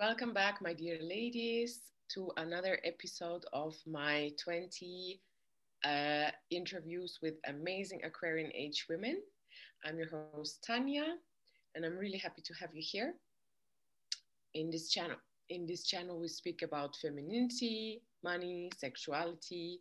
Welcome 0.00 0.32
back, 0.32 0.62
my 0.62 0.72
dear 0.72 0.96
ladies, 1.02 1.92
to 2.14 2.32
another 2.38 2.78
episode 2.84 3.44
of 3.52 3.76
my 3.86 4.30
20 4.42 5.20
uh, 5.84 6.30
interviews 6.48 7.18
with 7.20 7.34
amazing 7.46 8.00
Aquarian 8.02 8.50
age 8.54 8.86
women. 8.88 9.20
I'm 9.84 9.98
your 9.98 10.08
host, 10.08 10.64
Tanya, 10.66 11.04
and 11.74 11.84
I'm 11.84 11.98
really 11.98 12.16
happy 12.16 12.40
to 12.40 12.54
have 12.54 12.70
you 12.72 12.80
here 12.82 13.12
in 14.54 14.70
this 14.70 14.88
channel. 14.88 15.18
In 15.50 15.66
this 15.66 15.84
channel, 15.84 16.18
we 16.18 16.28
speak 16.28 16.62
about 16.62 16.96
femininity, 16.96 18.00
money, 18.24 18.70
sexuality, 18.78 19.80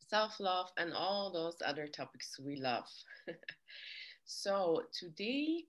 self 0.00 0.40
love, 0.40 0.72
and 0.78 0.92
all 0.92 1.32
those 1.32 1.58
other 1.64 1.86
topics 1.86 2.40
we 2.44 2.56
love. 2.56 2.88
so, 4.24 4.82
today 4.98 5.66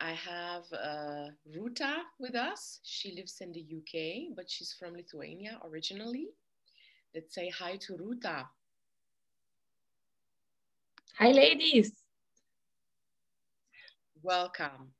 I 0.00 0.12
have 0.12 0.64
uh, 0.72 1.28
Ruta 1.54 2.02
with 2.18 2.34
us. 2.34 2.80
She 2.82 3.14
lives 3.14 3.40
in 3.40 3.52
the 3.52 3.60
UK, 3.60 4.36
but 4.36 4.50
she's 4.50 4.72
from 4.72 4.94
Lithuania 4.94 5.58
originally. 5.64 6.28
Let's 7.14 7.34
say 7.34 7.48
hi 7.48 7.76
to 7.76 7.96
Ruta. 7.96 8.48
Hi, 11.18 11.30
ladies. 11.30 11.92
Welcome. 14.22 14.92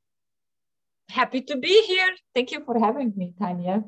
Happy 1.09 1.41
to 1.41 1.57
be 1.57 1.83
here. 1.83 2.15
Thank 2.33 2.51
you 2.51 2.63
for 2.63 2.79
having 2.79 3.13
me, 3.15 3.33
Tanya. 3.37 3.83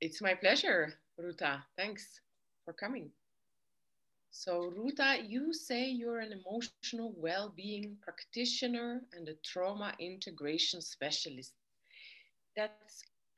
It's 0.00 0.20
my 0.20 0.34
pleasure, 0.34 0.92
Ruta. 1.16 1.64
Thanks 1.76 2.20
for 2.64 2.74
coming. 2.74 3.10
So, 4.34 4.72
Ruta, 4.74 5.18
you 5.28 5.52
say 5.52 5.90
you're 5.90 6.20
an 6.20 6.32
emotional 6.32 7.12
well 7.18 7.52
being 7.54 7.98
practitioner 8.00 9.02
and 9.12 9.28
a 9.28 9.34
trauma 9.44 9.92
integration 9.98 10.80
specialist. 10.80 11.52
That 12.56 12.72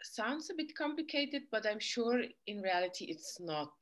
sounds 0.05 0.51
a 0.51 0.55
bit 0.55 0.77
complicated, 0.77 1.43
but 1.51 1.67
I'm 1.67 1.81
sure 1.81 2.23
in 2.47 2.63
reality 2.63 3.07
it's 3.07 3.41
not. 3.41 3.73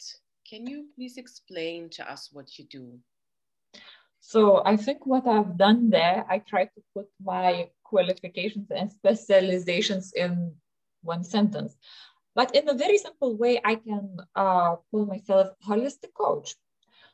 Can 0.48 0.66
you 0.66 0.86
please 0.96 1.18
explain 1.18 1.90
to 1.90 2.10
us 2.10 2.30
what 2.32 2.58
you 2.58 2.64
do? 2.64 2.98
So, 4.20 4.62
I 4.64 4.76
think 4.76 5.04
what 5.04 5.26
I've 5.26 5.58
done 5.58 5.90
there, 5.90 6.24
I 6.30 6.38
tried 6.38 6.70
to 6.74 6.82
put 6.94 7.08
my 7.22 7.68
qualifications 7.84 8.70
and 8.70 8.90
specializations 8.90 10.14
in 10.14 10.54
one 11.02 11.24
sentence. 11.24 11.76
But 12.34 12.56
in 12.56 12.70
a 12.70 12.74
very 12.74 12.96
simple 12.96 13.36
way, 13.36 13.60
I 13.62 13.74
can 13.74 14.16
uh, 14.34 14.76
call 14.90 15.04
myself 15.04 15.48
holistic 15.68 16.14
coach 16.14 16.56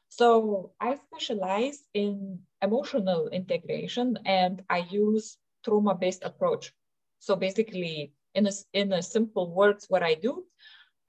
so 0.09 0.73
I 0.81 0.97
specialize 0.97 1.85
in 1.95 2.41
emotional 2.63 3.29
integration 3.29 4.19
and 4.25 4.63
I 4.69 4.79
use 4.91 5.37
trauma-based 5.65 6.25
approach. 6.25 6.73
So 7.19 7.37
basically, 7.37 8.13
in 8.35 8.47
a, 8.47 8.53
in 8.73 8.93
a 8.93 9.03
simple 9.03 9.55
words, 9.55 9.87
what 9.89 10.03
I 10.03 10.15
do, 10.15 10.45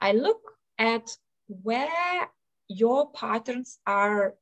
I 0.02 0.11
look 0.11 0.41
at 0.78 1.09
where 1.47 2.30
your 2.67 3.11
patterns 3.11 3.80
are 3.88 4.36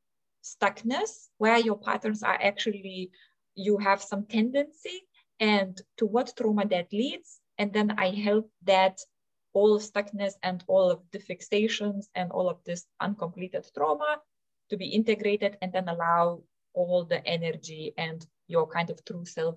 stuckness, 0.44 1.28
where 1.38 1.60
your 1.60 1.78
patterns 1.78 2.24
are 2.24 2.38
actually, 2.42 3.12
you 3.56 3.78
have 3.78 4.02
some 4.02 4.26
tendency 4.26 5.02
and 5.40 5.80
to 5.98 6.06
what 6.06 6.34
trauma 6.38 6.66
that 6.68 6.92
leads. 6.92 7.40
And 7.58 7.74
then 7.74 7.92
I 7.98 8.10
help 8.12 8.50
that 8.64 9.00
all 9.54 9.76
of 9.76 9.82
stuckness 9.82 10.34
and 10.44 10.64
all 10.68 10.92
of 10.92 11.02
the 11.12 11.20
fixations 11.20 12.06
and 12.16 12.32
all 12.32 12.50
of 12.50 12.64
this 12.66 12.86
uncompleted 13.02 13.66
trauma 13.76 14.18
to 14.70 14.78
be 14.78 14.88
integrated 14.88 15.58
and 15.62 15.72
then 15.72 15.88
allow 15.90 16.42
all 16.74 17.06
the 17.06 17.26
energy 17.26 17.94
and 17.98 18.26
your 18.48 18.68
kind 18.68 18.90
of 18.90 19.04
true 19.06 19.26
self 19.26 19.56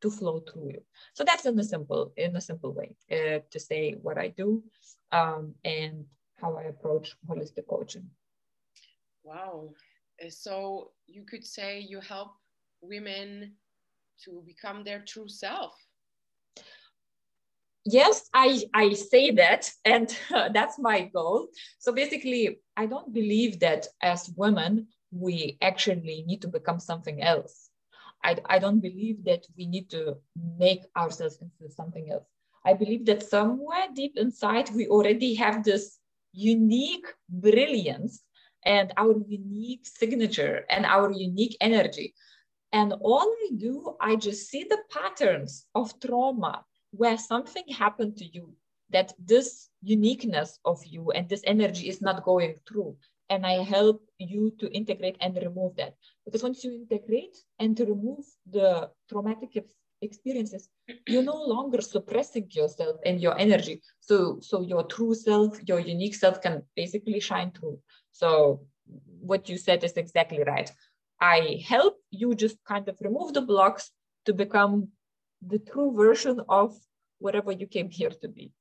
to 0.00 0.10
flow 0.10 0.40
through 0.40 0.68
you. 0.68 0.82
So 1.14 1.24
that's 1.24 1.46
in 1.46 1.58
a 1.58 1.64
simple, 1.64 2.12
in 2.16 2.36
a 2.36 2.40
simple 2.40 2.72
way 2.72 2.96
uh, 3.10 3.40
to 3.50 3.60
say 3.60 3.96
what 4.02 4.18
I 4.18 4.28
do 4.28 4.62
um, 5.12 5.54
and 5.64 6.04
how 6.40 6.56
I 6.56 6.64
approach 6.64 7.16
holistic 7.28 7.66
coaching. 7.68 8.08
Wow. 9.22 9.70
Uh, 10.24 10.30
so 10.30 10.92
you 11.06 11.24
could 11.24 11.44
say 11.44 11.80
you 11.80 12.00
help 12.00 12.32
women 12.80 13.52
to 14.24 14.42
become 14.46 14.84
their 14.84 15.00
true 15.00 15.28
self 15.28 15.74
yes 17.84 18.28
i 18.34 18.62
i 18.74 18.92
say 18.92 19.30
that 19.30 19.70
and 19.84 20.16
that's 20.52 20.78
my 20.78 21.02
goal. 21.02 21.48
So 21.78 21.92
basically 21.92 22.60
i 22.76 22.86
don't 22.86 23.12
believe 23.12 23.60
that 23.60 23.86
as 24.02 24.30
women 24.36 24.88
we 25.10 25.58
actually 25.60 26.24
need 26.26 26.42
to 26.42 26.48
become 26.48 26.78
something 26.78 27.22
else. 27.22 27.70
I, 28.22 28.36
I 28.46 28.58
don't 28.58 28.80
believe 28.80 29.24
that 29.24 29.46
we 29.56 29.66
need 29.66 29.90
to 29.90 30.16
make 30.58 30.82
ourselves 30.96 31.38
into 31.40 31.72
something 31.72 32.10
else. 32.10 32.26
I 32.64 32.74
believe 32.74 33.06
that 33.06 33.22
somewhere 33.22 33.86
deep 33.94 34.16
inside 34.16 34.70
we 34.74 34.86
already 34.88 35.34
have 35.34 35.64
this 35.64 35.98
unique 36.32 37.06
brilliance 37.28 38.22
and 38.64 38.92
our 38.96 39.14
unique 39.26 39.86
signature 39.86 40.64
and 40.68 40.84
our 40.84 41.10
unique 41.10 41.56
energy. 41.60 42.14
And 42.72 42.92
all 43.00 43.26
i 43.26 43.48
do 43.56 43.96
i 44.00 44.14
just 44.14 44.48
see 44.48 44.62
the 44.62 44.78
patterns 44.92 45.66
of 45.74 45.98
trauma 45.98 46.64
where 46.90 47.18
something 47.18 47.64
happened 47.68 48.16
to 48.18 48.24
you 48.24 48.52
that 48.90 49.12
this 49.24 49.68
uniqueness 49.82 50.58
of 50.64 50.84
you 50.84 51.10
and 51.12 51.28
this 51.28 51.42
energy 51.46 51.88
is 51.88 52.02
not 52.02 52.24
going 52.24 52.54
through 52.66 52.96
and 53.30 53.46
i 53.46 53.62
help 53.62 54.02
you 54.18 54.52
to 54.58 54.70
integrate 54.72 55.16
and 55.20 55.36
remove 55.36 55.74
that. 55.76 55.94
Because 56.24 56.42
once 56.42 56.64
you 56.64 56.72
integrate 56.72 57.36
and 57.58 57.76
to 57.76 57.84
remove 57.86 58.24
the 58.50 58.90
traumatic 59.08 59.64
experiences 60.02 60.68
you're 61.06 61.22
no 61.22 61.40
longer 61.44 61.80
suppressing 61.80 62.48
yourself 62.50 62.96
and 63.04 63.20
your 63.20 63.38
energy. 63.38 63.80
So 64.00 64.38
so 64.40 64.62
your 64.62 64.84
true 64.84 65.14
self 65.14 65.58
your 65.68 65.80
unique 65.80 66.14
self 66.14 66.40
can 66.40 66.62
basically 66.74 67.20
shine 67.20 67.52
through. 67.52 67.78
So 68.10 68.66
what 69.20 69.48
you 69.48 69.56
said 69.56 69.84
is 69.84 69.92
exactly 69.92 70.42
right. 70.42 70.70
I 71.20 71.62
help 71.66 71.96
you 72.10 72.34
just 72.34 72.56
kind 72.64 72.88
of 72.88 72.98
remove 73.00 73.34
the 73.34 73.42
blocks 73.42 73.90
to 74.26 74.32
become 74.32 74.88
the 75.46 75.58
true 75.58 75.92
version 75.96 76.40
of 76.48 76.76
whatever 77.18 77.52
you 77.52 77.66
came 77.66 77.90
here 77.90 78.10
to 78.10 78.28
be. 78.28 78.52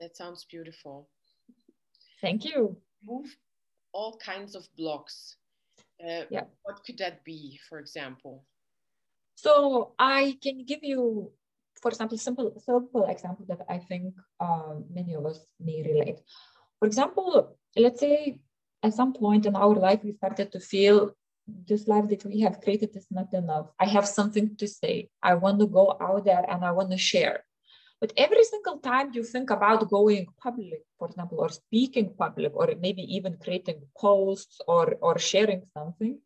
That 0.00 0.16
sounds 0.16 0.44
beautiful. 0.50 1.08
Thank 2.20 2.44
you. 2.44 2.76
Move 3.04 3.36
all 3.92 4.16
kinds 4.24 4.54
of 4.54 4.68
blocks. 4.76 5.36
Uh, 6.02 6.24
yeah. 6.30 6.44
What 6.62 6.84
could 6.84 6.98
that 6.98 7.24
be, 7.24 7.58
for 7.68 7.78
example? 7.78 8.44
So 9.34 9.94
I 9.98 10.36
can 10.42 10.64
give 10.64 10.80
you, 10.82 11.32
for 11.80 11.90
example, 11.90 12.18
simple 12.18 12.60
simple 12.64 13.04
example 13.06 13.44
that 13.48 13.62
I 13.68 13.78
think 13.78 14.14
um, 14.40 14.84
many 14.90 15.14
of 15.14 15.26
us 15.26 15.38
may 15.60 15.82
relate. 15.82 16.18
For 16.78 16.86
example, 16.86 17.56
let's 17.76 18.00
say 18.00 18.38
at 18.82 18.94
some 18.94 19.12
point 19.12 19.46
in 19.46 19.56
our 19.56 19.74
life 19.74 20.00
we 20.04 20.12
started 20.12 20.52
to 20.52 20.60
feel 20.60 21.14
this 21.66 21.88
life 21.88 22.08
that 22.08 22.24
we 22.24 22.40
have 22.40 22.60
created 22.60 22.94
is 22.94 23.06
not 23.10 23.32
enough. 23.32 23.66
I 23.80 23.86
have 23.86 24.06
something 24.06 24.56
to 24.56 24.68
say. 24.68 25.08
I 25.22 25.34
want 25.34 25.60
to 25.60 25.66
go 25.66 25.96
out 26.00 26.24
there 26.24 26.44
and 26.48 26.64
I 26.64 26.72
want 26.72 26.90
to 26.90 26.98
share. 26.98 27.44
But 28.00 28.12
every 28.16 28.44
single 28.44 28.78
time 28.78 29.10
you 29.12 29.24
think 29.24 29.50
about 29.50 29.88
going 29.90 30.26
public, 30.40 30.82
for 30.98 31.08
example, 31.08 31.40
or 31.40 31.48
speaking 31.48 32.14
public, 32.16 32.52
or 32.54 32.72
maybe 32.80 33.02
even 33.16 33.38
creating 33.42 33.80
posts 33.96 34.60
or, 34.68 34.94
or 35.00 35.18
sharing 35.18 35.62
something, 35.74 36.18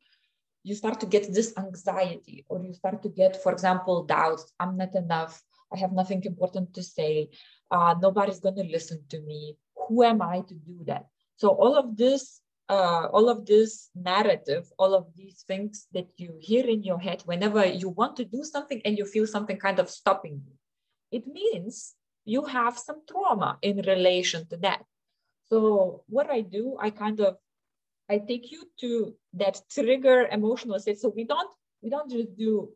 you 0.64 0.74
start 0.74 1.00
to 1.00 1.06
get 1.06 1.32
this 1.32 1.54
anxiety, 1.56 2.44
or 2.48 2.62
you 2.62 2.72
start 2.74 3.02
to 3.02 3.08
get, 3.08 3.42
for 3.42 3.52
example, 3.52 4.04
doubts. 4.04 4.52
I'm 4.60 4.76
not 4.76 4.94
enough. 4.94 5.42
I 5.72 5.78
have 5.78 5.92
nothing 5.92 6.22
important 6.24 6.74
to 6.74 6.82
say. 6.82 7.30
Uh, 7.70 7.94
nobody's 8.00 8.38
going 8.40 8.56
to 8.56 8.64
listen 8.64 9.02
to 9.08 9.20
me. 9.22 9.56
Who 9.88 10.04
am 10.04 10.20
I 10.20 10.40
to 10.40 10.54
do 10.54 10.78
that? 10.86 11.06
So 11.36 11.48
all 11.48 11.74
of 11.74 11.96
this 11.96 12.41
uh, 12.72 13.06
all 13.12 13.28
of 13.28 13.44
this 13.44 13.90
narrative, 13.94 14.64
all 14.78 14.94
of 14.94 15.04
these 15.14 15.44
things 15.46 15.88
that 15.92 16.08
you 16.16 16.30
hear 16.40 16.64
in 16.66 16.82
your 16.82 16.98
head 16.98 17.22
whenever 17.26 17.66
you 17.66 17.90
want 17.90 18.16
to 18.16 18.24
do 18.24 18.42
something 18.42 18.80
and 18.86 18.96
you 18.96 19.04
feel 19.04 19.26
something 19.26 19.58
kind 19.58 19.78
of 19.78 19.90
stopping 19.90 20.40
you, 20.46 20.54
it 21.10 21.26
means 21.26 21.94
you 22.24 22.46
have 22.46 22.78
some 22.78 23.02
trauma 23.06 23.58
in 23.60 23.76
relation 23.86 24.48
to 24.48 24.56
that. 24.56 24.82
So 25.50 26.02
what 26.08 26.30
I 26.30 26.40
do, 26.40 26.78
I 26.80 26.88
kind 26.88 27.20
of 27.20 27.36
I 28.08 28.16
take 28.18 28.50
you 28.50 28.62
to 28.80 29.14
that 29.34 29.60
trigger 29.70 30.26
emotional 30.32 30.78
state. 30.78 30.98
So 30.98 31.12
we 31.14 31.24
don't 31.24 31.52
we 31.82 31.90
don't 31.90 32.10
just 32.10 32.34
do 32.38 32.70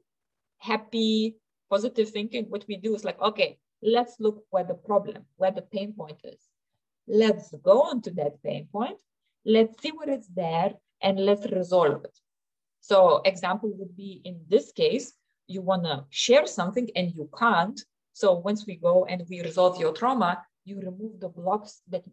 happy 0.58 1.36
positive 1.70 2.10
thinking. 2.10 2.44
What 2.50 2.66
we 2.68 2.76
do 2.76 2.94
is 2.94 3.04
like, 3.04 3.20
okay, 3.22 3.56
let's 3.82 4.16
look 4.20 4.44
where 4.50 4.64
the 4.64 4.74
problem, 4.74 5.24
where 5.36 5.52
the 5.52 5.62
pain 5.62 5.94
point 5.94 6.20
is. 6.22 6.40
Let's 7.08 7.54
go 7.64 7.82
on 7.82 8.02
to 8.02 8.10
that 8.20 8.42
pain 8.42 8.68
point 8.70 9.00
let's 9.46 9.80
see 9.80 9.92
what 9.92 10.08
is 10.08 10.26
there 10.34 10.74
and 11.00 11.24
let's 11.24 11.46
resolve 11.50 12.04
it. 12.04 12.18
So 12.80 13.22
example 13.24 13.70
would 13.78 13.96
be 13.96 14.20
in 14.24 14.40
this 14.48 14.72
case, 14.72 15.12
you 15.46 15.62
want 15.62 15.84
to 15.84 16.04
share 16.10 16.46
something 16.46 16.88
and 16.96 17.12
you 17.14 17.30
can't. 17.38 17.80
So 18.12 18.32
once 18.34 18.66
we 18.66 18.76
go 18.76 19.04
and 19.06 19.22
we 19.30 19.42
resolve 19.42 19.78
your 19.80 19.92
trauma, 19.92 20.42
you 20.64 20.80
remove 20.80 21.20
the 21.20 21.28
blocks 21.28 21.82
that 21.88 22.04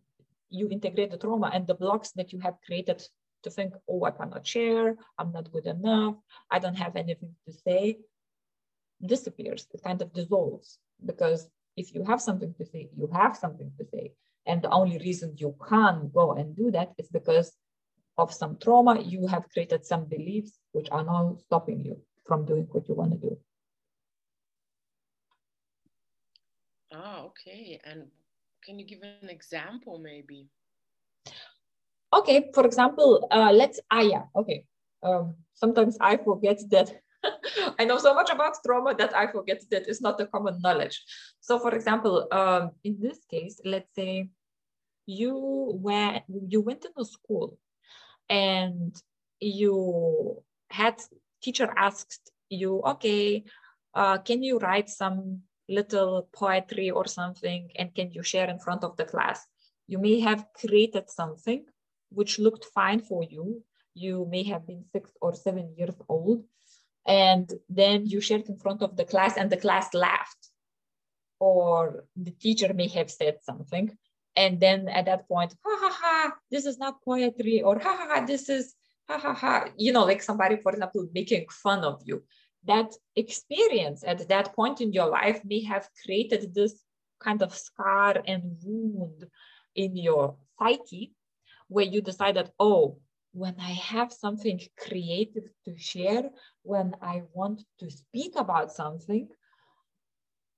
you 0.49 0.69
integrate 0.69 1.11
the 1.11 1.17
trauma 1.17 1.49
and 1.53 1.65
the 1.65 1.73
blocks 1.73 2.11
that 2.11 2.31
you 2.31 2.39
have 2.39 2.55
created 2.65 3.03
to 3.43 3.49
think, 3.49 3.73
oh, 3.89 4.03
I 4.05 4.11
cannot 4.11 4.45
share, 4.45 4.95
I'm 5.17 5.31
not 5.31 5.51
good 5.51 5.65
enough, 5.65 6.15
I 6.51 6.59
don't 6.59 6.77
have 6.77 6.95
anything 6.95 7.35
to 7.47 7.53
say, 7.53 7.97
disappears, 9.05 9.67
it 9.73 9.83
kind 9.83 10.01
of 10.01 10.13
dissolves. 10.13 10.77
because 11.05 11.49
if 11.75 11.93
you 11.93 12.03
have 12.05 12.21
something 12.21 12.53
to 12.57 12.65
say, 12.65 12.89
you 12.95 13.09
have 13.13 13.35
something 13.35 13.71
to 13.77 13.85
say. 13.85 14.13
And 14.45 14.61
the 14.61 14.69
only 14.69 14.97
reason 14.97 15.35
you 15.37 15.55
can't 15.69 16.13
go 16.13 16.33
and 16.33 16.55
do 16.55 16.71
that 16.71 16.93
is 16.97 17.07
because 17.07 17.53
of 18.17 18.33
some 18.33 18.57
trauma, 18.57 19.01
you 19.01 19.27
have 19.27 19.49
created 19.49 19.85
some 19.85 20.05
beliefs 20.05 20.59
which 20.71 20.87
are 20.91 21.03
now 21.03 21.37
stopping 21.39 21.83
you 21.83 22.01
from 22.25 22.45
doing 22.45 22.67
what 22.71 22.87
you 22.87 22.95
want 22.95 23.11
to 23.11 23.17
do. 23.17 23.37
Ah, 26.93 27.23
okay. 27.23 27.79
And 27.85 28.07
can 28.63 28.79
you 28.79 28.85
give 28.85 29.01
an 29.01 29.29
example 29.29 29.99
maybe? 29.99 30.47
Okay, 32.13 32.51
for 32.53 32.65
example, 32.65 33.27
uh, 33.31 33.51
let's, 33.51 33.79
ah, 33.89 34.01
yeah, 34.01 34.23
okay. 34.35 34.65
Um, 35.01 35.35
sometimes 35.55 35.97
I 35.99 36.17
forget 36.17 36.59
that 36.69 37.01
I 37.79 37.85
know 37.85 37.97
so 37.97 38.13
much 38.13 38.29
about 38.29 38.57
trauma 38.65 38.95
that 38.95 39.15
I 39.15 39.31
forget 39.31 39.61
that 39.71 39.87
it's 39.87 40.01
not 40.01 40.19
a 40.21 40.27
common 40.27 40.61
knowledge. 40.61 41.03
So 41.39 41.59
for 41.59 41.73
example, 41.73 42.27
um, 42.31 42.71
in 42.83 42.97
this 42.99 43.19
case, 43.29 43.59
let's 43.65 43.93
say 43.95 44.29
you 45.05 45.71
went, 45.81 46.23
you 46.47 46.61
went 46.61 46.85
into 46.85 47.05
school 47.05 47.57
and 48.29 48.95
you 49.39 50.41
had 50.69 51.01
teacher 51.41 51.73
asked 51.75 52.31
you, 52.49 52.81
okay, 52.85 53.43
uh, 53.93 54.17
can 54.19 54.43
you 54.43 54.59
write 54.59 54.89
some 54.89 55.41
little 55.69 56.27
poetry 56.33 56.89
or 56.91 57.07
something 57.07 57.69
and 57.77 57.93
can 57.95 58.11
you 58.11 58.23
share 58.23 58.49
in 58.49 58.59
front 58.59 58.83
of 58.83 58.95
the 58.97 59.05
class? 59.05 59.45
You 59.87 59.99
may 59.99 60.19
have 60.21 60.45
created 60.53 61.09
something 61.09 61.65
which 62.09 62.39
looked 62.39 62.65
fine 62.73 62.99
for 62.99 63.23
you. 63.23 63.63
You 63.93 64.27
may 64.29 64.43
have 64.43 64.65
been 64.65 64.85
six 64.91 65.11
or 65.21 65.33
seven 65.33 65.73
years 65.77 65.95
old 66.07 66.43
and 67.05 67.51
then 67.69 68.05
you 68.05 68.21
shared 68.21 68.47
in 68.47 68.57
front 68.57 68.81
of 68.81 68.95
the 68.95 69.05
class 69.05 69.37
and 69.37 69.49
the 69.49 69.57
class 69.57 69.93
laughed. 69.93 70.49
Or 71.39 72.05
the 72.15 72.31
teacher 72.31 72.73
may 72.73 72.87
have 72.89 73.11
said 73.11 73.39
something 73.43 73.97
and 74.35 74.59
then 74.59 74.87
at 74.89 75.05
that 75.05 75.27
point 75.27 75.53
ha 75.63 75.77
ha 75.79 75.97
ha 76.01 76.31
this 76.49 76.65
is 76.65 76.77
not 76.77 77.03
poetry 77.03 77.61
or 77.61 77.79
ha 77.79 77.95
ha 77.95 78.07
ha 78.11 78.25
this 78.25 78.49
is 78.49 78.75
ha 79.07 79.17
ha 79.17 79.33
ha 79.33 79.65
you 79.77 79.91
know 79.91 80.05
like 80.05 80.21
somebody 80.21 80.57
for 80.57 80.71
example 80.71 81.07
making 81.13 81.45
fun 81.49 81.83
of 81.83 82.01
you. 82.05 82.23
That 82.65 82.93
experience 83.17 84.05
at 84.07 84.29
that 84.29 84.55
point 84.55 84.79
in 84.79 84.93
your 84.93 85.07
life 85.07 85.41
may 85.43 85.63
have 85.63 85.89
created 86.05 86.53
this 86.53 86.81
kind 87.19 87.41
of 87.41 87.53
scar 87.53 88.23
and 88.25 88.57
wound 88.63 89.25
in 89.75 89.97
your 89.97 90.37
psyche 90.57 91.13
where 91.67 91.85
you 91.85 92.01
decided 92.01 92.49
oh 92.59 92.97
when 93.33 93.55
I 93.59 93.71
have 93.71 94.13
something 94.13 94.61
creative 94.77 95.49
to 95.65 95.75
share, 95.75 96.29
when 96.63 96.95
I 97.01 97.23
want 97.33 97.63
to 97.79 97.89
speak 97.89 98.33
about 98.35 98.71
something, 98.71 99.27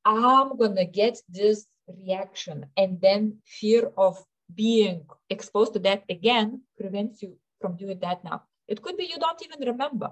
I'm 0.05 0.55
going 0.57 0.75
to 0.75 0.85
get 0.85 1.17
this 1.27 1.65
reaction. 1.87 2.67
And 2.77 3.01
then 3.01 3.39
fear 3.45 3.91
of 3.97 4.23
being 4.53 5.05
exposed 5.29 5.73
to 5.73 5.79
that 5.79 6.03
again 6.09 6.61
prevents 6.79 7.21
you 7.21 7.37
from 7.59 7.75
doing 7.75 7.99
that 7.99 8.23
now. 8.23 8.43
It 8.67 8.81
could 8.81 8.97
be 8.97 9.05
you 9.05 9.19
don't 9.19 9.41
even 9.43 9.67
remember, 9.67 10.11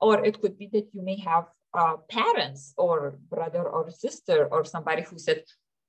or 0.00 0.24
it 0.24 0.40
could 0.40 0.58
be 0.58 0.68
that 0.72 0.88
you 0.92 1.02
may 1.02 1.18
have 1.20 1.46
uh, 1.72 1.96
parents 2.08 2.74
or 2.76 3.18
brother 3.28 3.62
or 3.62 3.90
sister 3.90 4.48
or 4.50 4.64
somebody 4.64 5.02
who 5.02 5.18
said, 5.18 5.44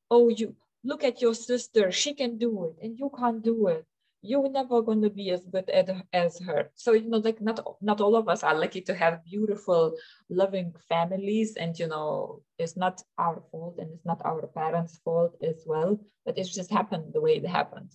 Oh, 0.10 0.30
you 0.30 0.56
look 0.84 1.04
at 1.04 1.22
your 1.22 1.34
sister, 1.34 1.92
she 1.92 2.14
can 2.14 2.38
do 2.38 2.66
it, 2.66 2.86
and 2.86 2.98
you 2.98 3.10
can't 3.18 3.42
do 3.42 3.68
it 3.68 3.86
you're 4.22 4.50
never 4.50 4.82
going 4.82 5.02
to 5.02 5.10
be 5.10 5.32
as 5.32 5.46
good 5.46 5.70
at, 5.70 5.90
as 6.14 6.40
her. 6.40 6.70
So 6.76 6.94
you 6.94 7.10
know 7.10 7.18
like 7.18 7.42
not 7.42 7.60
not 7.82 8.02
all 8.02 8.16
of 8.16 8.30
us 8.30 8.44
are 8.44 8.58
lucky 8.58 8.82
to 8.82 8.94
have 8.94 9.26
beautiful 9.26 9.96
loving 10.30 10.74
families 10.88 11.56
and 11.56 11.78
you 11.78 11.88
know 11.88 12.42
it's 12.60 12.78
not 12.78 13.02
our 13.18 13.42
fault 13.52 13.76
and 13.80 13.92
it's 13.94 14.06
not 14.06 14.22
our 14.24 14.46
parents 14.48 15.00
fault 15.04 15.36
as 15.42 15.64
well 15.66 16.00
but 16.26 16.38
it's 16.38 16.54
just 16.54 16.72
happened 16.72 17.14
the 17.14 17.22
way 17.22 17.38
it 17.38 17.48
happened. 17.48 17.92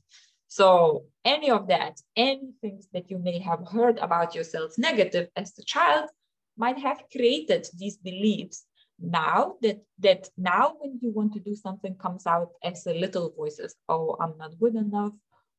So 0.49 1.05
any 1.25 1.51
of 1.51 1.69
that 1.69 2.01
any 2.17 2.51
things 2.61 2.89
that 2.93 3.11
you 3.11 3.19
may 3.19 3.39
have 3.39 3.67
heard 3.69 3.99
about 3.99 4.35
yourself 4.35 4.73
negative 4.79 5.29
as 5.37 5.53
a 5.59 5.65
child 5.65 6.09
might 6.57 6.79
have 6.79 7.03
created 7.13 7.69
these 7.79 7.99
beliefs 7.99 8.65
now 8.99 9.55
that 9.61 9.79
that 9.99 10.29
now 10.39 10.75
when 10.81 10.99
you 11.03 11.11
want 11.13 11.33
to 11.35 11.41
do 11.41 11.55
something 11.55 11.95
comes 11.97 12.27
out 12.27 12.49
as 12.65 12.87
a 12.87 12.95
little 12.95 13.31
voices 13.37 13.75
oh 13.91 14.17
i'm 14.21 14.37
not 14.39 14.59
good 14.59 14.75
enough 14.75 15.13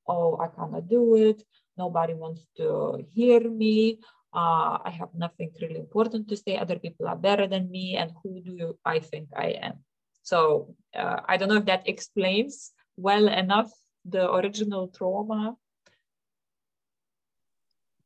oh, 0.07 0.38
I 0.39 0.48
cannot 0.48 0.88
do 0.89 1.15
it. 1.15 1.44
Nobody 1.77 2.13
wants 2.13 2.48
to 2.57 3.06
hear 3.13 3.50
me. 3.50 4.00
Uh, 4.33 4.77
I 4.83 4.92
have 4.92 5.09
nothing 5.15 5.51
really 5.62 5.77
important 5.80 6.27
to 6.30 6.38
say. 6.38 6.57
Other 6.57 6.80
people 6.80 7.07
are 7.07 7.15
better 7.15 7.48
than 7.48 7.69
me. 7.69 7.95
And 7.95 8.12
who 8.24 8.42
do 8.42 8.51
you, 8.51 8.80
I 8.86 9.00
think 9.00 9.30
I 9.36 9.57
am? 9.62 9.83
So 10.24 10.75
uh, 10.95 11.21
I 11.27 11.38
don't 11.38 11.50
know 11.50 11.57
if 11.57 11.65
that 11.65 11.88
explains 11.88 12.74
well 12.98 13.27
enough 13.27 13.71
the 14.06 14.31
original 14.31 14.88
trauma. 14.89 15.56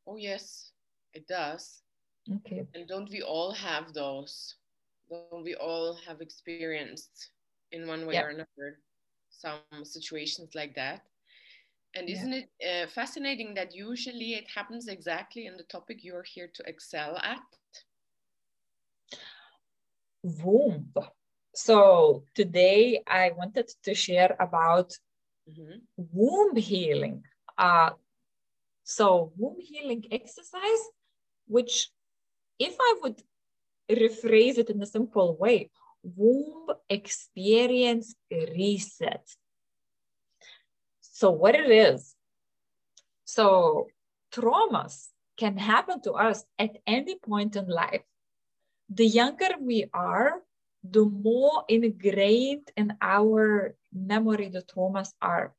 Oh, 0.06 0.16
yes, 0.16 0.72
it 1.12 1.26
does. 1.26 1.82
Okay. 2.36 2.66
And 2.74 2.86
don't 2.86 3.10
we 3.10 3.22
all 3.22 3.52
have 3.52 3.92
those? 3.92 4.56
Don't 5.10 5.42
we 5.42 5.54
all 5.56 5.98
have 6.06 6.20
experienced 6.20 7.30
in 7.72 7.86
one 7.86 8.06
way 8.06 8.14
yeah. 8.14 8.22
or 8.22 8.28
another 8.28 8.78
some 9.30 9.84
situations 9.84 10.54
like 10.54 10.74
that? 10.76 11.02
And 11.94 12.08
isn't 12.08 12.32
yeah. 12.32 12.40
it 12.60 12.84
uh, 12.84 12.90
fascinating 12.90 13.54
that 13.54 13.74
usually 13.74 14.34
it 14.34 14.48
happens 14.54 14.88
exactly 14.88 15.46
in 15.46 15.56
the 15.56 15.64
topic 15.64 16.02
you're 16.02 16.22
here 16.22 16.48
to 16.54 16.62
excel 16.66 17.18
at? 17.18 17.42
Womb. 20.22 20.92
So 21.54 22.24
today 22.34 23.02
I 23.06 23.32
wanted 23.36 23.70
to 23.84 23.94
share 23.94 24.34
about 24.40 24.92
mm-hmm. 25.50 25.78
womb 25.96 26.56
healing. 26.56 27.24
Uh, 27.58 27.90
so 28.84 29.32
womb 29.36 29.60
healing 29.60 30.04
exercise, 30.10 30.84
which 31.46 31.90
if 32.58 32.74
I 32.80 32.94
would 33.02 33.22
rephrase 33.90 34.56
it 34.56 34.70
in 34.70 34.80
a 34.82 34.86
simple 34.86 35.36
way, 35.36 35.70
womb 36.02 36.68
experience 36.88 38.14
reset 38.30 39.26
so 41.22 41.30
what 41.30 41.54
it 41.54 41.70
is, 41.70 42.16
so 43.24 43.86
traumas 44.34 45.06
can 45.38 45.56
happen 45.56 46.02
to 46.02 46.12
us 46.14 46.42
at 46.58 46.72
any 46.84 47.14
point 47.14 47.54
in 47.54 47.68
life. 47.68 48.02
The 48.90 49.06
younger 49.06 49.50
we 49.60 49.86
are, 49.94 50.42
the 50.82 51.04
more 51.04 51.62
ingrained 51.68 52.72
in 52.76 52.96
our 53.00 53.76
memory 53.92 54.48
the 54.48 54.62
traumas 54.62 55.10
are. 55.22 55.54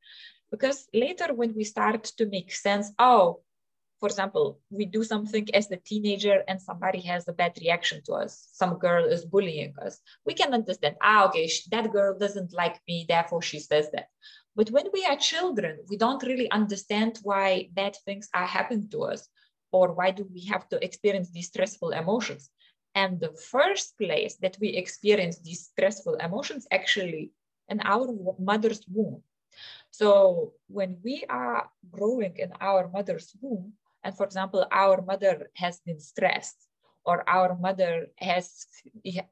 Because 0.51 0.86
later 0.93 1.34
when 1.34 1.55
we 1.55 1.63
start 1.63 2.03
to 2.17 2.25
make 2.25 2.51
sense, 2.51 2.91
oh, 3.00 3.39
for 4.01 4.08
example, 4.08 4.60
we 4.70 4.84
do 4.84 5.01
something 5.01 5.48
as 5.55 5.72
a 5.72 5.77
teenager 5.77 6.43
and 6.50 6.62
somebody 6.62 7.00
has 7.08 7.25
a 7.29 7.32
bad 7.32 7.53
reaction 7.62 8.01
to 8.08 8.15
us. 8.15 8.50
Some 8.51 8.79
girl 8.79 9.05
is 9.05 9.24
bullying 9.24 9.75
us. 9.82 10.01
We 10.25 10.34
can 10.34 10.53
understand, 10.53 10.98
ah, 11.01 11.27
okay, 11.27 11.50
that 11.72 11.89
girl 11.93 12.20
doesn't 12.20 12.51
like 12.51 12.82
me, 12.86 13.05
therefore 13.08 13.41
she 13.41 13.60
says 13.60 13.88
that. 13.93 14.10
But 14.55 14.69
when 14.69 14.88
we 14.93 15.05
are 15.05 15.17
children, 15.17 15.79
we 15.89 15.98
don't 15.98 16.22
really 16.24 16.50
understand 16.51 17.19
why 17.24 17.69
bad 17.74 17.95
things 18.05 18.29
are 18.33 18.45
happening 18.45 18.89
to 18.89 19.03
us 19.03 19.27
or 19.72 19.93
why 19.93 20.12
do 20.12 20.27
we 20.31 20.45
have 20.45 20.69
to 20.69 20.83
experience 20.83 21.31
these 21.31 21.48
stressful 21.48 21.89
emotions. 21.89 22.51
And 22.93 23.19
the 23.19 23.33
first 23.33 23.98
place 23.98 24.36
that 24.38 24.57
we 24.62 24.69
experience 24.69 25.39
these 25.39 25.65
stressful 25.65 26.15
emotions 26.15 26.67
actually 26.72 27.31
in 27.67 27.81
our 27.83 28.07
mother's 28.38 28.86
womb. 28.88 29.24
So 29.89 30.53
when 30.67 30.98
we 31.03 31.25
are 31.29 31.69
growing 31.89 32.38
in 32.38 32.51
our 32.62 32.89
mother's 32.89 33.36
womb, 33.41 33.74
and 34.03 34.15
for 34.15 34.25
example, 34.25 34.65
our 34.72 35.01
mother 35.01 35.50
has 35.55 35.79
been 35.79 36.00
stressed, 36.00 36.57
or 37.05 37.27
our 37.27 37.57
mother 37.57 38.07
has 38.17 38.65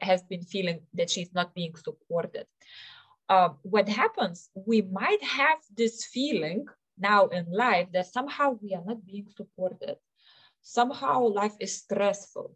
has 0.01 0.23
been 0.23 0.41
feeling 0.41 0.81
that 0.93 1.09
she's 1.09 1.33
not 1.33 1.53
being 1.53 1.75
supported 1.75 2.45
uh, 3.29 3.49
what 3.63 3.87
happens, 3.87 4.49
we 4.55 4.81
might 4.81 5.23
have 5.23 5.59
this 5.75 6.05
feeling 6.05 6.65
now 6.97 7.27
in 7.27 7.45
life 7.51 7.87
that 7.93 8.07
somehow 8.07 8.57
we 8.61 8.73
are 8.73 8.83
not 8.85 9.05
being 9.05 9.27
supported. 9.35 9.95
Somehow 10.61 11.27
life 11.27 11.55
is 11.59 11.77
stressful. 11.77 12.55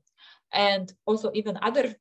And 0.52 0.92
also 1.06 1.32
even 1.34 1.58
other 1.62 1.96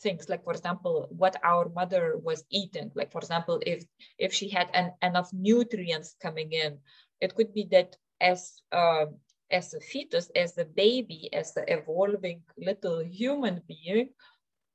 things 0.00 0.28
like 0.28 0.44
for 0.44 0.52
example 0.52 1.08
what 1.10 1.36
our 1.42 1.68
mother 1.70 2.16
was 2.18 2.44
eating 2.50 2.90
like 2.94 3.10
for 3.10 3.18
example 3.18 3.60
if 3.66 3.84
if 4.18 4.32
she 4.32 4.48
had 4.48 4.68
an, 4.72 4.92
enough 5.02 5.30
nutrients 5.32 6.14
coming 6.22 6.52
in 6.52 6.78
it 7.20 7.34
could 7.34 7.52
be 7.52 7.66
that 7.70 7.96
as 8.20 8.62
uh, 8.72 9.06
as 9.50 9.74
a 9.74 9.80
fetus 9.80 10.30
as 10.36 10.56
a 10.58 10.64
baby 10.64 11.28
as 11.32 11.56
an 11.56 11.64
evolving 11.68 12.42
little 12.56 13.02
human 13.02 13.60
being 13.66 14.08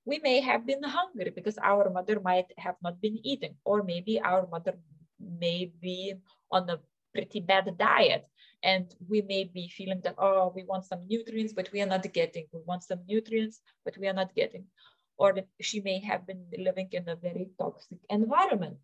we 0.06 0.20
may 0.20 0.42
have 0.42 0.66
been 0.66 0.84
hungry 0.84 1.32
because 1.36 1.58
our 1.60 1.90
mother 1.90 2.20
might 2.20 2.52
have 2.58 2.76
not 2.84 3.02
been 3.02 3.20
eating, 3.24 3.56
or 3.64 3.84
maybe 3.84 4.20
our 4.20 4.48
mother 4.48 4.74
may 5.20 5.72
be 5.82 6.14
on 6.52 6.70
a 6.70 6.80
pretty 7.14 7.40
bad 7.40 7.78
diet. 7.78 8.28
And 8.64 8.94
we 9.10 9.22
may 9.22 9.44
be 9.44 9.68
feeling 9.70 10.02
that, 10.04 10.16
oh, 10.18 10.52
we 10.56 10.64
want 10.64 10.86
some 10.86 11.08
nutrients, 11.08 11.54
but 11.54 11.70
we 11.74 11.82
are 11.82 11.86
not 11.86 12.12
getting. 12.14 12.46
We 12.54 12.62
want 12.66 12.84
some 12.84 13.00
nutrients, 13.08 13.62
but 13.86 13.98
we 13.98 14.08
are 14.08 14.14
not 14.14 14.34
getting. 14.36 14.66
or 15.18 15.36
she 15.62 15.80
may 15.82 16.00
have 16.00 16.26
been 16.26 16.46
living 16.58 16.90
in 16.92 17.08
a 17.08 17.16
very 17.16 17.50
toxic 17.60 18.00
environment. 18.10 18.78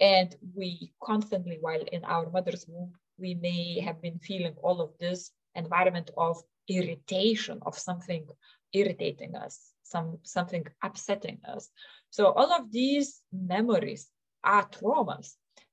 And 0.00 0.34
we 0.54 0.92
constantly, 1.02 1.58
while 1.60 1.82
in 1.92 2.04
our 2.04 2.30
mother's 2.30 2.66
womb, 2.68 2.92
we 3.18 3.34
may 3.34 3.80
have 3.80 4.00
been 4.00 4.18
feeling 4.18 4.54
all 4.62 4.80
of 4.80 4.90
this 4.98 5.30
environment 5.54 6.10
of 6.16 6.42
irritation, 6.68 7.58
of 7.62 7.78
something 7.78 8.26
irritating 8.72 9.34
us, 9.36 9.71
some 9.92 10.18
something 10.36 10.64
upsetting 10.82 11.38
us. 11.54 11.64
So 12.10 12.22
all 12.38 12.50
of 12.58 12.72
these 12.72 13.08
memories 13.32 14.02
are 14.42 14.68
traumas 14.76 15.28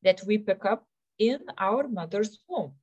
that 0.06 0.20
we 0.28 0.38
pick 0.38 0.64
up 0.66 0.82
in 1.18 1.40
our 1.58 1.88
mother's 1.88 2.40
womb. 2.48 2.74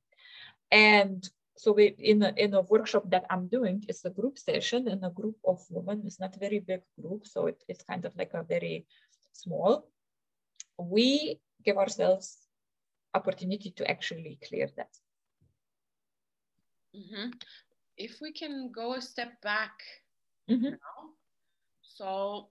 And 0.71 1.27
so 1.57 1.71
we, 1.71 1.95
in, 1.97 2.21
a, 2.21 2.33
in 2.37 2.53
a 2.53 2.61
workshop 2.61 3.09
that 3.09 3.25
I'm 3.31 3.47
doing, 3.47 3.83
it's 3.89 4.05
a 4.05 4.11
group 4.11 4.37
session 4.37 4.87
in 4.87 5.03
a 5.03 5.09
group 5.09 5.37
of 5.45 5.59
women. 5.69 6.03
It's 6.05 6.19
not 6.19 6.35
a 6.35 6.39
very 6.39 6.59
big 6.59 6.81
group, 7.01 7.25
so 7.25 7.47
it, 7.47 7.63
it's 7.67 7.83
kind 7.83 8.05
of 8.05 8.15
like 8.15 8.33
a 8.33 8.43
very 8.43 8.85
small. 9.33 9.89
We 10.77 11.39
give 11.65 11.77
ourselves 11.77 12.37
opportunity 13.13 13.71
to 13.71 13.89
actually 13.89 14.37
clear 14.47 14.69
that. 14.77 14.93
Mm-hmm. 16.95 17.29
If 17.97 18.21
we 18.21 18.31
can 18.31 18.71
go 18.71 18.93
a 18.93 19.01
step 19.01 19.41
back 19.41 19.73
mm-hmm. 20.49 20.77
now, 20.77 20.97
so 21.97 22.49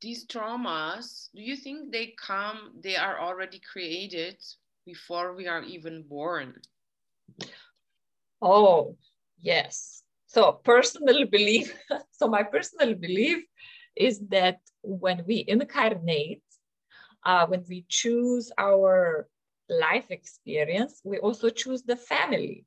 these 0.00 0.26
traumas, 0.26 1.30
do 1.34 1.42
you 1.42 1.56
think 1.56 1.92
they 1.92 2.14
come, 2.18 2.80
they 2.82 2.96
are 2.96 3.18
already 3.20 3.58
created 3.60 4.36
before 4.86 5.34
we 5.34 5.46
are 5.48 5.62
even 5.62 6.02
born? 6.02 6.60
Oh, 8.42 8.96
yes. 9.38 10.02
So 10.26 10.52
personal 10.52 11.26
belief, 11.30 11.74
so 12.10 12.28
my 12.28 12.42
personal 12.42 12.94
belief 12.94 13.44
is 13.96 14.20
that 14.28 14.60
when 14.82 15.24
we 15.26 15.44
incarnate, 15.46 16.42
uh, 17.24 17.46
when 17.46 17.64
we 17.68 17.84
choose 17.88 18.50
our 18.58 19.28
life 19.68 20.10
experience, 20.10 21.00
we 21.04 21.18
also 21.18 21.50
choose 21.50 21.82
the 21.82 21.96
family 21.96 22.64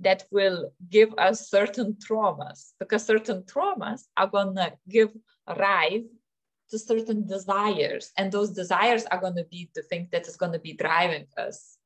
that 0.00 0.24
will 0.30 0.70
give 0.90 1.12
us 1.18 1.48
certain 1.48 1.94
traumas 1.94 2.72
because 2.78 3.04
certain 3.04 3.42
traumas 3.42 4.02
are 4.16 4.26
going 4.26 4.54
to 4.54 4.72
give 4.88 5.10
rise 5.58 6.02
to 6.70 6.78
certain 6.78 7.26
desires 7.26 8.12
and 8.18 8.30
those 8.30 8.50
desires 8.50 9.04
are 9.06 9.20
going 9.20 9.36
to 9.36 9.44
be 9.44 9.70
the 9.74 9.82
thing 9.82 10.08
that 10.12 10.26
is 10.26 10.36
going 10.36 10.52
to 10.52 10.58
be 10.58 10.72
driving 10.72 11.26
us 11.38 11.78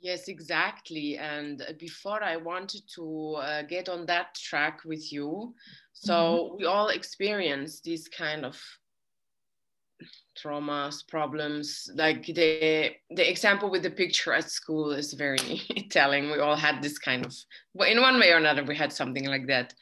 yes 0.00 0.28
exactly 0.28 1.16
and 1.16 1.62
before 1.78 2.22
i 2.22 2.36
wanted 2.36 2.82
to 2.92 3.36
uh, 3.38 3.62
get 3.62 3.88
on 3.88 4.04
that 4.04 4.34
track 4.34 4.80
with 4.84 5.12
you 5.12 5.54
so 5.92 6.14
mm-hmm. 6.14 6.56
we 6.58 6.64
all 6.64 6.88
experience 6.88 7.80
these 7.80 8.08
kind 8.08 8.44
of 8.44 8.60
traumas 10.36 11.06
problems. 11.06 11.90
Like 11.94 12.26
the 12.26 12.92
the 13.10 13.30
example 13.30 13.70
with 13.70 13.82
the 13.82 13.90
picture 13.90 14.32
at 14.32 14.50
school 14.50 14.92
is 14.92 15.12
very 15.12 15.62
telling. 15.90 16.30
We 16.30 16.38
all 16.38 16.56
had 16.56 16.82
this 16.82 16.98
kind 16.98 17.24
of 17.24 17.34
well, 17.74 17.90
in 17.90 18.00
one 18.00 18.18
way 18.18 18.32
or 18.32 18.36
another 18.36 18.64
we 18.64 18.76
had 18.76 18.92
something 18.92 19.26
like 19.26 19.46
that. 19.46 19.74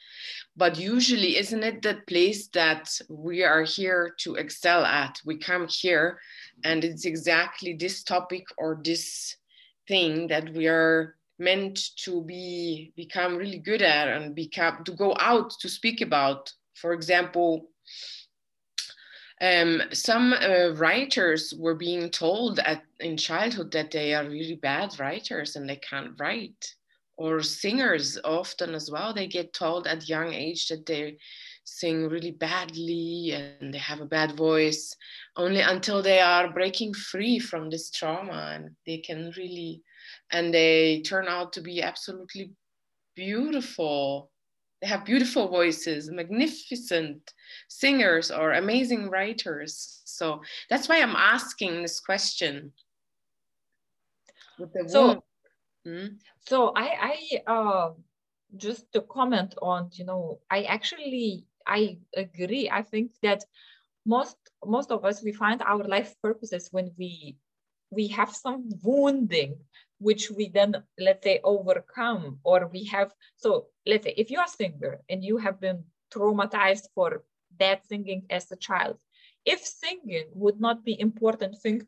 But 0.55 0.77
usually 0.77 1.37
isn't 1.37 1.63
it 1.63 1.81
that 1.81 2.07
place 2.07 2.47
that 2.49 2.89
we 3.09 3.43
are 3.43 3.63
here 3.63 4.13
to 4.19 4.35
excel 4.35 4.85
at? 4.85 5.19
We 5.25 5.37
come 5.37 5.67
here 5.67 6.19
and 6.63 6.83
it's 6.83 7.05
exactly 7.05 7.73
this 7.73 8.03
topic 8.03 8.45
or 8.57 8.79
this 8.83 9.35
thing 9.87 10.27
that 10.27 10.53
we 10.53 10.67
are 10.67 11.15
meant 11.39 11.95
to 11.97 12.23
be 12.23 12.93
become 12.95 13.35
really 13.35 13.57
good 13.57 13.81
at 13.81 14.07
and 14.07 14.35
become 14.35 14.83
to 14.83 14.91
go 14.91 15.15
out 15.19 15.51
to 15.61 15.67
speak 15.69 16.01
about. 16.01 16.51
For 16.75 16.93
example 16.93 17.69
um, 19.41 19.81
some 19.91 20.33
uh, 20.33 20.69
writers 20.75 21.53
were 21.57 21.75
being 21.75 22.09
told 22.09 22.59
at, 22.59 22.83
in 22.99 23.17
childhood 23.17 23.71
that 23.71 23.91
they 23.91 24.13
are 24.13 24.29
really 24.29 24.55
bad 24.55 24.99
writers 24.99 25.55
and 25.55 25.67
they 25.69 25.77
can't 25.77 26.19
write. 26.19 26.75
Or 27.17 27.41
singers 27.41 28.17
often 28.23 28.73
as 28.73 28.89
well, 28.89 29.13
they 29.13 29.27
get 29.27 29.53
told 29.53 29.85
at 29.85 30.09
young 30.09 30.33
age 30.33 30.67
that 30.67 30.85
they 30.85 31.17
sing 31.63 32.07
really 32.07 32.31
badly 32.31 33.31
and 33.33 33.73
they 33.73 33.77
have 33.77 34.01
a 34.01 34.05
bad 34.05 34.35
voice 34.35 34.95
only 35.37 35.61
until 35.61 36.01
they 36.01 36.19
are 36.19 36.51
breaking 36.51 36.93
free 36.93 37.39
from 37.39 37.69
this 37.69 37.89
trauma 37.89 38.53
and 38.55 38.75
they 38.85 38.97
can 38.97 39.31
really 39.37 39.81
and 40.31 40.53
they 40.53 41.01
turn 41.01 41.27
out 41.27 41.53
to 41.53 41.61
be 41.61 41.81
absolutely 41.81 42.51
beautiful 43.15 44.29
they 44.83 44.89
have 44.89 45.05
beautiful 45.05 45.47
voices, 45.47 46.11
magnificent 46.11 47.33
singers 47.69 48.29
or 48.31 48.51
amazing 48.51 49.09
writers. 49.09 50.01
So 50.03 50.41
that's 50.69 50.89
why 50.89 51.01
I'm 51.01 51.15
asking 51.15 51.81
this 51.81 52.01
question. 52.01 52.73
so, 54.87 55.23
hmm? 55.85 56.07
so 56.41 56.73
I, 56.75 57.15
I 57.47 57.51
uh, 57.51 57.91
just 58.57 58.91
to 58.91 59.01
comment 59.01 59.55
on, 59.61 59.89
you 59.93 60.03
know, 60.03 60.39
I 60.51 60.63
actually 60.63 61.45
I 61.65 61.99
agree. 62.17 62.69
I 62.69 62.81
think 62.81 63.11
that 63.21 63.45
most 64.05 64.35
most 64.65 64.91
of 64.91 65.05
us 65.05 65.23
we 65.23 65.31
find 65.31 65.61
our 65.61 65.85
life 65.85 66.13
purposes 66.21 66.67
when 66.71 66.91
we 66.97 67.37
we 67.89 68.09
have 68.09 68.35
some 68.35 68.67
wounding 68.83 69.55
which 70.03 70.29
we 70.37 70.49
then 70.49 70.71
let's 70.99 71.23
say 71.23 71.39
overcome 71.43 72.39
or 72.43 72.67
we 72.73 72.83
have 72.85 73.09
so 73.37 73.67
let's 73.85 74.03
say 74.05 74.13
if 74.17 74.29
you're 74.29 74.49
a 74.51 74.57
singer 74.61 74.93
and 75.09 75.23
you 75.23 75.37
have 75.37 75.59
been 75.59 75.83
traumatized 76.13 76.87
for 76.95 77.23
bad 77.57 77.79
singing 77.89 78.21
as 78.29 78.51
a 78.51 78.55
child 78.67 78.97
if 79.45 79.59
singing 79.61 80.27
would 80.33 80.59
not 80.59 80.83
be 80.83 80.99
important 80.99 81.55
thing 81.63 81.81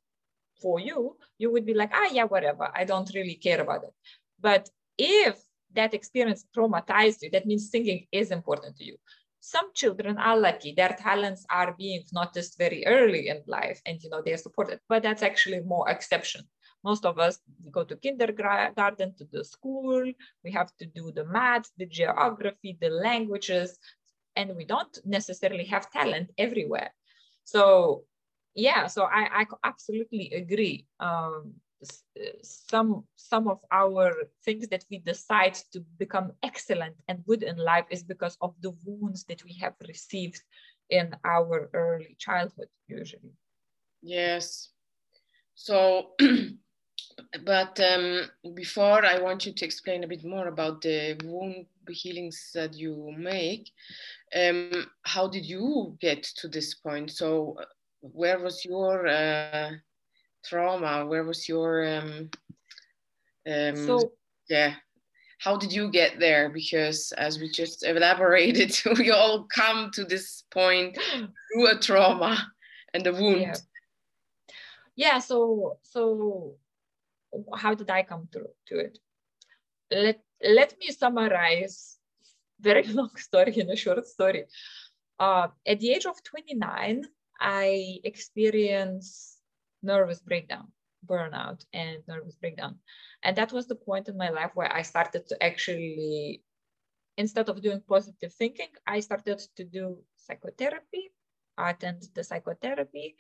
for 0.62 0.80
you 0.80 1.18
you 1.38 1.52
would 1.52 1.66
be 1.66 1.74
like 1.74 1.92
ah 1.94 2.10
yeah 2.12 2.24
whatever 2.24 2.70
i 2.74 2.84
don't 2.84 3.14
really 3.14 3.36
care 3.36 3.62
about 3.62 3.84
it. 3.84 3.94
But 4.40 4.70
if 4.98 5.36
that 5.74 5.94
experience 5.94 6.46
traumatized 6.56 7.22
you 7.24 7.30
that 7.32 7.46
means 7.46 7.70
singing 7.70 8.08
is 8.12 8.32
important 8.32 8.78
to 8.78 8.86
you. 8.86 8.98
Some 9.40 9.68
children 9.74 10.18
are 10.18 10.38
lucky. 10.40 10.72
Their 10.74 10.96
talents 11.08 11.46
are 11.52 11.76
being 11.78 12.04
noticed 12.12 12.58
very 12.58 12.82
early 12.88 13.28
in 13.28 13.42
life 13.46 13.80
and 13.86 14.02
you 14.02 14.10
know 14.10 14.22
they're 14.24 14.46
supported 14.46 14.80
but 14.90 15.04
that's 15.04 15.24
actually 15.24 15.62
more 15.62 15.90
exception 15.90 16.42
most 16.86 17.04
of 17.06 17.18
us 17.18 17.40
go 17.72 17.84
to 17.84 17.96
kindergarten, 17.96 19.16
to 19.18 19.26
the 19.32 19.44
school, 19.44 20.04
we 20.44 20.52
have 20.52 20.72
to 20.78 20.86
do 20.86 21.12
the 21.12 21.26
math, 21.26 21.68
the 21.78 21.88
geography, 21.88 22.78
the 22.80 22.90
languages, 22.90 23.80
and 24.36 24.56
we 24.56 24.66
don't 24.66 24.96
necessarily 25.04 25.66
have 25.66 25.92
talent 25.92 26.30
everywhere. 26.38 26.92
So 27.44 28.04
yeah, 28.54 28.88
so 28.88 29.04
I, 29.04 29.42
I 29.42 29.46
absolutely 29.64 30.32
agree. 30.34 30.86
Um, 31.00 31.56
some 32.42 33.04
some 33.16 33.48
of 33.48 33.60
our 33.72 34.14
things 34.46 34.68
that 34.70 34.86
we 34.90 34.98
decide 35.00 35.56
to 35.74 35.80
become 35.98 36.32
excellent 36.44 36.96
and 37.08 37.26
good 37.26 37.44
in 37.44 37.58
life 37.58 37.86
is 37.90 38.04
because 38.04 38.38
of 38.42 38.54
the 38.62 38.74
wounds 38.86 39.24
that 39.26 39.44
we 39.44 39.54
have 39.62 39.76
received 39.88 40.42
in 40.90 41.16
our 41.24 41.70
early 41.74 42.16
childhood 42.18 42.70
usually 42.88 43.34
yes 44.02 44.70
so 45.56 46.12
but 47.46 47.80
um, 47.80 48.30
before 48.54 49.06
I 49.06 49.20
want 49.20 49.46
you 49.46 49.54
to 49.54 49.66
explain 49.66 50.04
a 50.04 50.08
bit 50.08 50.26
more 50.26 50.48
about 50.48 50.82
the 50.82 51.20
wound 51.24 51.66
healings 51.94 52.52
that 52.54 52.74
you 52.74 53.14
make. 53.18 53.72
Um, 54.36 54.88
how 55.04 55.28
did 55.28 55.46
you 55.46 55.98
get 56.02 56.24
to 56.38 56.48
this 56.48 56.74
point? 56.74 57.12
So, 57.12 57.58
where 58.02 58.40
was 58.40 58.66
your 58.66 59.08
uh, 59.08 59.72
trauma? 60.44 61.06
Where 61.06 61.24
was 61.24 61.48
your 61.48 61.86
um, 61.98 62.30
um, 63.48 63.76
so 63.76 64.12
yeah? 64.50 64.76
How 65.40 65.58
did 65.58 65.72
you 65.72 65.92
get 65.92 66.20
there? 66.20 66.50
Because 66.50 67.12
as 67.18 67.40
we 67.40 67.50
just 67.50 67.86
elaborated, 67.86 68.76
we 68.98 69.12
all 69.12 69.44
come 69.54 69.92
to 69.94 70.04
this 70.04 70.44
point 70.52 70.98
through 71.54 71.68
a 71.68 71.80
trauma 71.80 72.52
and 72.94 73.06
a 73.06 73.14
wound. 73.14 73.42
Yeah. 73.42 73.56
yeah 74.96 75.20
so 75.20 75.78
so 75.84 76.56
how 77.56 77.74
did 77.74 77.90
I 77.90 78.04
come 78.04 78.28
through 78.32 78.50
to 78.68 78.80
it? 78.80 79.00
Let, 79.92 80.20
let 80.44 80.76
me 80.80 80.88
summarize 80.92 81.98
very 82.60 82.84
long 83.00 83.16
story 83.16 83.54
in 83.58 83.70
a 83.70 83.76
short 83.76 84.06
story. 84.08 84.46
Uh, 85.20 85.48
at 85.66 85.80
the 85.80 85.92
age 85.92 86.06
of 86.06 86.22
29, 86.24 87.04
I 87.40 88.00
experienced 88.04 89.40
nervous 89.82 90.20
breakdown, 90.20 90.72
burnout, 91.06 91.64
and 91.74 92.00
nervous 92.08 92.36
breakdown. 92.36 92.80
And 93.24 93.36
that 93.38 93.52
was 93.52 93.68
the 93.68 93.76
point 93.76 94.10
in 94.10 94.18
my 94.18 94.30
life 94.30 94.52
where 94.56 94.72
I 94.72 94.82
started 94.82 95.28
to 95.28 95.44
actually, 95.44 96.44
instead 97.18 97.50
of 97.50 97.62
doing 97.62 97.82
positive 97.88 98.34
thinking, 98.34 98.70
I 98.86 99.00
started 99.00 99.42
to 99.56 99.64
do 99.64 100.04
psychotherapy. 100.16 101.12
I 101.58 101.70
attended 101.70 102.14
the 102.14 102.24
psychotherapy 102.24 103.16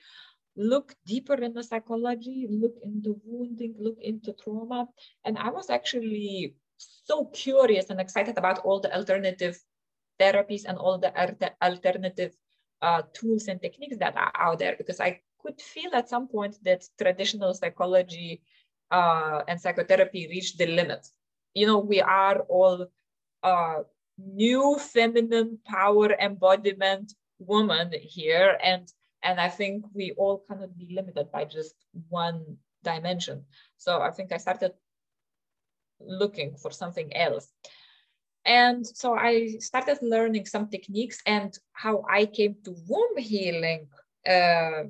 look 0.55 0.95
deeper 1.05 1.35
in 1.35 1.53
the 1.53 1.63
psychology, 1.63 2.47
look 2.49 2.75
into 2.83 3.19
wounding, 3.23 3.75
look 3.79 3.97
into 4.01 4.33
trauma. 4.33 4.87
And 5.25 5.37
I 5.37 5.49
was 5.49 5.69
actually 5.69 6.55
so 6.77 7.25
curious 7.25 7.89
and 7.89 7.99
excited 7.99 8.37
about 8.37 8.59
all 8.59 8.79
the 8.79 8.93
alternative 8.95 9.59
therapies 10.19 10.63
and 10.65 10.77
all 10.77 10.97
the 10.97 11.13
alternative 11.61 12.33
uh, 12.81 13.01
tools 13.13 13.47
and 13.47 13.61
techniques 13.61 13.97
that 13.97 14.15
are 14.15 14.31
out 14.35 14.59
there 14.59 14.75
because 14.77 14.99
I 14.99 15.21
could 15.41 15.59
feel 15.61 15.91
at 15.93 16.09
some 16.09 16.27
point 16.27 16.57
that 16.63 16.83
traditional 16.97 17.53
psychology 17.53 18.41
uh, 18.91 19.41
and 19.47 19.59
psychotherapy 19.59 20.27
reached 20.27 20.57
the 20.57 20.67
limit. 20.67 21.05
You 21.53 21.67
know, 21.67 21.79
we 21.79 22.01
are 22.01 22.39
all 22.49 22.87
uh, 23.43 23.79
new 24.17 24.77
feminine 24.79 25.59
power 25.65 26.13
embodiment 26.19 27.13
woman 27.39 27.91
here, 27.93 28.57
and 28.63 28.91
and 29.25 29.41
I 29.41 29.49
think 29.49 29.85
we 29.93 30.13
all 30.17 30.43
cannot 30.47 30.77
be 30.77 30.87
limited 30.93 31.31
by 31.31 31.45
just 31.45 31.75
one 32.09 32.57
dimension. 32.83 33.43
So 33.77 34.01
I 34.01 34.11
think 34.11 34.31
I 34.31 34.37
started 34.37 34.73
looking 35.99 36.55
for 36.55 36.71
something 36.71 37.09
else. 37.15 37.47
And 38.45 38.85
so 38.85 39.15
I 39.15 39.57
started 39.59 39.97
learning 40.03 40.45
some 40.45 40.69
techniques 40.69 41.19
and 41.25 41.57
how 41.73 42.03
I 42.07 42.27
came 42.27 42.55
to 42.65 42.75
womb 42.87 43.17
healing 43.17 43.87
uh, 44.29 44.83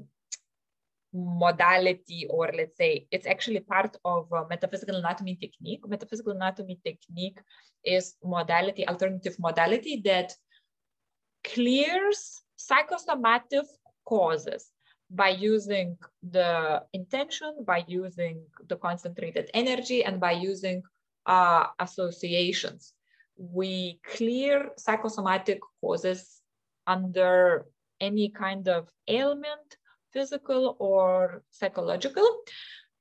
modality, 1.14 2.28
or 2.30 2.52
let's 2.54 2.76
say 2.76 3.08
it's 3.12 3.26
actually 3.26 3.62
part 3.62 3.96
of 4.04 4.28
metaphysical 4.50 4.98
anatomy 4.98 5.38
technique. 5.40 5.88
Metaphysical 5.88 6.34
anatomy 6.34 6.78
technique 6.84 7.40
is 7.86 8.16
modality, 8.22 8.86
alternative 8.86 9.38
modality 9.40 10.02
that 10.04 10.34
clears 11.46 12.42
psychosomatic 12.58 13.64
causes 14.06 14.72
by 15.10 15.30
using 15.30 15.98
the 16.32 16.82
intention, 16.94 17.64
by 17.66 17.84
using 17.88 18.44
the 18.68 18.76
concentrated 18.76 19.50
energy, 19.54 20.04
and 20.04 20.20
by 20.20 20.32
using 20.32 20.82
uh, 21.26 21.68
associations 21.80 22.94
we 23.38 24.00
clear 24.06 24.70
psychosomatic 24.78 25.60
causes 25.82 26.42
under 26.88 27.66
any 28.00 28.30
kind 28.30 28.68
of 28.68 28.90
ailment, 29.08 29.78
physical 30.14 30.76
or 30.80 31.44
psychological. 31.52 32.28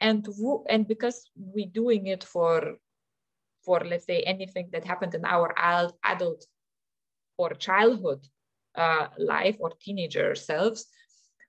And, 0.01 0.27
and 0.69 0.87
because 0.87 1.31
we're 1.37 1.71
doing 1.73 2.07
it 2.09 2.25
for, 2.25 2.77
for, 3.65 3.81
let's 3.81 4.07
say, 4.07 4.21
anything 4.23 4.69
that 4.73 4.85
happened 4.85 5.15
in 5.15 5.25
our 5.25 5.55
adult 6.03 6.45
or 7.39 7.51
childhood 7.51 8.27
uh, 8.75 9.09
life 9.19 9.57
or 9.61 9.73
teenager 9.81 10.35
selves, 10.35 10.87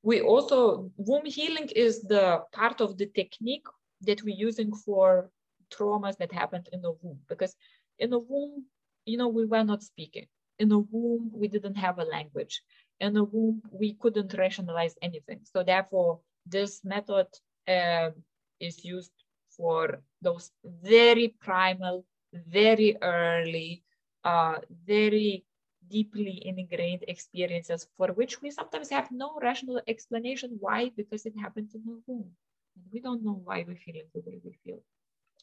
we 0.03 0.21
also, 0.21 0.91
womb 0.97 1.25
healing 1.25 1.69
is 1.75 2.03
the 2.03 2.43
part 2.51 2.79
of 2.79 2.97
the 2.97 3.07
technique 3.07 3.65
that 4.01 4.21
we're 4.23 4.35
using 4.35 4.71
for 4.73 5.31
traumas 5.73 6.17
that 6.17 6.31
happened 6.31 6.69
in 6.71 6.81
the 6.81 6.93
womb. 7.01 7.19
Because 7.27 7.55
in 7.97 8.11
the 8.11 8.19
womb, 8.19 8.65
you 9.05 9.17
know, 9.17 9.27
we 9.27 9.45
were 9.45 9.63
not 9.63 9.81
speaking. 9.81 10.27
In 10.59 10.69
the 10.69 10.79
womb, 10.79 11.31
we 11.33 11.47
didn't 11.47 11.75
have 11.75 11.97
a 11.97 12.03
language. 12.03 12.61
In 12.99 13.13
the 13.13 13.23
womb, 13.23 13.61
we 13.71 13.93
couldn't 13.93 14.33
rationalize 14.37 14.95
anything. 15.01 15.39
So 15.43 15.63
therefore, 15.63 16.19
this 16.45 16.85
method 16.85 17.27
uh, 17.67 18.11
is 18.59 18.85
used 18.85 19.11
for 19.57 20.01
those 20.21 20.51
very 20.63 21.35
primal, 21.39 22.05
very 22.31 22.95
early, 23.01 23.83
uh, 24.23 24.57
very 24.85 25.45
deeply 25.89 26.41
ingrained 26.45 27.03
experiences 27.07 27.87
for 27.97 28.07
which 28.13 28.41
we 28.41 28.51
sometimes 28.51 28.89
have 28.89 29.11
no 29.11 29.39
rational 29.41 29.81
explanation 29.87 30.57
why, 30.59 30.91
because 30.95 31.25
it 31.25 31.33
happened 31.37 31.69
in 31.73 31.81
the 31.85 32.01
womb. 32.07 32.31
And 32.75 32.85
we 32.91 32.99
don't 32.99 33.23
know 33.23 33.41
why 33.43 33.65
we 33.67 33.75
feel 33.75 34.03
the 34.13 34.21
way 34.21 34.39
we 34.43 34.53
feel. 34.63 34.79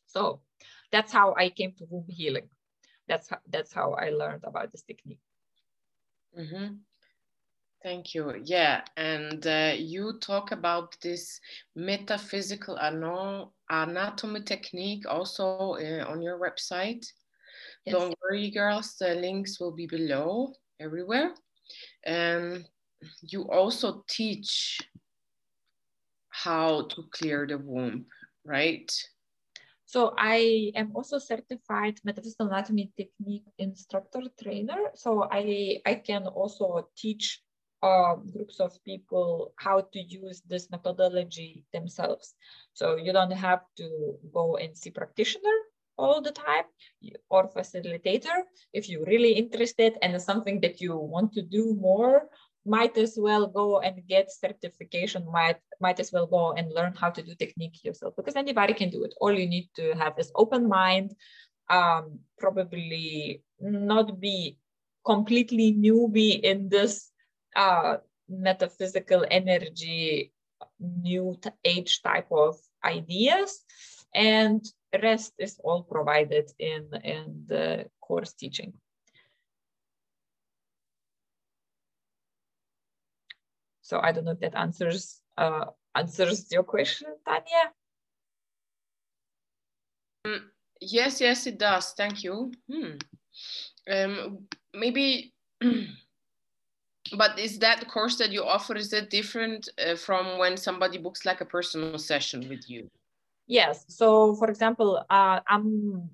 So 0.06 0.40
that's 0.90 1.12
how 1.12 1.34
I 1.36 1.50
came 1.50 1.72
to 1.78 1.84
womb 1.88 2.06
healing 2.08 2.48
that's 3.08 3.28
how, 3.28 3.38
that's 3.48 3.72
how 3.72 3.92
I 3.92 4.10
learned 4.10 4.44
about 4.44 4.72
this 4.72 4.82
technique. 4.82 5.20
Mm-hmm. 6.38 6.74
Thank 7.82 8.14
you. 8.14 8.40
Yeah, 8.44 8.82
and 8.96 9.44
uh, 9.46 9.72
you 9.76 10.18
talk 10.20 10.52
about 10.52 10.96
this 11.02 11.40
metaphysical 11.74 12.78
anatomy 13.68 14.42
technique 14.42 15.04
also 15.08 15.56
uh, 15.74 16.04
on 16.08 16.22
your 16.22 16.38
website. 16.38 17.04
Yes. 17.84 17.94
Don't 17.94 18.14
worry, 18.22 18.50
girls. 18.50 18.94
The 18.98 19.14
links 19.14 19.58
will 19.58 19.72
be 19.72 19.86
below 19.86 20.52
everywhere. 20.78 21.34
And 22.04 22.64
you 23.22 23.50
also 23.50 24.04
teach 24.08 24.78
how 26.30 26.86
to 26.86 27.02
clear 27.10 27.46
the 27.46 27.58
womb, 27.58 28.06
right? 28.44 28.90
So 29.84 30.14
I 30.16 30.72
am 30.74 30.92
also 30.94 31.18
certified 31.18 32.00
metaphysical 32.04 32.46
anatomy 32.46 32.92
technique 32.96 33.44
instructor 33.58 34.22
trainer. 34.40 34.90
So 34.94 35.28
I, 35.30 35.80
I 35.84 35.96
can 35.96 36.26
also 36.26 36.88
teach 36.96 37.42
uh, 37.82 38.14
groups 38.14 38.60
of 38.60 38.72
people 38.84 39.52
how 39.56 39.82
to 39.92 40.00
use 40.00 40.40
this 40.48 40.70
methodology 40.70 41.66
themselves. 41.72 42.34
So 42.72 42.96
you 42.96 43.12
don't 43.12 43.32
have 43.32 43.62
to 43.76 44.16
go 44.32 44.56
and 44.56 44.76
see 44.76 44.90
practitioner 44.90 45.58
all 45.98 46.20
the 46.20 46.32
time 46.32 46.64
or 47.30 47.48
facilitator. 47.48 48.42
If 48.72 48.88
you're 48.88 49.04
really 49.04 49.32
interested 49.32 49.98
and 50.02 50.14
it's 50.14 50.24
something 50.24 50.60
that 50.60 50.80
you 50.80 50.96
want 50.96 51.32
to 51.34 51.42
do 51.42 51.76
more, 51.80 52.28
might 52.64 52.96
as 52.96 53.18
well 53.18 53.46
go 53.46 53.80
and 53.80 54.06
get 54.06 54.30
certification, 54.30 55.26
might, 55.30 55.56
might 55.80 55.98
as 55.98 56.12
well 56.12 56.26
go 56.26 56.52
and 56.52 56.72
learn 56.72 56.94
how 56.94 57.10
to 57.10 57.22
do 57.22 57.34
technique 57.34 57.84
yourself 57.84 58.14
because 58.16 58.36
anybody 58.36 58.72
can 58.72 58.90
do 58.90 59.02
it. 59.04 59.14
All 59.20 59.32
you 59.32 59.48
need 59.48 59.68
to 59.76 59.92
have 59.94 60.14
is 60.18 60.30
open 60.36 60.68
mind, 60.68 61.14
um, 61.68 62.20
probably 62.38 63.42
not 63.60 64.20
be 64.20 64.58
completely 65.04 65.74
newbie 65.74 66.40
in 66.40 66.68
this 66.68 67.10
uh, 67.56 67.96
metaphysical 68.28 69.24
energy, 69.30 70.32
new 70.78 71.36
age 71.64 72.02
type 72.02 72.28
of 72.30 72.56
ideas. 72.84 73.64
And 74.14 74.64
rest 75.00 75.32
is 75.38 75.58
all 75.64 75.82
provided 75.82 76.50
in, 76.58 76.88
in 77.04 77.44
the 77.46 77.86
course 78.00 78.32
teaching. 78.32 78.72
So 83.82 84.00
I 84.02 84.12
don't 84.12 84.24
know 84.24 84.32
if 84.32 84.40
that 84.40 84.54
answers 84.54 85.20
uh, 85.36 85.66
answers 85.94 86.50
your 86.50 86.62
question, 86.62 87.08
Tanya. 87.26 87.72
Um, 90.24 90.50
yes, 90.80 91.20
yes, 91.20 91.46
it 91.46 91.58
does. 91.58 91.92
Thank 91.92 92.22
you. 92.24 92.52
Hmm. 92.70 92.92
Um, 93.90 94.46
maybe, 94.72 95.34
but 97.16 97.38
is 97.38 97.58
that 97.58 97.88
course 97.88 98.16
that 98.16 98.30
you 98.30 98.44
offer 98.44 98.76
is 98.76 98.92
it 98.92 99.10
different 99.10 99.68
uh, 99.84 99.96
from 99.96 100.38
when 100.38 100.56
somebody 100.56 100.98
books 100.98 101.24
like 101.24 101.40
a 101.40 101.46
personal 101.46 101.98
session 101.98 102.48
with 102.48 102.70
you? 102.70 102.88
Yes. 103.52 103.84
So, 103.88 104.34
for 104.36 104.48
example, 104.48 105.04
uh, 105.10 105.40
I'm 105.46 106.08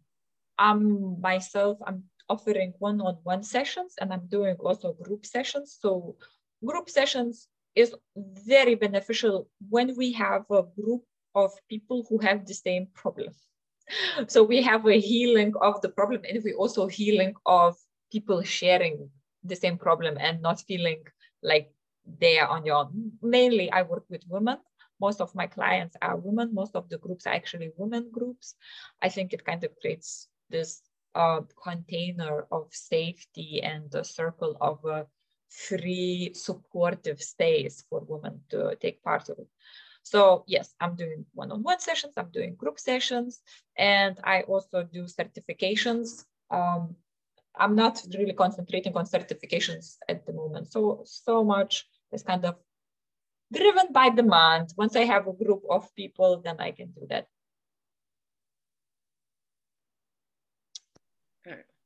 I'm 0.59 1.21
myself. 1.21 1.79
I'm 1.87 2.03
offering 2.29 2.75
one-on-one 2.81 3.45
sessions, 3.45 3.95
and 4.01 4.13
I'm 4.13 4.27
doing 4.27 4.57
also 4.59 4.95
group 5.07 5.25
sessions. 5.25 5.79
So, 5.81 6.17
group 6.67 6.91
sessions 6.91 7.47
is 7.77 7.95
very 8.17 8.75
beneficial 8.75 9.47
when 9.71 9.95
we 9.97 10.13
have 10.15 10.51
a 10.51 10.65
group 10.83 11.03
of 11.37 11.53
people 11.71 12.05
who 12.09 12.19
have 12.19 12.45
the 12.45 12.55
same 12.55 12.89
problem. 12.95 13.31
So 14.29 14.43
we 14.45 14.61
have 14.63 14.85
a 14.87 15.01
healing 15.01 15.55
of 15.63 15.81
the 15.81 15.89
problem 15.89 16.21
and 16.29 16.43
we 16.45 16.53
also 16.53 16.89
healing 16.89 17.33
of 17.47 17.73
people 18.13 18.43
sharing 18.43 19.09
the 19.45 19.57
same 19.57 19.79
problem 19.79 20.19
and 20.21 20.43
not 20.43 20.61
feeling 20.69 21.01
like 21.43 21.73
they 22.05 22.39
are 22.39 22.49
on 22.49 22.67
your 22.67 22.77
own. 22.85 23.13
Mainly 23.23 23.71
I 23.73 23.81
work 23.83 24.05
with 24.11 24.25
women. 24.29 24.59
Most 25.01 25.21
of 25.21 25.35
my 25.35 25.47
clients 25.47 25.97
are 26.03 26.17
women. 26.17 26.55
Most 26.55 26.75
of 26.75 26.89
the 26.89 26.99
groups 26.99 27.27
are 27.27 27.35
actually 27.35 27.71
women 27.77 28.11
groups. 28.11 28.55
I 29.03 29.09
think 29.09 29.33
it 29.33 29.45
kind 29.45 29.63
of 29.65 29.71
creates 29.81 30.29
this 30.51 30.83
uh, 31.15 31.41
container 31.63 32.47
of 32.51 32.69
safety 32.71 33.61
and 33.63 33.93
a 33.95 34.05
circle 34.05 34.57
of 34.61 34.85
uh, 34.85 35.05
free 35.49 36.33
supportive 36.35 37.23
space 37.23 37.85
for 37.89 38.01
women 38.01 38.41
to 38.51 38.77
take 38.81 39.03
part 39.03 39.29
of 39.29 39.39
it. 39.39 39.49
So 40.03 40.45
yes, 40.47 40.75
I'm 40.81 40.97
doing 40.97 41.27
one-on-one 41.35 41.81
sessions, 41.81 42.15
I'm 42.17 42.31
doing 42.31 42.55
group 42.55 42.79
sessions, 42.79 43.41
and 43.77 44.19
I 44.25 44.43
also 44.43 44.83
do 44.85 45.05
certifications. 45.05 46.25
Um, 46.51 46.97
I'm 47.59 47.75
not 47.75 48.01
really 48.17 48.33
concentrating 48.33 48.97
on 48.97 49.05
certifications 49.05 49.97
at 50.09 50.25
the 50.25 50.33
moment. 50.33 50.71
So, 50.73 51.03
so 51.05 51.45
much 51.45 51.87
is 52.13 52.23
kind 52.23 52.45
of 52.45 52.57
driven 53.53 53.93
by 53.93 54.11
demand. 54.11 54.75
Once 54.77 54.97
I 54.97 55.05
have 55.05 55.27
a 55.27 55.33
group 55.33 55.63
of 55.71 55.95
people, 55.95 56.41
then 56.45 56.57
I 56.59 56.73
can 56.73 56.91
do 56.93 57.07
that. 57.09 57.27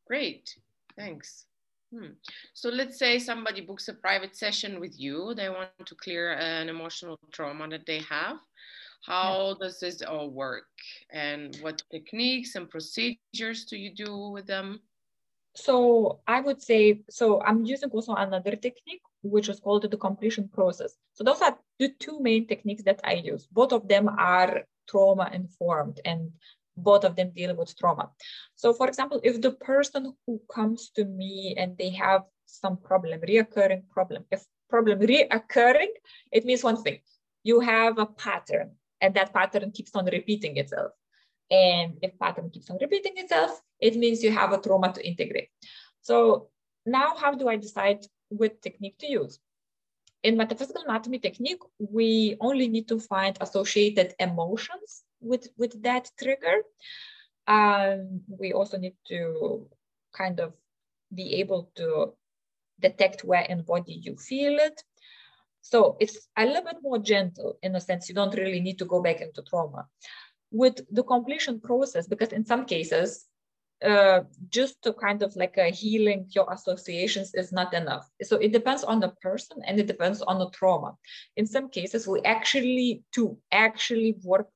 Great, 0.06 0.56
thanks. 0.96 1.46
Hmm. 1.94 2.12
So 2.54 2.68
let's 2.68 2.98
say 2.98 3.18
somebody 3.18 3.60
books 3.60 3.88
a 3.88 3.94
private 3.94 4.36
session 4.36 4.80
with 4.80 4.98
you. 4.98 5.34
They 5.34 5.48
want 5.48 5.70
to 5.86 5.94
clear 5.94 6.32
an 6.32 6.68
emotional 6.68 7.18
trauma 7.32 7.68
that 7.68 7.86
they 7.86 8.00
have. 8.10 8.38
How 9.06 9.56
does 9.60 9.80
this 9.80 10.02
all 10.02 10.30
work? 10.30 10.68
And 11.10 11.56
what 11.60 11.82
techniques 11.90 12.56
and 12.56 12.68
procedures 12.68 13.64
do 13.64 13.76
you 13.76 13.94
do 13.94 14.30
with 14.30 14.46
them? 14.46 14.80
so 15.54 16.20
I 16.26 16.40
would 16.40 16.62
say, 16.62 17.02
so 17.10 17.42
I'm 17.42 17.64
using 17.64 17.90
also 17.90 18.14
another 18.14 18.56
technique, 18.56 19.02
which 19.22 19.48
is 19.48 19.60
called 19.60 19.88
the 19.90 19.96
completion 19.96 20.48
process. 20.48 20.94
So 21.12 21.24
those 21.24 21.40
are 21.40 21.56
the 21.78 21.90
two 21.98 22.20
main 22.20 22.46
techniques 22.46 22.82
that 22.84 23.00
I 23.04 23.14
use. 23.14 23.46
Both 23.50 23.72
of 23.72 23.88
them 23.88 24.08
are 24.08 24.62
trauma 24.88 25.30
informed 25.32 26.00
and 26.04 26.32
both 26.76 27.04
of 27.04 27.16
them 27.16 27.30
deal 27.34 27.54
with 27.54 27.76
trauma. 27.78 28.10
So 28.56 28.72
for 28.72 28.88
example, 28.88 29.20
if 29.22 29.40
the 29.40 29.52
person 29.52 30.14
who 30.26 30.40
comes 30.52 30.90
to 30.96 31.04
me 31.04 31.54
and 31.58 31.76
they 31.78 31.90
have 31.90 32.22
some 32.46 32.76
problem, 32.76 33.20
reoccurring 33.20 33.88
problem, 33.90 34.24
if 34.30 34.44
problem 34.68 35.00
reoccurring, 35.00 35.92
it 36.32 36.44
means 36.44 36.64
one 36.64 36.82
thing, 36.82 36.98
you 37.44 37.60
have 37.60 37.98
a 37.98 38.06
pattern 38.06 38.72
and 39.00 39.14
that 39.14 39.32
pattern 39.32 39.70
keeps 39.70 39.94
on 39.94 40.06
repeating 40.06 40.56
itself. 40.56 40.92
And 41.50 41.98
if 42.02 42.18
pattern 42.18 42.50
keeps 42.50 42.70
on 42.70 42.78
repeating 42.80 43.12
itself, 43.16 43.60
it 43.78 43.96
means 43.96 44.22
you 44.22 44.32
have 44.32 44.52
a 44.52 44.58
trauma 44.58 44.92
to 44.94 45.06
integrate. 45.06 45.48
So 46.00 46.48
now 46.86 47.14
how 47.16 47.34
do 47.34 47.48
I 47.48 47.56
decide 47.56 48.06
what 48.36 48.62
technique 48.62 48.98
to 48.98 49.06
use? 49.06 49.38
In 50.22 50.36
metaphysical 50.36 50.82
anatomy 50.86 51.18
technique, 51.18 51.62
we 51.78 52.36
only 52.40 52.68
need 52.68 52.88
to 52.88 52.98
find 52.98 53.36
associated 53.40 54.14
emotions 54.20 55.04
with, 55.20 55.48
with 55.56 55.82
that 55.82 56.10
trigger. 56.18 56.62
Um, 57.46 58.20
we 58.28 58.52
also 58.52 58.78
need 58.78 58.94
to 59.08 59.68
kind 60.12 60.38
of 60.38 60.52
be 61.12 61.34
able 61.34 61.70
to 61.76 62.14
detect 62.78 63.24
where 63.24 63.42
in 63.42 63.62
body 63.62 63.94
you 63.94 64.16
feel 64.16 64.58
it. 64.58 64.82
So 65.60 65.96
it's 66.00 66.28
a 66.36 66.44
little 66.44 66.64
bit 66.64 66.76
more 66.82 66.98
gentle 66.98 67.56
in 67.62 67.76
a 67.76 67.80
sense, 67.80 68.08
you 68.08 68.14
don't 68.14 68.34
really 68.34 68.60
need 68.60 68.78
to 68.78 68.84
go 68.84 69.00
back 69.00 69.20
into 69.20 69.42
trauma. 69.42 69.86
With 70.50 70.80
the 70.90 71.04
completion 71.04 71.60
process, 71.60 72.06
because 72.06 72.32
in 72.32 72.44
some 72.44 72.64
cases, 72.64 73.26
uh, 73.82 74.20
just 74.48 74.82
to 74.82 74.92
kind 74.92 75.22
of 75.22 75.34
like 75.36 75.56
a 75.56 75.70
healing 75.70 76.26
your 76.30 76.46
associations 76.52 77.34
is 77.34 77.52
not 77.52 77.74
enough. 77.74 78.08
So 78.22 78.36
it 78.36 78.52
depends 78.52 78.84
on 78.84 79.00
the 79.00 79.10
person 79.20 79.58
and 79.66 79.78
it 79.78 79.86
depends 79.86 80.22
on 80.22 80.38
the 80.38 80.50
trauma. 80.50 80.96
In 81.36 81.46
some 81.46 81.68
cases, 81.68 82.06
we 82.06 82.20
actually 82.22 83.02
to 83.14 83.36
actually 83.50 84.16
work 84.22 84.48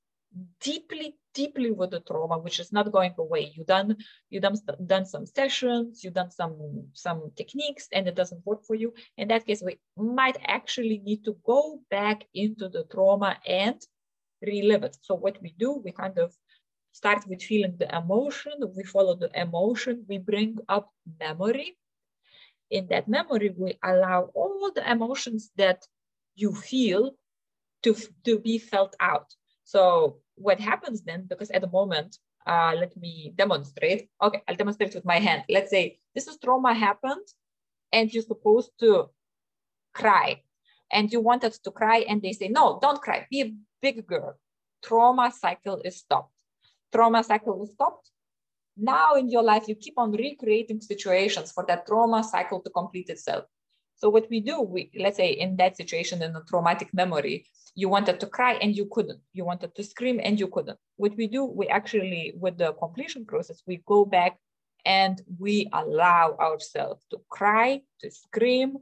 deeply, 0.61 1.17
deeply 1.35 1.71
with 1.71 1.91
the 1.91 2.01
trauma, 2.01 2.39
which 2.39 2.61
is 2.61 2.73
not 2.73 2.93
going 2.93 3.15
away. 3.19 3.53
You 3.55 3.65
done 3.65 3.97
you 4.31 4.41
done 4.41 4.57
done 4.87 5.07
some 5.07 5.27
sessions, 5.27 6.05
you 6.05 6.11
done 6.11 6.31
some 6.31 6.89
some 6.93 7.33
techniques, 7.37 7.89
and 7.93 8.07
it 8.07 8.15
doesn't 8.15 8.47
work 8.47 8.65
for 8.65 8.75
you. 8.75 8.95
In 9.17 9.29
that 9.29 9.47
case, 9.47 9.63
we 9.63 9.79
might 9.97 10.37
actually 10.47 10.99
need 11.05 11.25
to 11.25 11.37
go 11.45 11.81
back 11.91 12.25
into 12.35 12.69
the 12.69 12.85
trauma 12.85 13.37
and 13.47 13.81
relive 14.43 14.85
it. 14.85 14.97
So 15.03 15.15
what 15.15 15.41
we 15.43 15.55
do, 15.59 15.81
we 15.85 15.93
kind 15.93 16.19
of 16.19 16.35
start 16.97 17.27
with 17.29 17.43
feeling 17.43 17.77
the 17.79 17.89
emotion, 17.95 18.55
we 18.75 18.83
follow 18.83 19.15
the 19.15 19.31
emotion, 19.39 20.05
we 20.09 20.17
bring 20.17 20.57
up 20.67 20.87
memory. 21.21 21.77
In 22.71 22.87
that 22.89 23.07
memory, 23.07 23.51
we 23.55 23.79
allow 23.85 24.31
all 24.35 24.73
the 24.75 24.91
emotions 24.91 25.51
that 25.57 25.87
you 26.37 26.55
feel 26.55 27.03
to, 27.83 27.95
to 28.25 28.39
be 28.39 28.57
felt 28.59 28.97
out. 28.99 29.29
So 29.65 30.21
what 30.37 30.59
happens 30.59 31.03
then, 31.03 31.27
because 31.29 31.51
at 31.51 31.61
the 31.61 31.69
moment, 31.81 32.17
uh, 32.47 32.73
let 32.75 32.97
me 32.97 33.35
demonstrate. 33.37 34.09
Okay, 34.23 34.41
I'll 34.49 34.57
demonstrate 34.57 34.95
with 34.95 35.05
my 35.05 35.19
hand. 35.19 35.45
Let's 35.51 35.71
say 35.71 35.99
this 36.15 36.27
is 36.29 36.39
trauma 36.39 36.73
happened 36.73 37.27
and 37.93 38.13
you're 38.13 38.23
supposed 38.23 38.71
to 38.81 39.11
cry 39.93 40.43
and 40.91 41.13
you 41.13 41.21
wanted 41.21 41.53
to 41.65 41.71
cry 41.71 42.07
and 42.09 42.23
they 42.23 42.33
say, 42.33 42.49
no, 42.49 42.79
don't 42.81 43.03
cry, 43.03 43.27
be 43.31 43.43
a 43.43 43.53
big 43.83 44.07
girl. 44.07 44.39
Trauma 44.83 45.31
cycle 45.31 45.81
is 45.85 45.99
stopped 45.99 46.36
trauma 46.97 47.23
cycle 47.23 47.63
is 47.63 47.73
stopped. 47.73 48.11
Now 48.77 49.15
in 49.15 49.29
your 49.29 49.43
life, 49.43 49.69
you 49.69 49.75
keep 49.75 49.99
on 49.99 50.13
recreating 50.13 50.81
situations 50.81 51.53
for 51.53 51.65
that 51.69 51.87
trauma 51.87 52.25
cycle 52.25 52.61
to 52.63 52.71
complete 52.71 53.11
itself. 53.11 53.45
So 53.97 54.09
what 54.09 54.27
we 54.31 54.41
do, 54.41 54.61
we 54.61 54.91
let's 54.99 55.19
say 55.19 55.31
in 55.31 55.57
that 55.57 55.77
situation 55.77 56.23
in 56.23 56.35
a 56.37 56.43
traumatic 56.49 56.89
memory, 56.93 57.47
you 57.75 57.89
wanted 57.91 58.19
to 58.21 58.27
cry 58.27 58.55
and 58.63 58.75
you 58.75 58.87
couldn't. 58.95 59.21
You 59.35 59.45
wanted 59.45 59.75
to 59.75 59.83
scream 59.85 60.21
and 60.23 60.41
you 60.41 60.49
couldn't. 60.49 60.79
What 60.97 61.15
we 61.17 61.27
do, 61.27 61.45
we 61.45 61.67
actually 61.69 62.35
with 62.45 62.57
the 62.57 62.73
completion 62.85 63.27
process, 63.27 63.63
we 63.67 63.83
go 63.87 64.05
back 64.05 64.39
and 64.87 65.21
we 65.39 65.69
allow 65.73 66.37
ourselves 66.41 67.05
to 67.11 67.19
cry, 67.29 67.83
to 68.01 68.11
scream, 68.11 68.79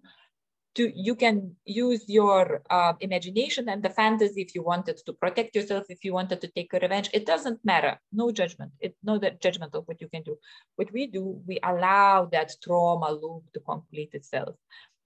to 0.74 0.92
you 0.94 1.14
can 1.14 1.54
use 1.64 2.04
your 2.08 2.62
uh, 2.70 2.94
imagination 3.00 3.68
and 3.68 3.82
the 3.82 3.90
fantasy 3.90 4.42
if 4.42 4.54
you 4.54 4.62
wanted 4.62 4.96
to 5.06 5.12
protect 5.12 5.54
yourself 5.54 5.84
if 5.88 6.04
you 6.04 6.12
wanted 6.12 6.40
to 6.40 6.48
take 6.48 6.72
a 6.72 6.78
revenge. 6.78 7.10
It 7.12 7.26
doesn't 7.26 7.64
matter. 7.64 7.98
No 8.12 8.30
judgment. 8.32 8.72
It 8.80 8.96
no 9.02 9.18
judgment 9.18 9.74
of 9.74 9.84
what 9.87 10.00
you 10.00 10.08
can 10.08 10.22
do. 10.22 10.37
What 10.76 10.92
we 10.92 11.06
do 11.06 11.40
we 11.46 11.58
allow 11.62 12.26
that 12.32 12.52
trauma 12.62 13.12
loop 13.12 13.44
to 13.54 13.60
complete 13.60 14.14
itself. 14.14 14.56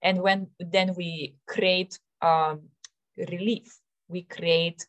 And 0.01 0.21
when 0.21 0.47
then 0.59 0.95
we 0.95 1.35
create 1.47 1.99
um, 2.21 2.61
relief. 3.17 3.77
We 4.07 4.23
create 4.23 4.87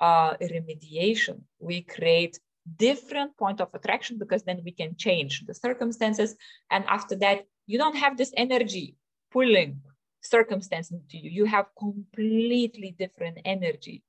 uh, 0.00 0.34
remediation. 0.36 1.42
We 1.58 1.82
create 1.82 2.38
different 2.76 3.36
point 3.38 3.60
of 3.62 3.68
attraction 3.72 4.18
because 4.18 4.42
then 4.42 4.60
we 4.62 4.72
can 4.72 4.94
change 4.96 5.46
the 5.46 5.54
circumstances. 5.54 6.36
And 6.70 6.84
after 6.86 7.16
that 7.16 7.44
you 7.66 7.78
don't 7.78 7.96
have 7.96 8.16
this 8.16 8.32
energy 8.36 8.96
pulling 9.30 9.80
circumstances 10.20 11.00
to 11.10 11.18
you. 11.18 11.30
You 11.30 11.44
have 11.46 11.66
completely 11.78 12.94
different 12.98 13.38
energy 13.44 14.02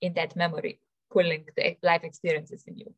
in 0.00 0.14
that 0.14 0.36
memory, 0.36 0.80
pulling 1.10 1.44
the 1.56 1.76
life 1.82 2.04
experiences 2.04 2.64
in 2.66 2.76
you. 2.76 2.94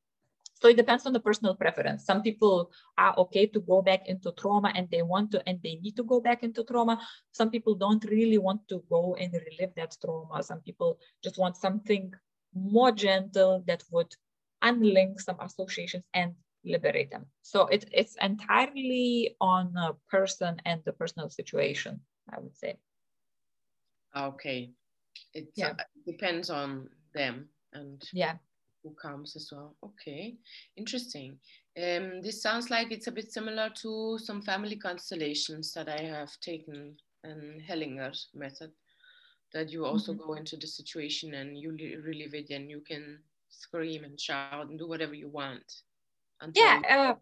So 0.60 0.68
it 0.68 0.76
depends 0.76 1.04
on 1.04 1.12
the 1.12 1.20
personal 1.20 1.54
preference. 1.54 2.06
Some 2.06 2.22
people 2.22 2.70
are 2.96 3.14
okay 3.18 3.46
to 3.46 3.60
go 3.60 3.82
back 3.82 4.06
into 4.06 4.32
trauma 4.32 4.72
and 4.74 4.88
they 4.90 5.02
want 5.02 5.30
to 5.32 5.42
and 5.46 5.60
they 5.62 5.76
need 5.76 5.96
to 5.96 6.04
go 6.04 6.20
back 6.20 6.42
into 6.42 6.64
trauma. 6.64 6.98
Some 7.32 7.50
people 7.50 7.74
don't 7.74 8.02
really 8.04 8.38
want 8.38 8.66
to 8.68 8.82
go 8.88 9.14
and 9.16 9.32
relive 9.32 9.74
that 9.76 9.96
trauma. 10.00 10.42
Some 10.42 10.60
people 10.60 10.98
just 11.22 11.38
want 11.38 11.56
something 11.56 12.14
more 12.54 12.92
gentle 12.92 13.62
that 13.66 13.82
would 13.90 14.14
unlink 14.62 15.20
some 15.20 15.38
associations 15.40 16.04
and 16.14 16.34
liberate 16.64 17.10
them. 17.10 17.26
So 17.42 17.66
it, 17.66 17.84
it's 17.92 18.16
entirely 18.22 19.36
on 19.40 19.74
a 19.76 19.92
person 20.08 20.62
and 20.64 20.80
the 20.84 20.92
personal 20.92 21.28
situation. 21.28 22.00
I 22.32 22.40
would 22.40 22.56
say. 22.56 22.76
Okay. 24.16 24.70
It 25.32 25.48
yeah. 25.54 25.70
uh, 25.70 25.84
depends 26.06 26.50
on 26.50 26.88
them 27.14 27.48
and 27.72 28.02
yeah 28.12 28.34
who 28.84 28.90
comes 28.90 29.34
as 29.34 29.50
well. 29.50 29.74
Okay, 29.82 30.36
interesting. 30.76 31.38
Um, 31.76 32.22
this 32.22 32.40
sounds 32.40 32.70
like 32.70 32.92
it's 32.92 33.08
a 33.08 33.12
bit 33.12 33.32
similar 33.32 33.70
to 33.82 34.18
some 34.18 34.42
family 34.42 34.76
constellations 34.76 35.72
that 35.72 35.88
I 35.88 36.02
have 36.02 36.30
taken 36.40 36.96
and 37.24 37.60
Hellinger's 37.62 38.28
method. 38.34 38.70
That 39.52 39.70
you 39.70 39.86
also 39.86 40.12
mm-hmm. 40.12 40.26
go 40.26 40.34
into 40.34 40.56
the 40.56 40.66
situation 40.66 41.34
and 41.34 41.56
you 41.56 41.70
relive 42.04 42.34
it, 42.34 42.50
and 42.50 42.70
you 42.70 42.80
can 42.80 43.18
scream 43.48 44.04
and 44.04 44.20
shout 44.20 44.68
and 44.68 44.78
do 44.78 44.86
whatever 44.86 45.14
you 45.14 45.28
want. 45.28 45.82
Yeah, 46.54 46.82
uh, 46.90 47.14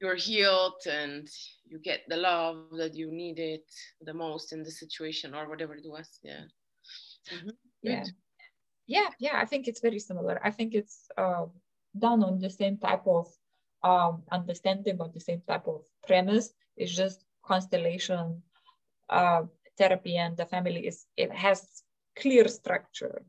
you're 0.00 0.14
healed 0.16 0.80
and 0.90 1.28
you 1.66 1.78
get 1.78 2.00
the 2.08 2.16
love 2.16 2.66
that 2.76 2.94
you 2.94 3.10
needed 3.10 3.60
the 4.02 4.14
most 4.14 4.52
in 4.52 4.62
the 4.62 4.70
situation 4.70 5.34
or 5.34 5.48
whatever 5.48 5.74
it 5.74 5.84
was 5.86 6.18
yeah. 6.22 6.44
Mm-hmm. 7.32 7.50
yeah. 7.82 8.04
Yeah 8.86 9.10
yeah 9.18 9.36
i 9.40 9.44
think 9.44 9.68
it's 9.68 9.80
very 9.80 9.98
similar. 9.98 10.40
I 10.42 10.50
think 10.50 10.74
it's 10.74 11.08
uh, 11.16 11.46
done 11.98 12.22
on 12.22 12.38
the 12.38 12.50
same 12.50 12.78
type 12.78 13.06
of 13.06 13.26
um, 13.82 14.22
understanding 14.30 15.00
on 15.00 15.10
the 15.12 15.20
same 15.20 15.42
type 15.46 15.66
of 15.68 15.82
premise. 16.06 16.52
It's 16.76 16.94
just 16.94 17.24
constellation 17.44 18.42
uh, 19.08 19.42
therapy 19.76 20.16
and 20.16 20.36
the 20.36 20.46
family 20.46 20.86
is 20.86 21.06
it 21.16 21.32
has 21.32 21.82
clear 22.16 22.48
structure 22.48 23.22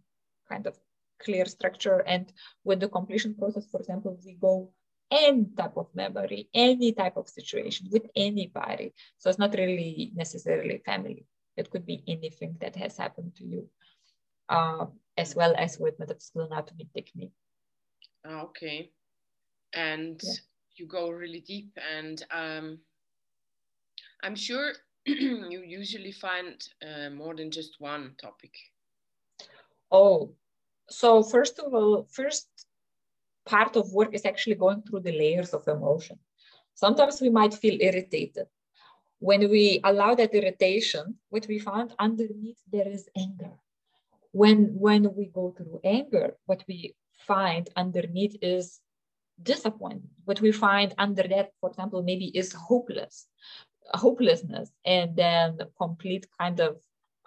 kind 0.50 0.66
of 0.66 0.76
clear 1.22 1.46
structure. 1.46 2.00
And 2.08 2.32
with 2.64 2.80
the 2.80 2.90
completion 2.90 3.36
process 3.36 3.66
for 3.72 3.80
example 3.80 4.18
we 4.26 4.34
go 4.34 4.72
any 5.12 5.46
type 5.58 5.78
of 5.78 5.88
memory, 5.96 6.50
any 6.54 6.94
type 6.94 7.18
of 7.18 7.28
situation 7.28 7.88
with 7.92 8.06
anybody. 8.16 8.94
So 9.18 9.30
it's 9.30 9.40
not 9.40 9.54
really 9.54 10.12
necessarily 10.16 10.82
family. 10.86 11.26
It 11.58 11.70
could 11.70 11.86
be 11.86 12.04
anything 12.08 12.56
that 12.62 12.76
has 12.76 12.98
happened 12.98 13.36
to 13.38 13.44
you, 13.44 13.70
uh, 14.48 14.86
as 15.18 15.36
well 15.36 15.54
as 15.58 15.80
with 15.80 16.00
metaphysical 16.00 16.44
anatomy 16.44 16.88
technique. 16.96 17.34
Ah, 18.26 18.42
okay. 18.44 18.92
And 19.74 20.20
yeah. 20.24 20.34
you 20.76 20.88
go 20.88 21.10
really 21.10 21.42
deep, 21.42 21.78
and 21.96 22.26
um, 22.32 22.80
I'm 24.24 24.36
sure 24.36 24.74
you 25.06 25.64
usually 25.66 26.12
find 26.12 26.56
uh, 26.82 27.10
more 27.10 27.36
than 27.36 27.52
just 27.52 27.76
one 27.80 28.16
topic. 28.22 28.54
Oh, 29.92 30.34
so 30.90 31.24
first 31.24 31.60
of 31.60 31.74
all, 31.74 32.08
first 32.12 32.48
part 33.56 33.76
of 33.76 33.92
work 34.00 34.12
is 34.14 34.26
actually 34.26 34.56
going 34.56 34.82
through 34.84 35.02
the 35.02 35.18
layers 35.24 35.52
of 35.54 35.68
emotion. 35.68 36.18
Sometimes 36.76 37.20
we 37.20 37.30
might 37.40 37.54
feel 37.54 37.78
irritated. 37.90 38.48
When 39.20 39.42
we 39.50 39.82
allow 39.84 40.12
that 40.16 40.34
irritation, 40.34 41.16
what 41.30 41.46
we 41.48 41.58
found 41.60 41.94
underneath 42.00 42.62
there 42.72 42.88
is 42.88 43.10
anger. 43.18 43.54
When, 44.32 44.58
when 44.86 45.04
we 45.18 45.26
go 45.40 45.46
through 45.58 45.82
anger, 45.84 46.38
what 46.46 46.64
we 46.68 46.96
find 47.18 47.70
underneath 47.76 48.36
is 48.42 48.80
disappointment. 49.42 50.14
What 50.26 50.42
we 50.42 50.52
find 50.52 50.94
under 50.98 51.26
that, 51.34 51.52
for 51.60 51.70
example, 51.70 52.04
maybe 52.04 52.28
is 52.42 52.54
hopeless, 52.54 53.28
hopelessness, 53.94 54.70
and 54.86 55.16
then 55.16 55.58
complete 55.78 56.28
kind 56.40 56.60
of 56.60 56.78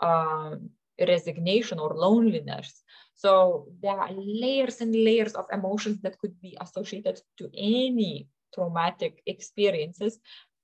um, 0.01 0.71
resignation 0.99 1.79
or 1.79 1.91
loneliness. 1.95 2.83
So 3.15 3.69
there 3.83 3.99
are 3.99 4.11
layers 4.13 4.81
and 4.81 4.95
layers 4.95 5.35
of 5.35 5.47
emotions 5.53 6.01
that 6.03 6.19
could 6.19 6.41
be 6.41 6.57
associated 6.61 7.21
to 7.39 7.51
any 7.57 8.29
traumatic 8.55 9.23
experiences. 9.27 10.19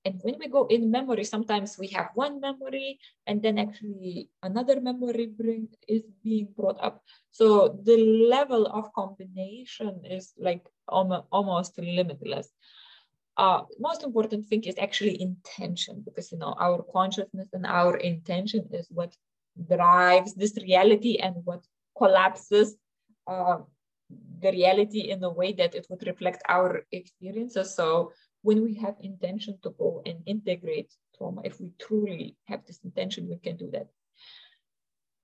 And 0.05 0.21
when 0.23 0.37
we 0.39 0.49
go 0.49 0.67
in 0.67 0.91
memory, 0.91 1.25
sometimes 1.25 1.77
we 1.79 1.89
have 1.89 2.11
one 2.15 2.41
memory 2.41 2.99
and 3.27 3.43
then 3.43 3.59
actually 3.59 4.31
another 4.43 4.81
memory 4.81 5.27
bring, 5.27 5.69
is 5.87 6.03
being 6.25 6.49
brought 6.57 6.81
up. 6.81 7.03
So 7.31 7.79
the 7.83 7.97
level 8.31 8.67
of 8.67 8.93
combination 8.93 10.05
is 10.05 10.33
like 10.39 10.67
almost, 10.89 11.79
limitless. 11.79 12.49
Uh, 13.37 13.63
most 13.79 14.03
important 14.03 14.49
thing 14.49 14.65
is 14.65 14.77
actually 14.79 15.21
intention 15.21 16.03
because 16.05 16.33
you 16.33 16.39
know 16.39 16.57
our 16.59 16.83
consciousness 16.93 17.47
and 17.53 17.67
our 17.67 17.97
intention 17.99 18.67
is 18.73 18.89
what 18.91 19.15
drives 19.69 20.35
this 20.35 20.57
reality 20.57 21.19
and 21.19 21.37
what 21.45 21.63
collapses 21.99 22.77
uh, 23.27 23.59
the 24.41 24.51
reality 24.53 25.11
in 25.11 25.23
a 25.23 25.31
way 25.31 25.53
that 25.53 25.75
it 25.75 25.87
would 25.91 26.07
reflect 26.07 26.43
our 26.49 26.87
experiences. 26.93 27.75
So 27.75 28.13
when 28.43 28.63
we 28.63 28.75
have 28.75 28.97
intention 29.01 29.59
to 29.63 29.71
go 29.71 30.03
and 30.07 30.23
integrate 30.27 30.93
trauma, 31.17 31.43
if 31.45 31.61
we 31.61 31.73
truly 31.79 32.37
have 32.47 32.65
this 32.65 32.81
intention, 32.85 33.29
we 33.29 33.37
can 33.37 33.57
do 33.57 33.71
that. 33.73 33.89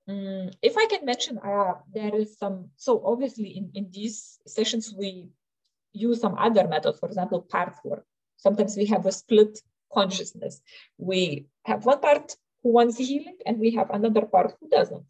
Um, 0.07 0.51
if 0.61 0.77
I 0.77 0.87
can 0.87 1.07
mention, 1.07 1.39
uh, 1.39 1.75
there 1.93 2.15
is 2.15 2.37
some, 2.37 2.69
so 2.77 3.03
obviously 3.07 3.57
in, 3.57 3.71
in 3.75 3.89
these 3.91 4.39
sessions, 4.47 4.95
we 4.97 5.29
use 5.93 6.21
some 6.21 6.37
other 6.37 6.69
methods, 6.69 6.99
for 6.99 7.09
example, 7.09 7.41
part 7.41 7.75
work. 7.85 8.05
Sometimes 8.37 8.77
we 8.77 8.87
have 8.87 9.07
a 9.07 9.13
split 9.13 9.59
consciousness. 9.93 10.61
We 10.99 11.47
have 11.65 11.87
one 11.87 12.01
part 12.01 12.37
who 12.63 12.73
wants 12.73 12.99
healing 12.99 13.39
and 13.47 13.59
we 13.59 13.71
have 13.71 13.91
another 13.91 14.27
part 14.27 14.53
who 14.61 14.69
doesn't 14.69 15.05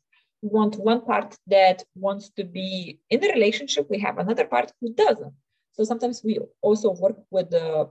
want 0.49 0.77
one 0.77 1.03
part 1.05 1.37
that 1.47 1.83
wants 1.95 2.31
to 2.31 2.45
be 2.45 3.01
in 3.11 3.21
the 3.21 3.29
relationship, 3.29 3.89
we 3.91 3.99
have 4.01 4.19
another 4.19 4.47
part 4.47 4.73
who 4.81 4.93
doesn't. 4.93 5.35
So 5.73 5.85
sometimes 5.85 6.23
we 6.25 6.39
also 6.63 6.93
work 6.93 7.17
with 7.31 7.51
the 7.51 7.89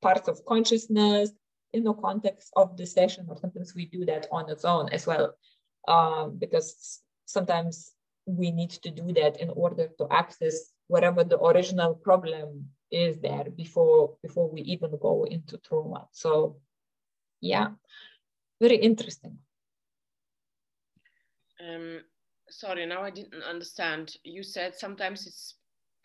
parts 0.00 0.28
of 0.28 0.44
consciousness 0.44 1.32
in 1.72 1.84
the 1.84 1.94
context 1.94 2.50
of 2.56 2.76
the 2.76 2.86
session, 2.86 3.26
or 3.28 3.36
sometimes 3.36 3.74
we 3.74 3.86
do 3.86 4.04
that 4.06 4.26
on 4.30 4.48
its 4.48 4.64
own 4.64 4.88
as 4.90 5.06
well, 5.06 5.34
um, 5.86 6.36
because 6.38 7.00
sometimes 7.26 7.92
we 8.26 8.50
need 8.50 8.70
to 8.70 8.90
do 8.90 9.12
that 9.14 9.40
in 9.40 9.50
order 9.50 9.88
to 9.98 10.06
access 10.10 10.72
whatever 10.86 11.24
the 11.24 11.38
original 11.40 11.94
problem 11.94 12.66
is 12.90 13.18
there 13.18 13.44
before 13.56 14.16
before 14.22 14.48
we 14.50 14.62
even 14.62 14.90
go 15.00 15.24
into 15.24 15.58
trauma. 15.58 16.06
So 16.12 16.56
yeah, 17.40 17.68
very 18.60 18.76
interesting. 18.76 19.38
Um, 21.60 22.00
sorry, 22.50 22.86
now 22.86 23.02
I 23.02 23.10
didn't 23.10 23.42
understand. 23.42 24.16
You 24.24 24.42
said 24.42 24.74
sometimes 24.74 25.26
it's 25.26 25.54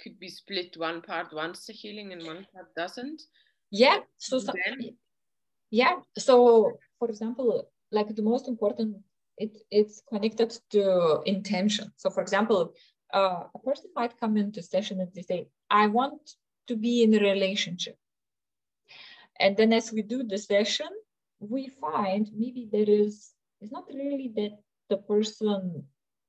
could 0.01 0.19
be 0.19 0.29
split 0.29 0.75
one 0.77 1.01
part 1.01 1.33
wants 1.33 1.65
the 1.65 1.73
healing 1.73 2.11
and 2.11 2.25
one 2.25 2.45
part 2.53 2.73
doesn't. 2.75 3.21
Yeah. 3.71 3.99
So, 4.17 4.39
so 4.39 4.53
yeah. 5.71 5.95
So 6.17 6.77
for 6.99 7.09
example, 7.09 7.69
like 7.91 8.13
the 8.15 8.21
most 8.21 8.47
important, 8.47 8.97
it 9.37 9.57
it's 9.71 10.01
connected 10.09 10.57
to 10.71 11.21
intention. 11.25 11.91
So 11.97 12.09
for 12.09 12.21
example, 12.21 12.73
uh, 13.13 13.43
a 13.53 13.59
person 13.59 13.89
might 13.95 14.19
come 14.19 14.37
into 14.37 14.61
session 14.61 14.99
and 14.99 15.09
they 15.13 15.21
say, 15.21 15.47
"I 15.69 15.87
want 15.87 16.35
to 16.67 16.75
be 16.75 17.03
in 17.03 17.13
a 17.13 17.19
relationship," 17.19 17.97
and 19.39 19.55
then 19.57 19.73
as 19.73 19.91
we 19.91 20.01
do 20.01 20.23
the 20.23 20.37
session, 20.37 20.89
we 21.39 21.67
find 21.67 22.29
maybe 22.35 22.67
there 22.71 22.89
is 22.89 23.31
it's 23.61 23.71
not 23.71 23.85
really 23.93 24.31
that 24.35 24.57
the 24.93 25.01
person 25.13 25.59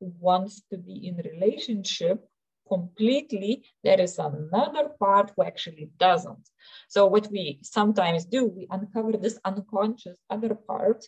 wants 0.00 0.54
to 0.70 0.76
be 0.88 0.96
in 1.08 1.16
relationship 1.30 2.18
completely, 2.66 3.52
there 3.86 4.00
is 4.00 4.18
another 4.18 4.84
part 4.98 5.26
who 5.32 5.42
actually 5.50 5.90
doesn't. 5.98 6.44
So 6.88 7.00
what 7.06 7.26
we 7.30 7.58
sometimes 7.62 8.24
do, 8.24 8.46
we 8.46 8.66
uncover 8.70 9.12
this 9.12 9.38
unconscious 9.44 10.16
other 10.30 10.54
part 10.54 11.04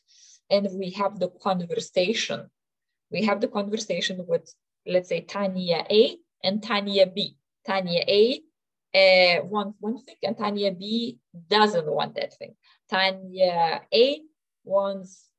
and 0.51 0.69
we 0.81 0.91
have 1.01 1.19
the 1.19 1.31
conversation. 1.49 2.41
We 3.11 3.25
have 3.29 3.41
the 3.41 3.49
conversation 3.49 4.17
with, 4.31 4.47
let's 4.87 5.09
say, 5.09 5.21
Tanya 5.23 5.81
A 5.91 6.03
and 6.45 6.63
Tanya 6.63 7.07
B. 7.07 7.37
Tanya 7.67 8.03
A 8.21 8.23
uh, 9.01 9.45
wants 9.45 9.77
one 9.81 9.99
thing 10.05 10.21
and 10.23 10.37
Tanya 10.37 10.73
B 10.73 11.19
doesn't 11.49 11.91
want 11.99 12.15
that 12.17 12.35
thing. 12.39 12.55
Tanya 12.91 13.81
A 13.93 14.21
wants 14.65 15.31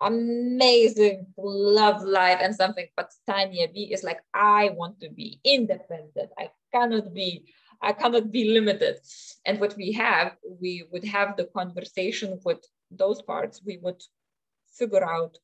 amazing 0.00 1.26
love 1.36 2.02
life 2.02 2.38
and 2.40 2.54
something 2.54 2.86
but 2.96 3.10
tanya 3.26 3.68
b 3.68 3.92
is 3.92 4.02
like 4.02 4.20
i 4.34 4.70
want 4.70 4.98
to 5.00 5.10
be 5.10 5.40
independent. 5.44 6.30
I 6.38 6.50
cannot 6.72 7.12
be 7.12 7.52
i 7.82 7.92
cannot 7.92 8.30
be 8.30 8.50
limited. 8.50 8.98
And 9.44 9.60
what 9.60 9.76
we 9.76 9.92
have 9.92 10.36
we 10.60 10.86
would 10.90 11.04
have 11.04 11.36
the 11.36 11.44
conversation 11.44 12.38
with 12.44 12.64
those 12.90 13.22
parts. 13.22 13.62
We 13.64 13.78
would 13.82 14.02
figure 14.72 15.04
out 15.04 15.36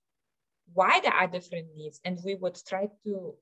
why 0.73 1.01
there 1.01 1.15
are 1.15 1.27
different 1.27 1.69
needs 1.77 2.01
and 2.05 2.19
we 2.25 2.35
would 2.35 2.59
try 2.67 2.89
to 3.05 3.35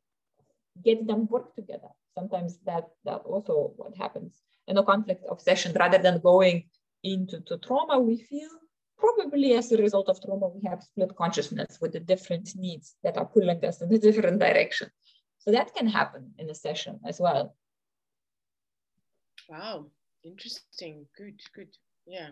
get 0.85 1.07
them 1.07 1.27
work 1.27 1.55
together. 1.55 1.88
Sometimes 2.14 2.59
that 2.66 2.88
that 3.05 3.22
also 3.24 3.72
what 3.77 3.96
happens 3.96 4.42
in 4.66 4.79
a 4.79 4.85
conflict 4.85 5.24
of 5.29 5.40
session 5.40 5.72
rather 5.79 5.98
than 5.98 6.20
going 6.20 6.64
into 7.03 7.40
to 7.40 7.59
trauma 7.59 7.98
we 7.98 8.16
feel 8.16 8.48
probably 9.04 9.54
as 9.54 9.72
a 9.72 9.76
result 9.76 10.08
of 10.08 10.20
trauma, 10.20 10.48
we 10.48 10.62
have 10.68 10.82
split 10.82 11.14
consciousness 11.16 11.78
with 11.80 11.92
the 11.92 12.00
different 12.00 12.54
needs 12.56 12.96
that 13.02 13.16
are 13.16 13.26
pulling 13.26 13.64
us 13.64 13.82
in 13.82 13.92
a 13.92 13.98
different 14.06 14.38
direction. 14.38 14.90
So 15.38 15.50
that 15.52 15.74
can 15.74 15.86
happen 15.86 16.32
in 16.38 16.48
a 16.50 16.54
session 16.54 17.00
as 17.06 17.20
well. 17.20 17.54
Wow, 19.48 19.86
interesting. 20.24 21.06
Good, 21.16 21.38
good. 21.54 21.68
Yeah. 22.06 22.30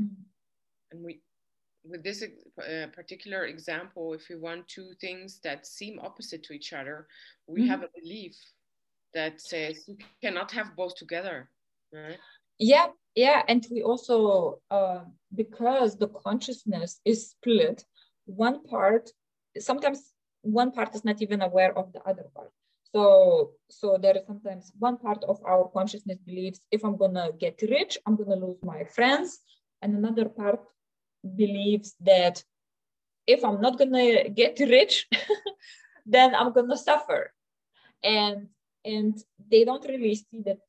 Mm-hmm. 0.00 0.22
And 0.90 1.04
we, 1.04 1.20
with 1.84 2.02
this 2.02 2.22
uh, 2.22 2.86
particular 2.94 3.44
example, 3.44 4.14
if 4.14 4.22
we 4.30 4.36
want 4.36 4.68
two 4.68 4.92
things 5.00 5.40
that 5.44 5.66
seem 5.66 6.00
opposite 6.00 6.42
to 6.44 6.54
each 6.54 6.72
other, 6.72 7.06
we 7.46 7.60
mm-hmm. 7.60 7.70
have 7.70 7.82
a 7.82 7.88
belief 8.00 8.36
that 9.14 9.40
says 9.40 9.84
you 9.86 9.96
cannot 10.22 10.50
have 10.52 10.74
both 10.76 10.94
together. 10.96 11.50
Right? 11.92 12.18
Yeah, 12.58 12.88
yeah 13.24 13.42
and 13.48 13.66
we 13.70 13.82
also 13.82 14.16
uh, 14.70 15.02
because 15.34 15.96
the 15.96 16.08
consciousness 16.24 17.00
is 17.04 17.30
split 17.30 17.84
one 18.26 18.62
part 18.62 19.10
sometimes 19.58 20.12
one 20.42 20.70
part 20.70 20.94
is 20.94 21.04
not 21.04 21.20
even 21.20 21.42
aware 21.42 21.76
of 21.76 21.92
the 21.92 22.00
other 22.10 22.26
part. 22.34 22.52
So 22.94 23.52
so 23.68 23.98
there 24.00 24.16
is 24.16 24.24
sometimes 24.26 24.72
one 24.78 24.96
part 24.98 25.24
of 25.24 25.40
our 25.44 25.68
consciousness 25.68 26.18
believes 26.24 26.60
if 26.70 26.84
i'm 26.84 26.96
gonna 26.96 27.28
get 27.38 27.60
rich 27.68 27.98
i'm 28.06 28.16
gonna 28.16 28.40
lose 28.46 28.62
my 28.62 28.84
friends 28.84 29.40
and 29.82 29.94
another 29.94 30.26
part 30.40 30.60
believes 31.36 31.94
that 32.00 32.42
if 33.26 33.44
i'm 33.44 33.60
not 33.60 33.78
gonna 33.78 34.28
get 34.30 34.58
rich 34.60 35.06
then 36.06 36.34
i'm 36.34 36.52
gonna 36.52 36.76
suffer. 36.76 37.32
And 38.02 38.48
and 38.84 39.14
they 39.50 39.64
don't 39.64 39.84
really 39.88 40.14
see 40.14 40.40
that 40.46 40.62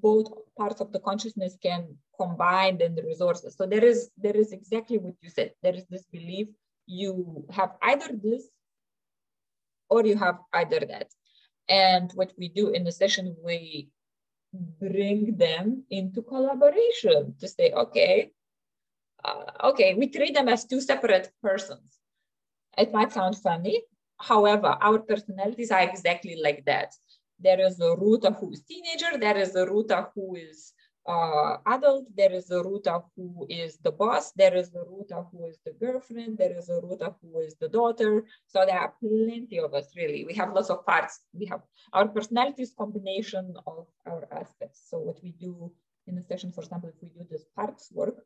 both 0.00 0.26
parts 0.56 0.80
of 0.80 0.92
the 0.92 1.00
consciousness 1.00 1.56
can 1.62 1.96
combine 2.18 2.80
in 2.80 2.94
the 2.94 3.02
resources. 3.02 3.56
So 3.56 3.66
there 3.66 3.84
is 3.84 4.10
there 4.16 4.36
is 4.36 4.52
exactly 4.52 4.98
what 4.98 5.14
you 5.22 5.30
said. 5.30 5.52
There 5.62 5.74
is 5.74 5.84
this 5.90 6.04
belief 6.12 6.48
you 6.86 7.44
have 7.50 7.72
either 7.82 8.10
this 8.22 8.48
or 9.88 10.04
you 10.04 10.16
have 10.16 10.38
either 10.52 10.80
that. 10.80 11.08
And 11.68 12.10
what 12.12 12.32
we 12.38 12.48
do 12.48 12.70
in 12.70 12.84
the 12.84 12.92
session, 12.92 13.36
we 13.42 13.88
bring 14.80 15.36
them 15.36 15.84
into 15.90 16.22
collaboration 16.22 17.34
to 17.40 17.48
say, 17.48 17.72
okay, 17.72 18.30
uh, 19.24 19.70
okay, 19.70 19.94
we 19.94 20.08
treat 20.08 20.34
them 20.34 20.48
as 20.48 20.64
two 20.64 20.80
separate 20.80 21.30
persons. 21.42 21.98
It 22.76 22.92
might 22.92 23.12
sound 23.12 23.36
funny. 23.38 23.82
However, 24.18 24.76
our 24.80 24.98
personalities 24.98 25.70
are 25.70 25.80
exactly 25.80 26.38
like 26.42 26.64
that. 26.66 26.94
There 27.38 27.60
is 27.60 27.80
a 27.80 27.96
Ruta 27.96 28.30
who 28.30 28.52
is 28.52 28.62
teenager. 28.62 29.18
There 29.18 29.36
is 29.36 29.54
a 29.54 29.66
Ruta 29.66 30.08
who 30.14 30.36
is 30.36 30.72
uh, 31.06 31.56
adult. 31.66 32.06
There 32.16 32.32
is 32.32 32.50
a 32.50 32.62
Ruta 32.62 33.02
who 33.14 33.46
is 33.48 33.78
the 33.78 33.92
boss. 33.92 34.32
There 34.32 34.54
is 34.54 34.74
a 34.74 34.84
Ruta 34.88 35.24
who 35.30 35.46
is 35.46 35.58
the 35.64 35.72
girlfriend. 35.72 36.38
There 36.38 36.56
is 36.56 36.68
a 36.68 36.80
Ruta 36.80 37.14
who 37.20 37.40
is 37.40 37.56
the 37.56 37.68
daughter. 37.68 38.24
So 38.46 38.64
there 38.64 38.78
are 38.78 38.94
plenty 39.00 39.58
of 39.58 39.74
us, 39.74 39.94
really. 39.96 40.24
We 40.24 40.34
have 40.34 40.52
lots 40.52 40.70
of 40.70 40.86
parts. 40.86 41.20
We 41.32 41.46
have 41.46 41.60
our 41.92 42.08
personalities 42.08 42.74
combination 42.76 43.54
of 43.66 43.86
our 44.06 44.26
aspects. 44.32 44.86
So 44.88 44.98
what 44.98 45.22
we 45.22 45.32
do 45.32 45.72
in 46.06 46.14
the 46.14 46.22
session, 46.22 46.52
for 46.52 46.62
example, 46.62 46.90
if 46.90 47.02
we 47.02 47.08
do 47.08 47.26
this 47.30 47.44
parts 47.56 47.90
work, 47.92 48.24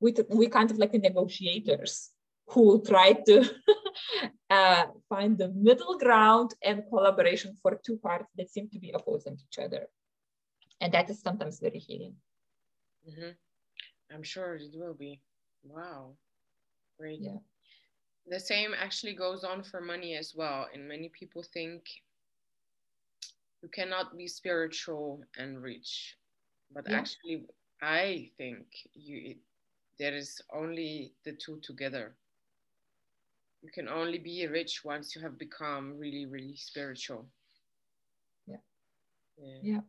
we, 0.00 0.14
we 0.28 0.48
kind 0.48 0.70
of 0.70 0.78
like 0.78 0.92
the 0.92 0.98
negotiators 0.98 2.10
who 2.48 2.82
try 2.82 3.12
to 3.12 3.44
uh, 4.50 4.84
find 5.08 5.38
the 5.38 5.48
middle 5.48 5.98
ground 5.98 6.54
and 6.62 6.82
collaboration 6.88 7.56
for 7.62 7.80
two 7.84 7.96
parts 7.96 8.30
that 8.36 8.50
seem 8.50 8.68
to 8.68 8.78
be 8.78 8.92
opposing 8.94 9.38
each 9.46 9.58
other. 9.58 9.86
And 10.80 10.92
that 10.92 11.08
is 11.08 11.20
sometimes 11.20 11.60
very 11.60 11.78
healing. 11.78 12.14
Mm-hmm. 13.08 13.30
I'm 14.14 14.22
sure 14.22 14.56
it 14.56 14.74
will 14.74 14.94
be. 14.94 15.20
Wow. 15.64 16.12
Great. 16.98 17.20
Yeah. 17.20 17.38
The 18.26 18.40
same 18.40 18.72
actually 18.78 19.14
goes 19.14 19.44
on 19.44 19.62
for 19.62 19.80
money 19.80 20.14
as 20.16 20.34
well. 20.34 20.68
And 20.72 20.88
many 20.88 21.10
people 21.10 21.42
think 21.42 21.84
you 23.62 23.68
cannot 23.68 24.16
be 24.16 24.28
spiritual 24.28 25.22
and 25.38 25.62
rich. 25.62 26.16
But 26.72 26.84
yeah. 26.88 26.98
actually, 26.98 27.44
I 27.82 28.30
think 28.36 28.66
you 28.94 29.36
there 29.98 30.14
is 30.14 30.40
only 30.52 31.12
the 31.24 31.32
two 31.32 31.60
together. 31.62 32.14
You 33.64 33.70
can 33.70 33.88
only 33.88 34.18
be 34.18 34.46
rich 34.46 34.84
once 34.84 35.16
you 35.16 35.22
have 35.22 35.38
become 35.38 35.96
really, 35.98 36.26
really 36.26 36.54
spiritual. 36.54 37.26
Yeah. 38.46 38.58
Yeah. 39.38 39.58
yeah. 39.62 39.80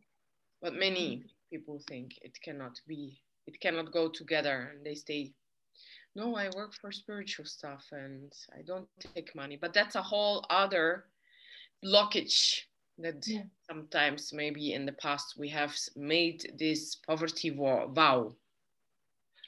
But 0.62 0.72
many 0.74 1.26
people 1.50 1.82
think 1.86 2.12
it 2.22 2.40
cannot 2.42 2.80
be, 2.88 3.20
it 3.46 3.60
cannot 3.60 3.92
go 3.92 4.08
together 4.08 4.72
and 4.72 4.84
they 4.84 4.94
stay. 4.94 5.34
No, 6.14 6.34
I 6.36 6.48
work 6.56 6.72
for 6.72 6.90
spiritual 6.90 7.44
stuff 7.44 7.84
and 7.92 8.32
I 8.58 8.62
don't 8.62 8.88
take 9.14 9.36
money. 9.36 9.58
But 9.60 9.74
that's 9.74 9.94
a 9.94 10.02
whole 10.02 10.46
other 10.48 11.04
blockage 11.84 12.62
that 12.96 13.28
yeah. 13.28 13.42
sometimes 13.70 14.32
maybe 14.32 14.72
in 14.72 14.86
the 14.86 14.92
past 14.92 15.34
we 15.36 15.50
have 15.50 15.76
made 15.96 16.50
this 16.58 16.94
poverty 16.94 17.50
vow 17.50 18.34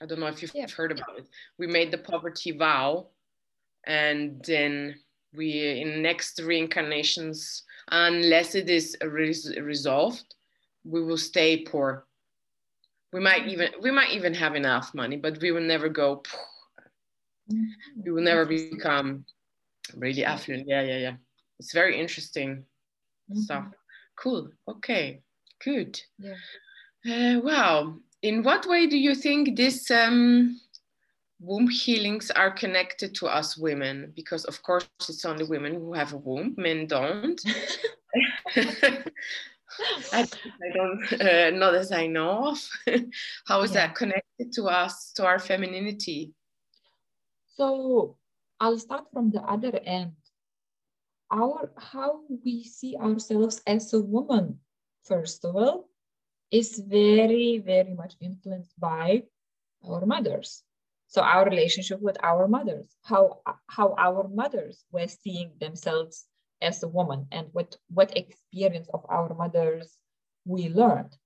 I 0.01 0.07
don't 0.07 0.21
know 0.21 0.27
if 0.27 0.43
you've 0.43 0.53
yeah. 0.55 0.67
heard 0.69 0.93
about 0.93 1.19
it. 1.19 1.27
We 1.59 1.67
made 1.67 1.91
the 1.91 1.99
poverty 1.99 2.53
vow, 2.53 3.09
and 3.87 4.43
then 4.45 4.97
we 5.35 5.81
in 5.81 6.03
next 6.03 6.41
reincarnations, 6.43 7.62
unless 7.91 8.55
it 8.55 8.69
is 8.71 8.97
res- 9.03 9.55
resolved, 9.61 10.35
we 10.85 11.03
will 11.03 11.19
stay 11.19 11.64
poor. 11.64 12.07
We 13.12 13.21
might 13.21 13.43
mm-hmm. 13.43 13.51
even 13.51 13.69
we 13.81 13.91
might 13.91 14.11
even 14.12 14.35
have 14.35 14.55
enough 14.55 14.95
money, 14.95 15.17
but 15.17 15.41
we 15.41 15.53
will 15.53 15.62
never 15.62 15.88
go. 15.88 16.23
Mm-hmm. 17.51 18.03
We 18.05 18.12
will 18.12 18.23
never 18.23 18.45
become 18.45 19.25
really 19.95 20.25
affluent. 20.25 20.69
Yeah, 20.69 20.83
yeah, 20.83 20.99
yeah. 20.99 21.17
It's 21.59 21.73
very 21.73 21.99
interesting 21.99 22.64
mm-hmm. 23.31 23.41
stuff. 23.41 23.64
Cool. 24.17 24.51
Okay. 24.67 25.23
Good. 25.64 26.01
Yeah. 26.19 26.35
Uh, 27.07 27.41
wow 27.41 27.95
in 28.23 28.43
what 28.43 28.67
way 28.67 28.87
do 28.87 28.99
you 28.99 29.14
think 29.14 29.57
this 29.57 29.91
um, 29.91 30.61
womb 31.40 31.68
healings 31.68 32.31
are 32.31 32.51
connected 32.51 33.14
to 33.16 33.27
us 33.27 33.57
women? 33.57 34.12
Because 34.14 34.44
of 34.44 34.62
course 34.62 34.88
it's 35.09 35.24
only 35.24 35.44
women 35.44 35.74
who 35.74 35.92
have 35.92 36.12
a 36.12 36.16
womb, 36.16 36.55
men 36.57 36.87
don't. 36.87 37.40
I, 38.57 39.05
I, 40.12 40.27
don't, 40.74 41.22
uh, 41.22 41.51
not 41.51 41.74
as 41.74 41.92
I 41.92 42.07
know 42.07 42.51
of. 42.51 42.68
How 43.46 43.62
is 43.62 43.72
yeah. 43.72 43.87
that 43.87 43.94
connected 43.94 44.53
to 44.53 44.64
us, 44.64 45.12
to 45.16 45.24
our 45.24 45.38
femininity? 45.38 46.33
So 47.57 48.16
I'll 48.61 48.79
start 48.79 49.07
from 49.12 49.31
the 49.31 49.42
other 49.42 49.79
end. 49.85 50.12
Our 51.31 51.70
how 51.77 52.22
we 52.44 52.64
see 52.64 52.96
ourselves 52.96 53.61
as 53.66 53.92
a 53.92 54.01
woman, 54.01 54.59
first 55.05 55.44
of 55.44 55.57
all, 55.57 55.90
is 56.51 56.79
very, 56.79 57.59
very 57.59 57.94
much 57.94 58.14
influenced 58.20 58.79
by 58.81 59.24
our 59.85 60.07
mothers. 60.07 60.62
So 61.09 61.23
our 61.23 61.44
relationship 61.44 62.01
with 62.03 62.18
our 62.23 62.47
mothers, 62.49 62.94
how, 63.03 63.40
how 63.66 63.94
our 63.97 64.29
mothers 64.29 64.85
were 64.92 65.09
seeing 65.09 65.53
themselves 65.59 66.27
as 66.61 66.83
a 66.83 66.88
woman 66.88 67.27
and 67.33 67.49
what, 67.53 67.77
what 67.88 68.16
experience 68.16 68.88
of 68.92 69.07
our 69.09 69.35
mothers 69.35 69.97
we 70.44 70.68
learned. 70.68 71.16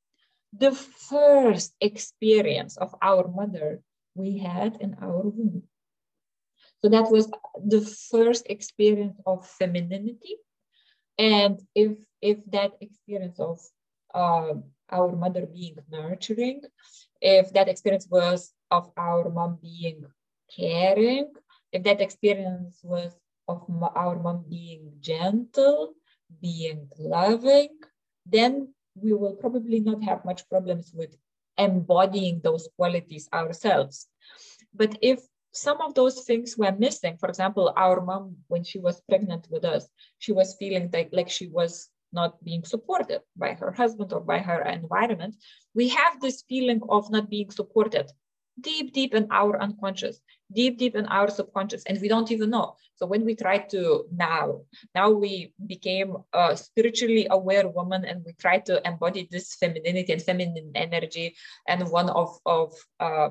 The 0.57 0.73
first 0.73 1.75
experience 1.81 2.77
of 2.77 2.95
our 3.03 3.27
mother 3.27 3.81
we 4.15 4.39
had 4.39 4.77
in 4.81 4.97
our 5.03 5.23
womb. 5.23 5.65
So 6.81 6.89
that 6.89 7.11
was 7.11 7.29
the 7.65 7.81
first 7.81 8.47
experience 8.49 9.19
of 9.27 9.47
femininity. 9.47 10.37
And 11.19 11.61
if, 11.75 11.93
if 12.21 12.39
that 12.51 12.73
experience 12.81 13.41
of 13.41 13.61
uh, 14.15 14.55
our 14.91 15.17
mother 15.17 15.47
being 15.47 15.77
nurturing, 15.91 16.63
if 17.21 17.53
that 17.55 17.69
experience 17.69 18.07
was 18.11 18.53
of 18.73 18.91
our 18.97 19.29
mom 19.29 19.59
being 19.61 20.01
caring, 20.57 21.29
if 21.73 21.85
that 21.85 22.01
experience 22.01 22.81
was 22.83 23.13
of 23.47 23.61
our 23.95 24.17
mom 24.19 24.45
being 24.49 24.93
gentle, 25.01 25.93
being 26.41 26.89
loving, 26.99 27.69
then 28.25 28.73
we 28.95 29.13
will 29.13 29.37
probably 29.37 29.81
not 29.81 30.03
have 30.03 30.25
much 30.25 30.49
problems 30.49 30.93
with 30.95 31.15
embodying 31.59 32.41
those 32.43 32.69
qualities 32.77 33.29
ourselves. 33.33 34.09
But 34.73 34.97
if 35.03 35.21
some 35.53 35.83
of 35.83 35.95
those 35.95 36.25
things 36.25 36.57
were 36.57 36.73
missing, 36.73 37.19
for 37.19 37.29
example, 37.29 37.75
our 37.77 38.01
mom, 38.01 38.37
when 38.49 38.65
she 38.65 38.79
was 38.79 39.03
pregnant 39.09 39.47
with 39.51 39.65
us, 39.65 39.87
she 40.19 40.33
was 40.33 40.57
feeling 40.59 40.89
like, 40.93 41.11
like 41.13 41.29
she 41.29 41.49
was 41.49 41.91
not 42.13 42.43
being 42.43 42.65
supported 42.65 43.21
by 43.37 43.53
her 43.55 43.73
husband 43.73 44.13
or 44.13 44.21
by 44.21 44.39
her 44.39 44.63
environment, 44.63 45.37
we 45.75 45.89
have 45.89 46.21
this 46.21 46.43
feeling 46.49 46.81
of 46.89 47.11
not 47.11 47.29
being 47.29 47.51
supported 47.51 48.11
deep, 48.61 48.93
deep 48.93 49.15
in 49.15 49.29
our 49.31 49.61
unconscious, 49.61 50.21
deep, 50.53 50.79
deep 50.79 50.95
in 50.95 51.07
our 51.07 51.31
subconscious, 51.31 51.85
and 51.85 52.01
we 52.01 52.09
don't 52.09 52.31
even 52.31 52.51
know. 52.51 52.77
So 52.97 53.07
when 53.07 53.25
we 53.25 53.35
try 53.35 53.59
to 53.59 54.05
now, 54.15 54.63
now 54.95 55.11
we 55.11 55.55
became 55.67 56.17
a 56.33 56.57
spiritually 56.57 57.27
aware 57.31 57.69
woman 57.69 58.05
and 58.05 58.23
we 58.25 58.33
try 58.35 58.59
to 58.61 58.87
embody 58.87 59.29
this 59.31 59.55
femininity 59.57 60.13
and 60.13 60.23
feminine 60.23 60.73
energy. 60.75 61.35
And 61.67 61.89
one 61.91 62.11
of, 62.11 62.39
of 62.47 62.75
uh, 63.01 63.31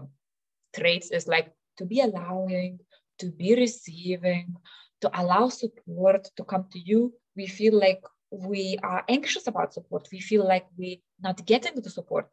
traits 0.76 1.12
is 1.12 1.28
like 1.28 1.52
to 1.78 1.86
be 1.86 2.02
allowing, 2.02 2.80
to 3.20 3.32
be 3.32 3.56
receiving, 3.56 4.56
to 5.02 5.22
allow 5.22 5.50
support 5.50 6.28
to 6.36 6.44
come 6.44 6.66
to 6.72 6.80
you. 6.80 7.14
We 7.36 7.48
feel 7.48 7.78
like 7.78 8.04
we 8.32 8.78
are 8.82 9.04
anxious 9.10 9.48
about 9.48 9.74
support 9.74 10.08
we 10.12 10.20
feel 10.22 10.48
like 10.48 10.66
we're 10.78 10.96
not 11.22 11.46
getting 11.46 11.76
the 11.76 11.90
support 11.90 12.30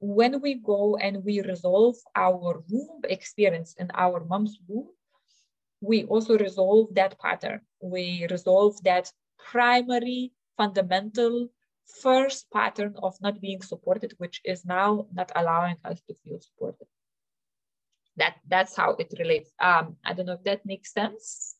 when 0.00 0.40
we 0.40 0.54
go 0.54 0.96
and 0.96 1.24
we 1.24 1.40
resolve 1.42 1.96
our 2.14 2.62
womb 2.70 3.00
experience 3.04 3.74
in 3.78 3.90
our 3.94 4.24
mom's 4.24 4.58
womb 4.68 4.88
we 5.80 6.04
also 6.04 6.36
resolve 6.38 6.94
that 6.94 7.18
pattern. 7.18 7.60
We 7.80 8.26
resolve 8.30 8.82
that 8.84 9.12
primary 9.38 10.32
fundamental 10.56 11.48
first 12.02 12.50
pattern 12.52 12.94
of 13.02 13.16
not 13.20 13.40
being 13.40 13.62
supported 13.62 14.12
which 14.18 14.40
is 14.44 14.64
now 14.64 15.06
not 15.12 15.32
allowing 15.36 15.76
us 15.84 16.00
to 16.08 16.14
feel 16.24 16.40
supported. 16.40 16.86
That 18.16 18.36
that's 18.48 18.76
how 18.76 18.96
it 18.98 19.14
relates. 19.18 19.52
Um 19.60 19.96
i 20.04 20.12
don't 20.12 20.26
know 20.26 20.34
if 20.34 20.44
that 20.44 20.66
makes 20.66 20.92
sense. 20.92 21.54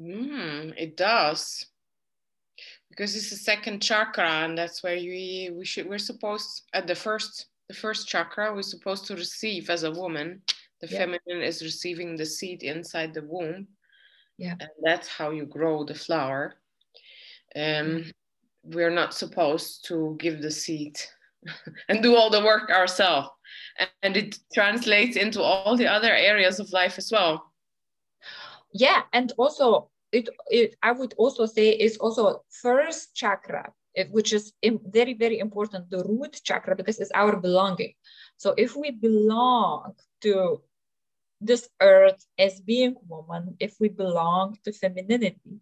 Mm, 0.00 0.74
it 0.76 0.96
does 0.96 1.66
because 2.96 3.14
it's 3.14 3.30
the 3.30 3.36
second 3.36 3.82
chakra 3.82 4.44
and 4.44 4.56
that's 4.56 4.82
where 4.82 4.96
we 4.96 5.50
we 5.52 5.64
should 5.64 5.88
we're 5.88 5.98
supposed 5.98 6.62
at 6.72 6.86
the 6.86 6.94
first 6.94 7.46
the 7.68 7.74
first 7.74 8.08
chakra 8.08 8.54
we're 8.54 8.62
supposed 8.62 9.06
to 9.06 9.14
receive 9.14 9.70
as 9.70 9.82
a 9.82 9.90
woman. 9.90 10.40
The 10.80 10.88
yeah. 10.88 10.98
feminine 10.98 11.42
is 11.42 11.62
receiving 11.62 12.16
the 12.16 12.26
seed 12.26 12.62
inside 12.62 13.12
the 13.12 13.24
womb. 13.24 13.66
Yeah. 14.38 14.54
And 14.60 14.70
that's 14.82 15.08
how 15.08 15.30
you 15.30 15.46
grow 15.46 15.84
the 15.84 15.94
flower. 15.94 16.54
Um 17.54 18.04
we're 18.62 18.90
not 18.90 19.14
supposed 19.14 19.86
to 19.86 20.16
give 20.18 20.42
the 20.42 20.50
seed 20.50 20.98
and 21.88 22.02
do 22.02 22.16
all 22.16 22.30
the 22.30 22.44
work 22.44 22.70
ourselves. 22.70 23.28
And 24.02 24.16
it 24.16 24.38
translates 24.54 25.16
into 25.16 25.40
all 25.42 25.76
the 25.76 25.86
other 25.86 26.12
areas 26.12 26.60
of 26.60 26.72
life 26.72 26.98
as 26.98 27.10
well. 27.12 27.52
Yeah 28.72 29.02
and 29.12 29.32
also 29.36 29.90
it, 30.12 30.28
it 30.48 30.76
I 30.82 30.92
would 30.92 31.14
also 31.18 31.46
say 31.46 31.70
is 31.70 31.96
also 31.98 32.42
first 32.62 33.14
chakra, 33.14 33.72
which 34.10 34.32
is 34.32 34.52
very, 34.62 35.14
very 35.14 35.38
important, 35.38 35.90
the 35.90 36.04
root 36.04 36.40
chakra, 36.44 36.76
because 36.76 36.98
it's 37.00 37.10
our 37.14 37.36
belonging. 37.36 37.94
So 38.36 38.54
if 38.56 38.76
we 38.76 38.90
belong 38.90 39.94
to 40.22 40.62
this 41.40 41.68
earth 41.80 42.24
as 42.38 42.60
being 42.60 42.96
woman, 43.06 43.56
if 43.60 43.76
we 43.80 43.88
belong 43.88 44.58
to 44.64 44.72
femininity, 44.72 45.60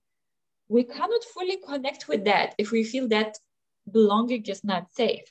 we 0.68 0.84
cannot 0.84 1.24
fully 1.34 1.58
connect 1.66 2.08
with 2.08 2.24
that 2.24 2.54
if 2.58 2.70
we 2.70 2.84
feel 2.84 3.08
that 3.08 3.36
belonging 3.90 4.44
is 4.46 4.64
not 4.64 4.92
safe. 4.94 5.24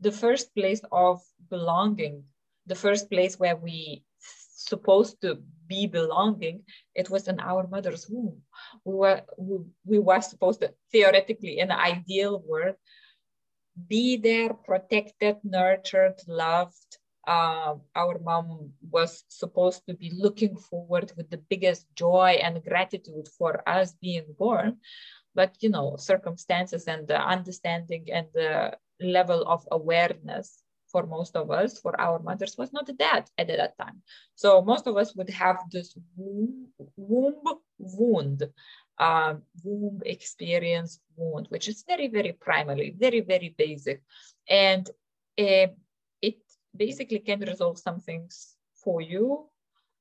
The 0.00 0.12
first 0.12 0.54
place 0.54 0.80
of 0.90 1.20
belonging, 1.50 2.24
the 2.66 2.74
first 2.74 3.10
place 3.10 3.38
where 3.38 3.56
we 3.56 4.04
supposed 4.66 5.20
to 5.22 5.42
be 5.66 5.86
belonging, 5.86 6.62
it 6.94 7.10
was 7.10 7.28
in 7.28 7.40
our 7.40 7.66
mother's 7.66 8.08
womb. 8.08 8.42
We 8.84 8.94
were, 8.94 9.22
we, 9.38 9.58
we 9.84 9.98
were 9.98 10.20
supposed 10.20 10.60
to, 10.60 10.72
theoretically, 10.90 11.58
in 11.58 11.70
an 11.70 11.78
ideal 11.78 12.42
world, 12.46 12.76
be 13.88 14.16
there, 14.16 14.52
protected, 14.52 15.36
nurtured, 15.44 16.20
loved, 16.28 16.98
uh, 17.26 17.74
our 17.94 18.18
mom 18.18 18.72
was 18.90 19.24
supposed 19.28 19.86
to 19.86 19.94
be 19.94 20.10
looking 20.14 20.56
forward 20.56 21.12
with 21.16 21.30
the 21.30 21.38
biggest 21.38 21.86
joy 21.94 22.38
and 22.42 22.64
gratitude 22.64 23.28
for 23.38 23.66
us 23.68 23.94
being 24.00 24.24
born 24.38 24.78
but 25.34 25.56
you 25.60 25.68
know 25.68 25.96
circumstances 25.96 26.84
and 26.86 27.06
the 27.08 27.18
understanding 27.18 28.06
and 28.12 28.26
the 28.34 28.76
level 29.00 29.42
of 29.46 29.66
awareness 29.70 30.61
for 30.92 31.06
most 31.06 31.34
of 31.36 31.50
us 31.50 31.80
for 31.80 31.98
our 32.00 32.18
mothers 32.20 32.56
was 32.58 32.72
not 32.72 32.86
that 32.98 33.24
at 33.38 33.48
that 33.48 33.76
time 33.78 34.02
so 34.34 34.62
most 34.62 34.86
of 34.86 34.96
us 34.96 35.14
would 35.16 35.30
have 35.30 35.58
this 35.70 35.96
womb, 36.16 36.68
womb 36.96 37.42
wound 37.78 38.42
uh, 38.98 39.34
womb 39.64 40.00
experience 40.04 41.00
wound 41.16 41.46
which 41.48 41.66
is 41.68 41.84
very 41.88 42.08
very 42.08 42.32
primary 42.32 42.94
very 42.98 43.20
very 43.20 43.54
basic 43.58 44.02
and 44.48 44.90
uh, 45.38 45.66
it 46.20 46.38
basically 46.76 47.18
can 47.18 47.40
resolve 47.40 47.78
some 47.78 47.98
things 47.98 48.56
for 48.74 49.00
you 49.00 49.48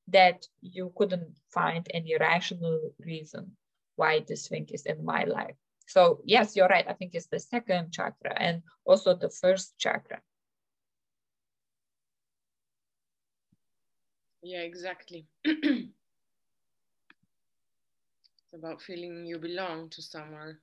that 0.07 0.45
you 0.61 0.91
couldn't 0.97 1.35
find 1.53 1.87
any 1.93 2.15
rational 2.17 2.79
reason 2.99 3.51
why 3.95 4.23
this 4.27 4.47
thing 4.47 4.67
is 4.71 4.85
in 4.85 5.03
my 5.03 5.23
life. 5.23 5.55
So 5.87 6.21
yes, 6.23 6.55
you're 6.55 6.67
right. 6.67 6.87
I 6.87 6.93
think 6.93 7.11
it's 7.13 7.27
the 7.27 7.39
second 7.39 7.91
chakra 7.91 8.33
and 8.37 8.63
also 8.85 9.15
the 9.15 9.29
first 9.29 9.77
chakra. 9.77 10.21
Yeah, 14.43 14.61
exactly. 14.61 15.27
it's 15.45 15.87
about 18.53 18.81
feeling 18.81 19.25
you 19.25 19.37
belong 19.37 19.89
to 19.89 20.01
somewhere. 20.01 20.59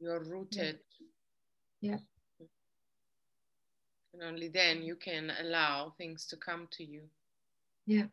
You're 0.00 0.22
rooted. 0.24 0.78
Yeah. 1.80 1.98
And 4.12 4.22
only 4.22 4.48
then 4.48 4.82
you 4.82 4.96
can 4.96 5.32
allow 5.40 5.94
things 5.96 6.26
to 6.26 6.36
come 6.36 6.68
to 6.72 6.84
you. 6.84 7.02
Yeah. 7.86 8.06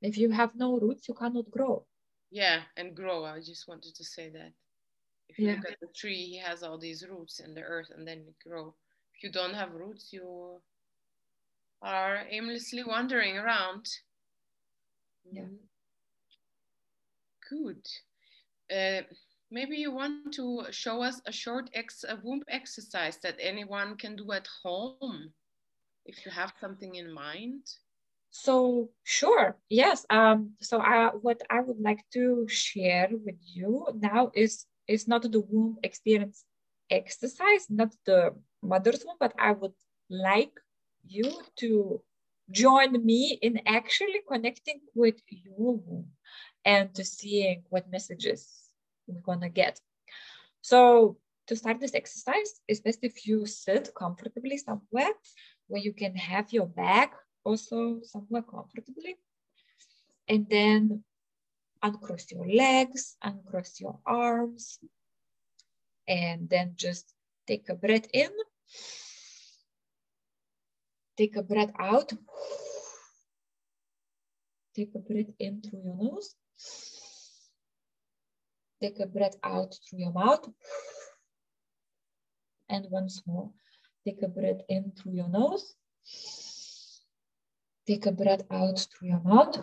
If 0.00 0.16
you 0.16 0.30
have 0.30 0.54
no 0.54 0.78
roots, 0.78 1.08
you 1.08 1.14
cannot 1.14 1.50
grow. 1.50 1.84
Yeah, 2.30 2.62
and 2.76 2.94
grow. 2.94 3.24
I 3.24 3.40
just 3.40 3.66
wanted 3.68 3.94
to 3.96 4.04
say 4.04 4.30
that. 4.30 4.52
If 5.28 5.38
you 5.38 5.48
yeah. 5.48 5.56
look 5.56 5.70
at 5.70 5.80
the 5.80 5.88
tree, 5.94 6.24
he 6.24 6.38
has 6.38 6.62
all 6.62 6.78
these 6.78 7.06
roots 7.08 7.40
in 7.40 7.54
the 7.54 7.62
earth 7.62 7.90
and 7.94 8.06
then 8.06 8.18
it 8.18 8.48
grow. 8.48 8.74
If 9.14 9.24
you 9.24 9.30
don't 9.30 9.54
have 9.54 9.72
roots, 9.74 10.12
you 10.12 10.60
are 11.82 12.24
aimlessly 12.30 12.84
wandering 12.84 13.36
around. 13.36 13.86
Yeah. 15.30 15.42
Mm. 15.42 15.56
Good. 17.48 17.86
Uh, 18.72 19.02
maybe 19.50 19.76
you 19.76 19.92
want 19.92 20.32
to 20.34 20.64
show 20.70 21.02
us 21.02 21.20
a 21.26 21.32
short 21.32 21.70
ex 21.74 22.04
a 22.08 22.16
womb 22.22 22.42
exercise 22.48 23.18
that 23.22 23.36
anyone 23.40 23.96
can 23.96 24.16
do 24.16 24.30
at 24.32 24.48
home 24.62 25.32
if 26.06 26.24
you 26.24 26.30
have 26.30 26.52
something 26.60 26.94
in 26.94 27.12
mind 27.12 27.62
so 28.30 28.88
sure 29.02 29.56
yes 29.68 30.06
um 30.10 30.50
so 30.60 30.80
I, 30.80 31.10
what 31.20 31.42
i 31.50 31.60
would 31.60 31.80
like 31.80 32.04
to 32.12 32.46
share 32.48 33.08
with 33.10 33.40
you 33.42 33.86
now 33.98 34.30
is 34.34 34.66
is 34.86 35.08
not 35.08 35.22
the 35.22 35.40
womb 35.40 35.78
experience 35.82 36.44
exercise 36.90 37.66
not 37.68 37.92
the 38.06 38.34
mother's 38.62 39.04
womb 39.04 39.16
but 39.18 39.34
i 39.38 39.50
would 39.50 39.74
like 40.08 40.54
you 41.06 41.30
to 41.56 42.02
join 42.50 43.04
me 43.04 43.38
in 43.42 43.60
actually 43.66 44.20
connecting 44.28 44.80
with 44.94 45.20
womb 45.56 46.06
and 46.64 46.94
to 46.94 47.04
seeing 47.04 47.62
what 47.68 47.90
messages 47.90 48.70
we're 49.06 49.20
gonna 49.20 49.48
get 49.48 49.80
so 50.60 51.16
to 51.46 51.56
start 51.56 51.80
this 51.80 51.94
exercise 51.94 52.60
it's 52.68 52.80
best 52.80 52.98
if 53.02 53.26
you 53.26 53.46
sit 53.46 53.90
comfortably 53.94 54.56
somewhere 54.56 55.12
where 55.68 55.80
you 55.80 55.92
can 55.92 56.14
have 56.16 56.52
your 56.52 56.66
back 56.66 57.14
also 57.44 58.00
somewhere 58.02 58.42
comfortably. 58.42 59.16
And 60.28 60.48
then 60.48 61.04
uncross 61.82 62.30
your 62.30 62.46
legs, 62.46 63.16
uncross 63.22 63.80
your 63.80 63.98
arms, 64.06 64.78
and 66.06 66.48
then 66.48 66.74
just 66.76 67.12
take 67.46 67.68
a 67.68 67.74
breath 67.74 68.06
in, 68.12 68.30
take 71.20 71.36
a 71.36 71.42
breath 71.42 71.72
out, 71.78 72.10
take 74.74 74.94
a 74.94 74.98
breath 74.98 75.32
in 75.38 75.60
through 75.60 75.82
your 75.84 75.96
nose, 75.96 76.34
take 78.80 78.98
a 79.00 79.06
breath 79.06 79.36
out 79.44 79.76
through 79.84 79.98
your 79.98 80.12
mouth, 80.12 80.48
and 82.70 82.86
once 82.88 83.22
more, 83.26 83.50
take 84.06 84.22
a 84.22 84.28
breath 84.28 84.62
in 84.70 84.92
through 84.96 85.12
your 85.12 85.28
nose, 85.28 85.74
Take 87.86 88.06
a 88.06 88.12
breath 88.12 88.42
out 88.52 88.78
through 88.78 89.08
your 89.08 89.20
mouth. 89.20 89.56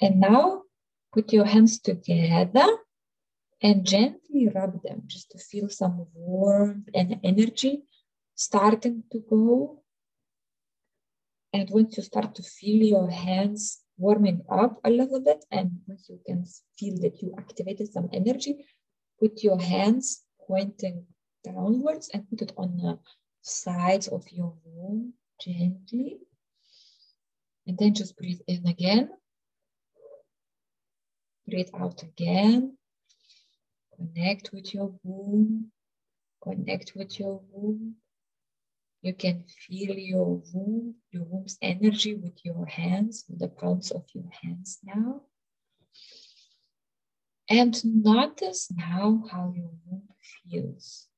And 0.00 0.20
now 0.20 0.62
put 1.12 1.32
your 1.34 1.44
hands 1.44 1.78
together 1.80 2.66
and 3.60 3.84
gently 3.84 4.48
rub 4.48 4.82
them 4.82 5.02
just 5.06 5.32
to 5.32 5.38
feel 5.38 5.68
some 5.68 6.06
warmth 6.14 6.88
and 6.94 7.20
energy 7.22 7.82
starting 8.42 9.04
to 9.12 9.18
go. 9.28 9.82
And 11.52 11.68
once 11.70 11.96
you 11.96 12.02
start 12.02 12.34
to 12.36 12.42
feel 12.42 12.82
your 12.82 13.10
hands 13.10 13.80
warming 13.98 14.40
up 14.50 14.80
a 14.84 14.90
little 14.90 15.20
bit, 15.20 15.44
and 15.50 15.70
once 15.86 16.08
you 16.08 16.18
can 16.26 16.44
feel 16.78 16.96
that 17.02 17.20
you 17.22 17.34
activated 17.38 17.92
some 17.92 18.08
energy, 18.12 18.64
put 19.20 19.42
your 19.42 19.60
hands 19.60 20.22
pointing 20.46 21.04
downwards 21.44 22.10
and 22.12 22.28
put 22.28 22.42
it 22.42 22.52
on 22.56 22.76
the 22.76 22.98
sides 23.42 24.08
of 24.08 24.24
your 24.30 24.54
womb 24.64 25.12
gently. 25.40 26.20
And 27.66 27.78
then 27.78 27.94
just 27.94 28.16
breathe 28.16 28.40
in 28.48 28.66
again. 28.66 29.10
Breathe 31.46 31.70
out 31.78 32.02
again. 32.02 32.76
Connect 33.96 34.52
with 34.52 34.74
your 34.74 34.94
womb. 35.02 35.70
Connect 36.42 36.92
with 36.96 37.20
your 37.20 37.40
womb. 37.50 37.96
You 39.02 39.14
can 39.14 39.44
feel 39.44 39.96
your 39.98 40.42
womb, 40.52 40.94
your 41.10 41.24
womb's 41.24 41.58
energy 41.60 42.14
with 42.14 42.38
your 42.44 42.66
hands, 42.66 43.24
with 43.28 43.40
the 43.40 43.48
palms 43.48 43.90
of 43.90 44.04
your 44.14 44.30
hands 44.42 44.78
now. 44.84 45.22
And 47.50 47.74
notice 47.84 48.70
now 48.70 49.24
how 49.30 49.52
your 49.56 49.72
womb 49.86 50.08
feels. 50.22 51.08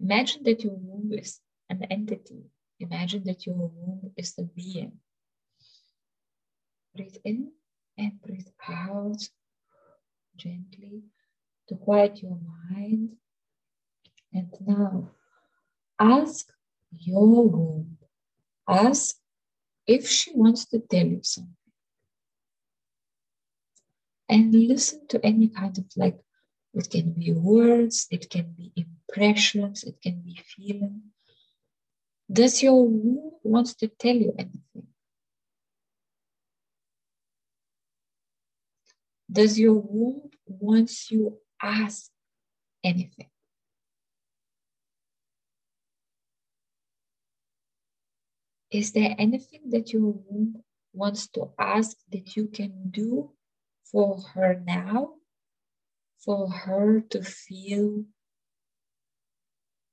Imagine 0.00 0.44
that 0.44 0.64
your 0.64 0.74
womb 0.74 1.12
is 1.12 1.40
an 1.68 1.82
entity, 1.90 2.44
Imagine 2.82 3.22
that 3.24 3.46
your 3.46 3.54
womb 3.54 4.12
is 4.16 4.34
the 4.34 4.42
being. 4.42 4.98
Breathe 6.96 7.16
in 7.24 7.52
and 7.96 8.20
breathe 8.20 8.48
out 8.68 9.28
gently 10.36 11.02
to 11.68 11.76
quiet 11.76 12.20
your 12.22 12.38
mind. 12.70 13.12
And 14.32 14.52
now 14.66 15.10
ask 16.00 16.52
your 16.98 17.48
womb, 17.48 17.98
ask 18.68 19.16
if 19.86 20.08
she 20.08 20.32
wants 20.34 20.66
to 20.66 20.78
tell 20.78 21.06
you 21.06 21.20
something. 21.22 21.56
And 24.28 24.54
listen 24.54 25.06
to 25.08 25.24
any 25.24 25.48
kind 25.48 25.76
of 25.76 25.84
like, 25.96 26.18
it 26.74 26.88
can 26.90 27.12
be 27.12 27.32
words, 27.32 28.06
it 28.10 28.30
can 28.30 28.54
be 28.56 28.72
impressions, 28.76 29.84
it 29.84 30.00
can 30.02 30.22
be 30.22 30.40
feeling. 30.44 31.02
Does 32.30 32.62
your 32.62 32.88
womb 32.88 33.32
wants 33.42 33.74
to 33.74 33.88
tell 33.88 34.16
you 34.16 34.32
anything? 34.38 34.86
Does 39.30 39.58
your 39.58 39.74
womb 39.74 40.30
wants 40.46 41.10
you 41.10 41.38
ask 41.60 42.10
anything? 42.82 43.31
Is 48.72 48.92
there 48.92 49.14
anything 49.18 49.68
that 49.70 49.92
womb 49.92 50.62
wants 50.94 51.28
to 51.28 51.50
ask 51.58 51.96
that 52.10 52.36
you 52.36 52.48
can 52.48 52.90
do 52.90 53.30
for 53.84 54.18
her 54.34 54.60
now? 54.66 55.14
For 56.24 56.48
her 56.48 57.00
to 57.10 57.22
feel 57.22 58.04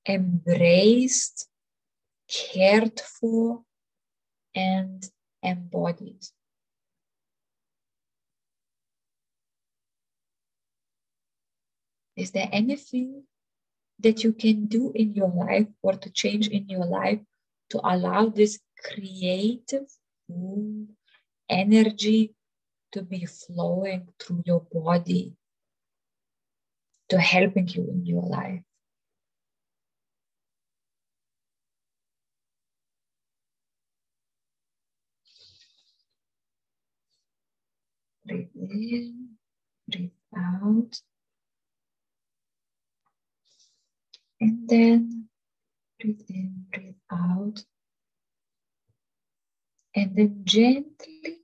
embraced 0.08 1.50
cared 2.30 3.00
for, 3.00 3.64
and 4.56 5.04
embodied. 5.42 6.24
Is 12.16 12.32
there 12.32 12.50
anything 12.52 13.24
that 14.00 14.24
you 14.24 14.34
can 14.34 14.66
do 14.68 14.92
in 14.94 15.14
your 15.14 15.30
life 15.30 15.68
or 15.82 15.94
to 15.94 16.10
change 16.12 16.48
in 16.48 16.70
your 16.70 16.86
life 16.86 17.20
to 17.70 17.80
allow 17.84 18.28
this 18.28 18.60
creative 18.84 19.88
womb 20.28 20.90
energy 21.50 22.34
to 22.92 23.02
be 23.02 23.26
flowing 23.26 24.08
through 24.20 24.44
your 24.46 24.66
body 24.72 25.34
to 27.10 27.20
helping 27.20 27.68
you 27.68 27.88
in 27.90 28.06
your 28.06 28.24
life. 28.24 28.62
Breathe 38.26 38.48
in, 38.56 39.30
breathe 39.88 40.12
out. 40.38 41.02
And 44.40 44.70
then 44.70 45.30
breathe 46.00 46.22
in, 46.30 46.66
breathe 46.72 46.94
out. 47.12 47.64
And 49.96 50.16
then 50.16 50.42
gently, 50.44 51.40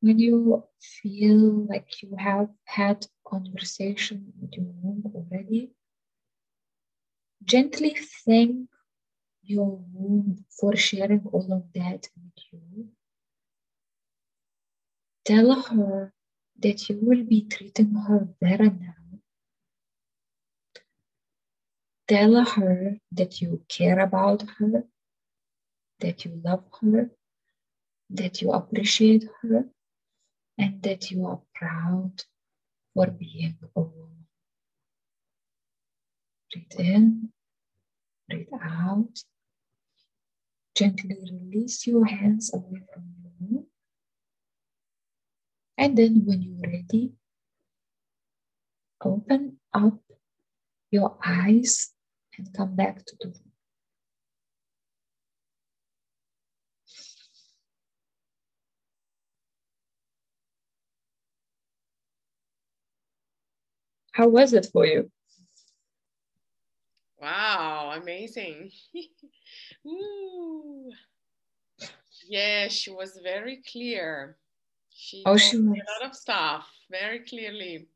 when 0.00 0.18
you 0.18 0.64
feel 0.80 1.66
like 1.66 2.02
you 2.02 2.16
have 2.18 2.48
had 2.64 3.06
conversation 3.26 4.32
with 4.40 4.52
your 4.54 4.66
womb 4.66 5.02
already, 5.14 5.70
gently 7.44 7.96
thank 8.24 8.68
your 9.42 9.80
womb 9.92 10.44
for 10.48 10.74
sharing 10.76 11.22
all 11.32 11.52
of 11.52 11.64
that 11.74 12.08
with 12.16 12.44
you. 12.52 12.88
Tell 15.24 15.60
her 15.60 16.12
that 16.60 16.88
you 16.88 16.98
will 17.00 17.24
be 17.24 17.42
treating 17.42 17.94
her 17.94 18.28
better 18.40 18.70
now. 18.70 18.93
Tell 22.06 22.44
her 22.44 22.98
that 23.12 23.40
you 23.40 23.62
care 23.68 23.98
about 23.98 24.44
her, 24.58 24.84
that 26.00 26.24
you 26.24 26.38
love 26.44 26.64
her, 26.82 27.10
that 28.10 28.42
you 28.42 28.52
appreciate 28.52 29.24
her, 29.40 29.64
and 30.58 30.82
that 30.82 31.10
you 31.10 31.24
are 31.26 31.40
proud 31.54 32.22
for 32.92 33.06
being 33.06 33.56
a 33.74 33.80
woman. 33.80 34.26
Breathe 36.52 36.86
in, 36.86 37.32
breathe 38.28 38.48
out. 38.62 39.24
Gently 40.74 41.16
release 41.22 41.86
your 41.86 42.04
hands 42.04 42.52
away 42.52 42.82
from 42.92 43.04
you. 43.40 43.66
And 45.78 45.96
then 45.96 46.26
when 46.26 46.42
you're 46.42 46.70
ready, 46.70 47.12
open 49.00 49.58
up 49.72 49.98
your 50.90 51.16
eyes 51.24 51.93
and 52.38 52.52
come 52.54 52.74
back 52.74 53.04
to 53.06 53.16
the 53.20 53.28
room. 53.28 53.52
How 64.12 64.28
was 64.28 64.52
it 64.52 64.68
for 64.72 64.86
you? 64.86 65.10
Wow, 67.20 67.94
amazing. 68.00 68.70
Ooh. 69.86 70.90
Yeah, 72.28 72.68
she 72.68 72.90
was 72.90 73.18
very 73.22 73.62
clear. 73.70 74.36
She 74.90 75.22
oh, 75.26 75.36
she 75.36 75.56
was. 75.56 75.66
a 75.66 76.02
lot 76.02 76.10
of 76.10 76.16
stuff 76.16 76.70
very 76.90 77.20
clearly. 77.20 77.88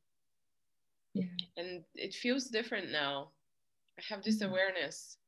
Yeah. 1.14 1.24
And 1.56 1.84
it 1.94 2.14
feels 2.14 2.46
different 2.46 2.90
now. 2.90 3.30
I 3.98 4.02
have 4.14 4.22
this 4.22 4.40
awareness, 4.42 5.18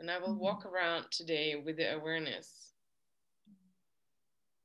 and 0.00 0.10
I 0.10 0.18
will 0.18 0.34
Mhm. 0.34 0.38
walk 0.38 0.64
around 0.64 1.10
today 1.10 1.56
with 1.56 1.76
the 1.76 1.94
awareness 1.94 2.72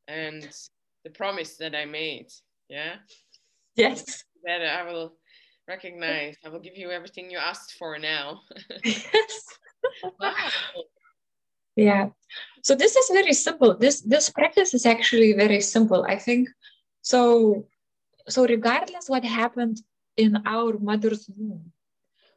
and 0.07 0.43
the 1.03 1.09
promise 1.09 1.57
that 1.57 1.75
I 1.75 1.85
made. 1.85 2.31
Yeah, 2.69 2.99
Yes. 3.75 4.23
that 4.43 4.61
I 4.61 4.83
will 4.83 5.17
recognize. 5.67 6.37
I 6.43 6.49
will 6.49 6.59
give 6.61 6.77
you 6.77 6.91
everything 6.91 7.29
you 7.29 7.37
asked 7.37 7.73
for 7.73 7.99
now. 7.99 8.41
yes. 8.85 9.59
wow. 10.19 10.51
Yeah. 11.75 12.09
So 12.63 12.75
this 12.75 12.95
is 12.95 13.09
very 13.11 13.33
simple. 13.33 13.75
This 13.77 14.01
this 14.01 14.29
practice 14.29 14.73
is 14.73 14.85
actually 14.85 15.33
very 15.33 15.61
simple. 15.61 16.03
I 16.07 16.17
think 16.17 16.49
so 17.01 17.67
so 18.29 18.45
regardless 18.45 19.09
what 19.09 19.23
happened 19.25 19.81
in 20.15 20.41
our 20.45 20.77
mother's 20.79 21.27
womb, 21.29 21.73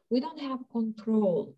we 0.09 0.19
don't 0.19 0.39
have 0.39 0.59
control 0.71 1.55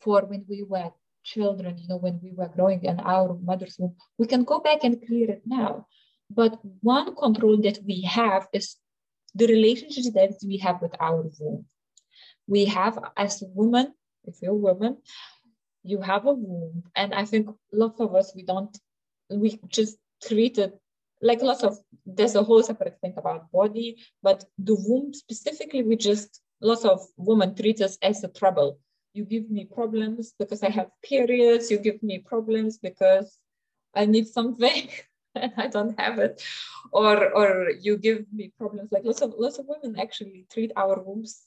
for 0.00 0.22
when 0.22 0.44
we 0.48 0.62
were 0.62 0.90
children, 1.24 1.76
you 1.78 1.88
know, 1.88 1.96
when 1.96 2.20
we 2.22 2.32
were 2.32 2.48
growing 2.48 2.82
in 2.84 3.00
our 3.00 3.36
mother's 3.42 3.76
womb. 3.78 3.96
We 4.18 4.26
can 4.26 4.44
go 4.44 4.60
back 4.60 4.84
and 4.84 5.04
clear 5.06 5.30
it 5.30 5.42
now. 5.44 5.86
But 6.30 6.58
one 6.80 7.14
control 7.16 7.56
that 7.62 7.80
we 7.84 8.02
have 8.02 8.48
is 8.52 8.76
the 9.34 9.46
relationship 9.46 10.14
that 10.14 10.38
we 10.44 10.58
have 10.58 10.80
with 10.80 10.94
our 11.00 11.24
womb. 11.38 11.66
We 12.46 12.64
have 12.66 12.98
as 13.16 13.42
a 13.42 13.46
woman, 13.46 13.92
if 14.24 14.36
you're 14.40 14.52
a 14.52 14.54
woman, 14.54 14.98
you 15.82 16.00
have 16.00 16.26
a 16.26 16.32
womb 16.32 16.82
and 16.96 17.14
i 17.14 17.24
think 17.24 17.48
lots 17.72 18.00
of 18.00 18.14
us 18.14 18.32
we 18.34 18.42
don't 18.42 18.78
we 19.30 19.58
just 19.68 19.96
treat 20.22 20.58
it 20.58 20.72
like 21.22 21.42
lots 21.42 21.62
of 21.62 21.78
there's 22.06 22.34
a 22.34 22.42
whole 22.42 22.62
separate 22.62 22.98
thing 23.00 23.14
about 23.16 23.50
body 23.52 23.96
but 24.22 24.44
the 24.58 24.76
womb 24.86 25.12
specifically 25.14 25.82
we 25.82 25.96
just 25.96 26.40
lots 26.60 26.84
of 26.84 27.00
women 27.16 27.54
treat 27.54 27.80
us 27.80 27.98
as 28.02 28.24
a 28.24 28.28
trouble 28.28 28.78
you 29.14 29.24
give 29.24 29.50
me 29.50 29.64
problems 29.64 30.34
because 30.38 30.62
i 30.62 30.68
have 30.68 30.90
periods 31.02 31.70
you 31.70 31.78
give 31.78 32.02
me 32.02 32.18
problems 32.18 32.78
because 32.78 33.38
i 33.94 34.04
need 34.04 34.26
something 34.26 34.88
and 35.34 35.52
i 35.56 35.66
don't 35.66 35.98
have 35.98 36.18
it 36.18 36.42
or 36.92 37.30
or 37.32 37.70
you 37.70 37.96
give 37.96 38.24
me 38.32 38.52
problems 38.58 38.90
like 38.92 39.04
lots 39.04 39.22
of 39.22 39.34
lots 39.38 39.58
of 39.58 39.66
women 39.66 39.98
actually 39.98 40.46
treat 40.50 40.72
our 40.76 41.00
wombs 41.02 41.42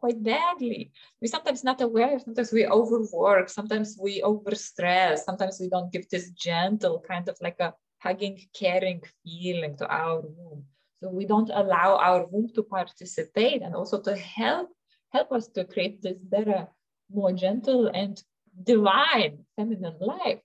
quite 0.00 0.22
badly. 0.22 0.90
We 1.20 1.28
sometimes 1.28 1.62
not 1.62 1.80
aware, 1.82 2.18
sometimes 2.18 2.52
we 2.52 2.66
overwork, 2.66 3.50
sometimes 3.50 3.98
we 4.00 4.22
overstress, 4.22 5.18
sometimes 5.18 5.60
we 5.60 5.68
don't 5.68 5.92
give 5.92 6.08
this 6.08 6.30
gentle 6.30 7.04
kind 7.06 7.28
of 7.28 7.36
like 7.40 7.60
a 7.60 7.74
hugging, 7.98 8.40
caring 8.54 9.02
feeling 9.22 9.76
to 9.76 9.86
our 9.86 10.22
womb. 10.22 10.64
So 11.00 11.08
we 11.08 11.24
don't 11.24 11.50
allow 11.52 11.96
our 11.96 12.26
womb 12.26 12.50
to 12.54 12.62
participate 12.62 13.62
and 13.62 13.74
also 13.74 14.00
to 14.02 14.16
help 14.16 14.68
help 15.10 15.32
us 15.32 15.48
to 15.48 15.64
create 15.64 16.02
this 16.02 16.18
better, 16.18 16.68
more 17.10 17.32
gentle 17.32 17.88
and 17.88 18.22
divine 18.62 19.44
feminine 19.56 19.96
life. 20.00 20.40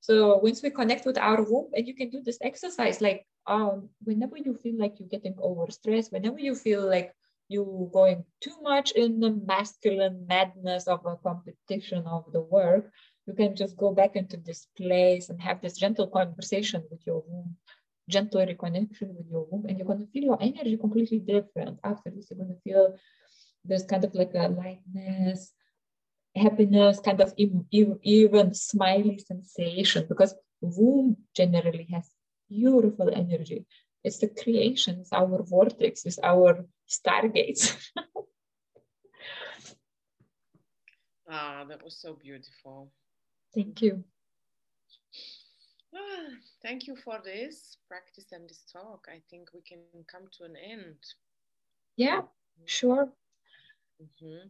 So 0.00 0.38
once 0.38 0.62
we 0.62 0.70
connect 0.70 1.06
with 1.06 1.18
our 1.18 1.42
womb, 1.42 1.70
and 1.74 1.86
you 1.86 1.94
can 1.94 2.10
do 2.10 2.22
this 2.22 2.38
exercise 2.40 3.00
like 3.00 3.26
um, 3.46 3.88
whenever 4.04 4.36
you 4.36 4.54
feel 4.54 4.78
like 4.78 4.94
you're 4.98 5.08
getting 5.08 5.34
overstressed, 5.34 6.12
whenever 6.12 6.38
you 6.38 6.54
feel 6.54 6.86
like 6.86 7.12
you're 7.48 7.88
going 7.90 8.24
too 8.40 8.56
much 8.62 8.92
in 8.92 9.20
the 9.20 9.30
masculine 9.30 10.26
madness 10.26 10.86
of 10.86 11.04
a 11.06 11.16
competition 11.16 12.04
of 12.06 12.24
the 12.32 12.40
work, 12.40 12.90
you 13.26 13.34
can 13.34 13.56
just 13.56 13.76
go 13.76 13.92
back 13.92 14.16
into 14.16 14.36
this 14.36 14.66
place 14.76 15.28
and 15.28 15.40
have 15.40 15.60
this 15.60 15.76
gentle 15.76 16.06
conversation 16.06 16.82
with 16.90 17.00
your 17.06 17.22
womb, 17.26 17.56
gentle 18.08 18.44
reconnection 18.44 19.14
with 19.16 19.26
your 19.30 19.46
womb, 19.50 19.66
and 19.66 19.78
you're 19.78 19.86
going 19.86 20.00
to 20.00 20.06
feel 20.12 20.24
your 20.24 20.38
energy 20.40 20.76
completely 20.76 21.18
different. 21.18 21.78
After 21.84 22.10
this, 22.10 22.28
you're 22.30 22.38
going 22.38 22.54
to 22.54 22.60
feel 22.62 22.96
there's 23.64 23.84
kind 23.84 24.04
of 24.04 24.14
like 24.14 24.32
a 24.34 24.48
lightness, 24.48 25.52
happiness, 26.34 27.00
kind 27.00 27.20
of 27.20 27.32
even, 27.36 27.98
even 28.02 28.54
smiley 28.54 29.18
sensation 29.18 30.06
because 30.08 30.34
womb 30.60 31.16
generally 31.34 31.86
has 31.92 32.10
beautiful 32.48 33.10
energy. 33.14 33.66
It's 34.04 34.18
the 34.18 34.28
creation, 34.28 35.00
it's 35.00 35.12
our 35.12 35.42
vortex, 35.42 36.06
it's 36.06 36.18
our 36.22 36.64
stargates. 36.88 37.76
Ah, 41.30 41.66
that 41.68 41.84
was 41.84 42.00
so 42.00 42.14
beautiful. 42.14 42.90
Thank 43.54 43.82
you. 43.82 44.02
Thank 46.62 46.86
you 46.86 46.96
for 46.96 47.20
this 47.24 47.76
practice 47.88 48.26
and 48.32 48.48
this 48.48 48.64
talk. 48.72 49.06
I 49.08 49.20
think 49.30 49.48
we 49.54 49.60
can 49.62 49.80
come 50.10 50.28
to 50.38 50.44
an 50.44 50.54
end. 50.56 50.96
Yeah, 51.96 52.22
sure. 52.66 53.08
Mm-hmm. 54.02 54.48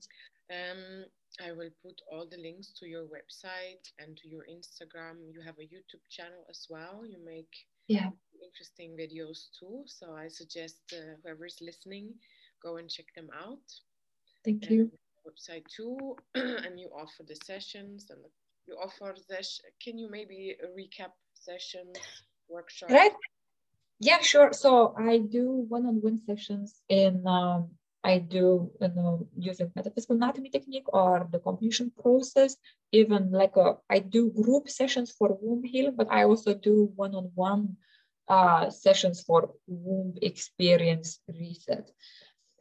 Um, 0.51 1.05
I 1.45 1.53
will 1.53 1.71
put 1.83 2.01
all 2.11 2.27
the 2.31 2.39
links 2.39 2.73
to 2.81 2.87
your 2.87 3.05
website 3.05 3.85
and 3.99 4.17
to 4.17 4.29
your 4.29 4.45
Instagram. 4.51 5.17
You 5.31 5.41
have 5.43 5.57
a 5.59 5.63
YouTube 5.63 6.05
channel 6.11 6.45
as 6.51 6.67
well. 6.69 7.05
You 7.07 7.19
make 7.25 7.55
yeah 7.87 8.11
interesting 8.43 8.97
videos 8.97 9.49
too. 9.59 9.83
So 9.87 10.15
I 10.15 10.29
suggest 10.29 10.81
uh, 10.93 11.45
is 11.45 11.59
listening, 11.61 12.15
go 12.63 12.77
and 12.77 12.89
check 12.89 13.07
them 13.15 13.29
out. 13.35 13.67
Thank 14.45 14.71
you. 14.71 14.91
Website 15.27 15.65
too, 15.69 16.17
and 16.35 16.79
you 16.81 16.89
offer 16.97 17.23
the 17.27 17.37
sessions 17.45 18.07
and 18.11 18.21
you 18.67 18.75
offer 18.83 19.15
this. 19.29 19.61
Can 19.83 19.99
you 19.99 20.11
maybe 20.11 20.57
recap 20.77 21.13
sessions, 21.45 21.97
workshops? 22.49 22.93
Right. 22.93 23.13
Yeah, 24.01 24.21
sure. 24.21 24.53
So 24.53 24.95
I 24.97 25.19
do 25.19 25.67
one-on-one 25.69 26.21
sessions 26.27 26.81
in 26.89 27.27
um, 27.27 27.71
I 28.05 28.19
do 28.19 28.71
you 28.81 28.89
know, 28.95 29.27
using 29.37 29.73
metaphysical 29.75 30.17
anatomy 30.17 30.51
technique 30.51 30.87
or 30.93 31.29
the 31.31 31.41
completion 31.41 31.91
process. 32.01 32.57
Even 32.93 33.31
like 33.33 33.57
a, 33.57 33.77
I 33.91 33.99
do 33.99 34.31
group 34.31 34.69
sessions 34.69 35.11
for 35.11 35.37
womb 35.41 35.65
healing, 35.65 35.97
but 35.97 36.11
I 36.11 36.25
also 36.25 36.55
do 36.55 36.93
one-on-one 36.95 37.77
uh, 38.29 38.71
sessions 38.71 39.23
for 39.23 39.51
womb 39.67 40.15
experience 40.23 41.21
reset. 41.29 41.91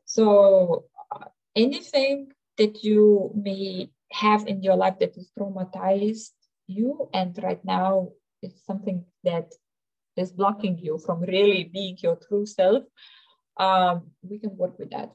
So 0.05 0.85
uh, 1.11 1.25
anything 1.55 2.31
that 2.57 2.83
you 2.83 3.31
may 3.35 3.91
have 4.11 4.47
in 4.47 4.63
your 4.63 4.75
life 4.75 4.99
that 4.99 5.15
is 5.17 5.29
traumatized 5.37 6.31
you, 6.65 7.09
and 7.13 7.37
right 7.43 7.63
now 7.63 8.09
it's 8.41 8.65
something 8.65 9.05
that 9.23 9.53
is 10.15 10.31
blocking 10.31 10.77
you 10.77 10.97
from 10.97 11.21
really 11.21 11.65
being 11.65 11.97
your 11.99 12.15
true 12.15 12.45
self, 12.45 12.83
um, 13.57 14.11
we 14.21 14.39
can 14.39 14.55
work 14.57 14.77
with 14.79 14.91
that. 14.91 15.11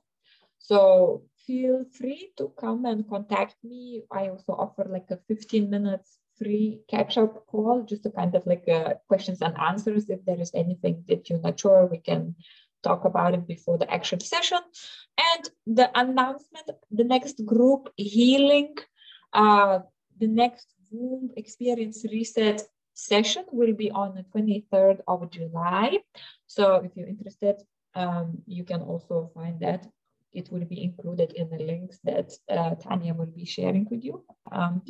So 0.58 1.24
feel 1.46 1.84
free 1.98 2.30
to 2.38 2.52
come 2.58 2.84
and 2.84 3.08
contact 3.08 3.56
me. 3.64 4.02
I 4.10 4.28
also 4.28 4.52
offer 4.52 4.86
like 4.88 5.06
a 5.10 5.18
15 5.28 5.68
minutes 5.68 6.18
free 6.38 6.80
catch 6.88 7.18
up 7.18 7.46
call, 7.46 7.82
just 7.82 8.04
to 8.04 8.10
kind 8.10 8.34
of 8.34 8.46
like 8.46 8.68
uh, 8.68 8.94
questions 9.08 9.42
and 9.42 9.58
answers. 9.58 10.08
If 10.08 10.24
there 10.24 10.40
is 10.40 10.52
anything 10.54 11.04
that 11.08 11.28
you're 11.28 11.40
not 11.40 11.60
sure, 11.60 11.86
we 11.86 11.98
can 11.98 12.36
talk 12.82 13.04
about 13.04 13.34
it 13.34 13.46
before 13.46 13.78
the 13.78 13.92
actual 13.92 14.20
session. 14.20 14.58
And 15.18 15.76
the 15.76 15.90
announcement, 15.98 16.70
the 16.90 17.04
next 17.04 17.44
group 17.44 17.88
healing, 17.96 18.74
uh, 19.32 19.80
the 20.18 20.26
next 20.28 20.68
womb 20.90 21.30
experience 21.36 22.04
reset 22.10 22.62
session 23.02 23.44
will 23.50 23.74
be 23.74 23.90
on 23.90 24.14
the 24.14 24.24
23rd 24.34 25.00
of 25.08 25.30
July. 25.30 25.98
So 26.46 26.76
if 26.76 26.92
you're 26.94 27.08
interested, 27.08 27.56
um, 27.94 28.38
you 28.46 28.64
can 28.64 28.80
also 28.80 29.30
find 29.34 29.60
that. 29.60 29.86
It 30.32 30.50
will 30.50 30.64
be 30.64 30.82
included 30.82 31.32
in 31.32 31.50
the 31.50 31.58
links 31.58 31.98
that 32.04 32.32
uh, 32.48 32.74
Tanya 32.76 33.12
will 33.12 33.34
be 33.40 33.44
sharing 33.44 33.86
with 33.90 34.02
you. 34.02 34.24
Um, 34.50 34.80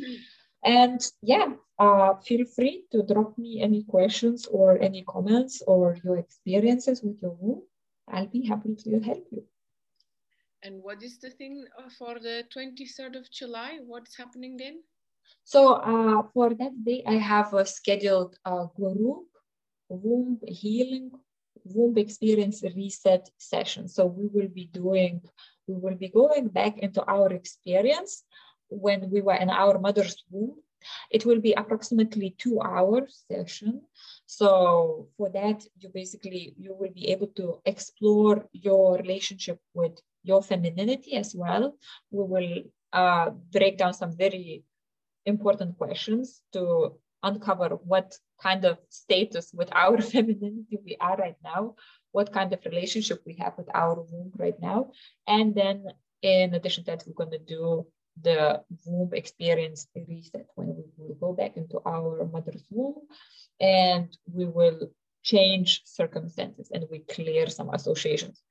and 0.63 1.01
yeah, 1.21 1.47
uh, 1.77 2.13
feel 2.27 2.45
free 2.45 2.85
to 2.93 3.03
drop 3.03 3.37
me 3.37 3.61
any 3.61 3.83
questions 3.83 4.45
or 4.45 4.81
any 4.81 5.03
comments 5.03 5.61
or 5.67 5.97
your 6.05 6.17
experiences 6.17 7.03
with 7.03 7.17
your 7.21 7.35
womb. 7.41 7.63
I'll 8.07 8.27
be 8.27 8.45
happy 8.47 8.75
to 8.85 8.99
help 9.01 9.27
you. 9.31 9.43
And 10.63 10.81
what 10.81 11.03
is 11.03 11.19
the 11.19 11.29
thing 11.29 11.65
uh, 11.77 11.89
for 11.99 12.19
the 12.19 12.45
23rd 12.55 13.17
of 13.17 13.29
July? 13.29 13.79
What's 13.85 14.15
happening 14.15 14.55
then? 14.55 14.79
So 15.43 15.73
uh, 15.73 16.23
for 16.33 16.53
that 16.53 16.83
day, 16.83 17.03
I 17.05 17.15
have 17.15 17.53
a 17.53 17.65
scheduled 17.65 18.35
uh, 18.45 18.65
group 18.75 19.27
womb 19.89 20.39
healing, 20.47 21.11
womb 21.63 21.97
experience 21.97 22.63
reset 22.75 23.29
session. 23.37 23.87
So 23.87 24.05
we 24.05 24.27
will 24.27 24.49
be 24.49 24.65
doing, 24.65 25.21
we 25.67 25.75
will 25.75 25.95
be 25.95 26.09
going 26.09 26.47
back 26.47 26.79
into 26.79 27.03
our 27.03 27.31
experience 27.31 28.23
when 28.69 29.09
we 29.09 29.21
were 29.21 29.35
in 29.35 29.49
our 29.49 29.79
mother's 29.79 30.23
womb. 30.29 30.55
It 31.09 31.25
will 31.25 31.39
be 31.39 31.53
approximately 31.53 32.35
two 32.37 32.59
hour 32.61 33.07
session. 33.31 33.81
So 34.25 35.07
for 35.17 35.29
that, 35.29 35.63
you 35.79 35.89
basically, 35.93 36.53
you 36.57 36.75
will 36.77 36.91
be 36.91 37.09
able 37.09 37.27
to 37.35 37.61
explore 37.65 38.47
your 38.51 38.97
relationship 38.97 39.59
with 39.73 39.97
your 40.23 40.41
femininity 40.41 41.15
as 41.15 41.33
well. 41.35 41.77
We 42.11 42.23
will 42.23 42.63
uh, 42.91 43.29
break 43.51 43.77
down 43.77 43.93
some 43.93 44.15
very 44.17 44.63
important 45.25 45.77
questions 45.77 46.41
to 46.53 46.93
uncover 47.23 47.69
what 47.69 48.17
kind 48.41 48.65
of 48.65 48.77
status 48.89 49.51
with 49.53 49.69
our 49.73 50.01
femininity 50.13 50.77
we 50.85 50.97
are 50.99 51.15
right 51.17 51.37
now, 51.43 51.75
what 52.11 52.33
kind 52.33 52.53
of 52.53 52.59
relationship 52.65 53.21
we 53.25 53.35
have 53.35 53.53
with 53.57 53.69
our 53.73 53.95
womb 53.95 54.31
right 54.37 54.59
now. 54.61 54.91
And 55.27 55.55
then 55.55 55.85
in 56.21 56.53
addition 56.53 56.83
to 56.85 56.91
that, 56.91 57.03
we're 57.07 57.25
going 57.25 57.31
to 57.31 57.39
do 57.39 57.87
the 58.21 58.61
womb 58.85 59.11
experience 59.13 59.87
reset 59.95 60.47
when 60.55 60.67
we 60.67 60.83
will 60.97 61.15
go 61.15 61.33
back 61.33 61.57
into 61.57 61.81
our 61.85 62.25
mother's 62.25 62.63
womb 62.69 62.95
and 63.59 64.15
we 64.31 64.45
will 64.45 64.91
change 65.23 65.81
circumstances 65.85 66.69
and 66.71 66.85
we 66.91 66.99
clear 66.99 67.47
some 67.47 67.69
associations. 67.73 68.43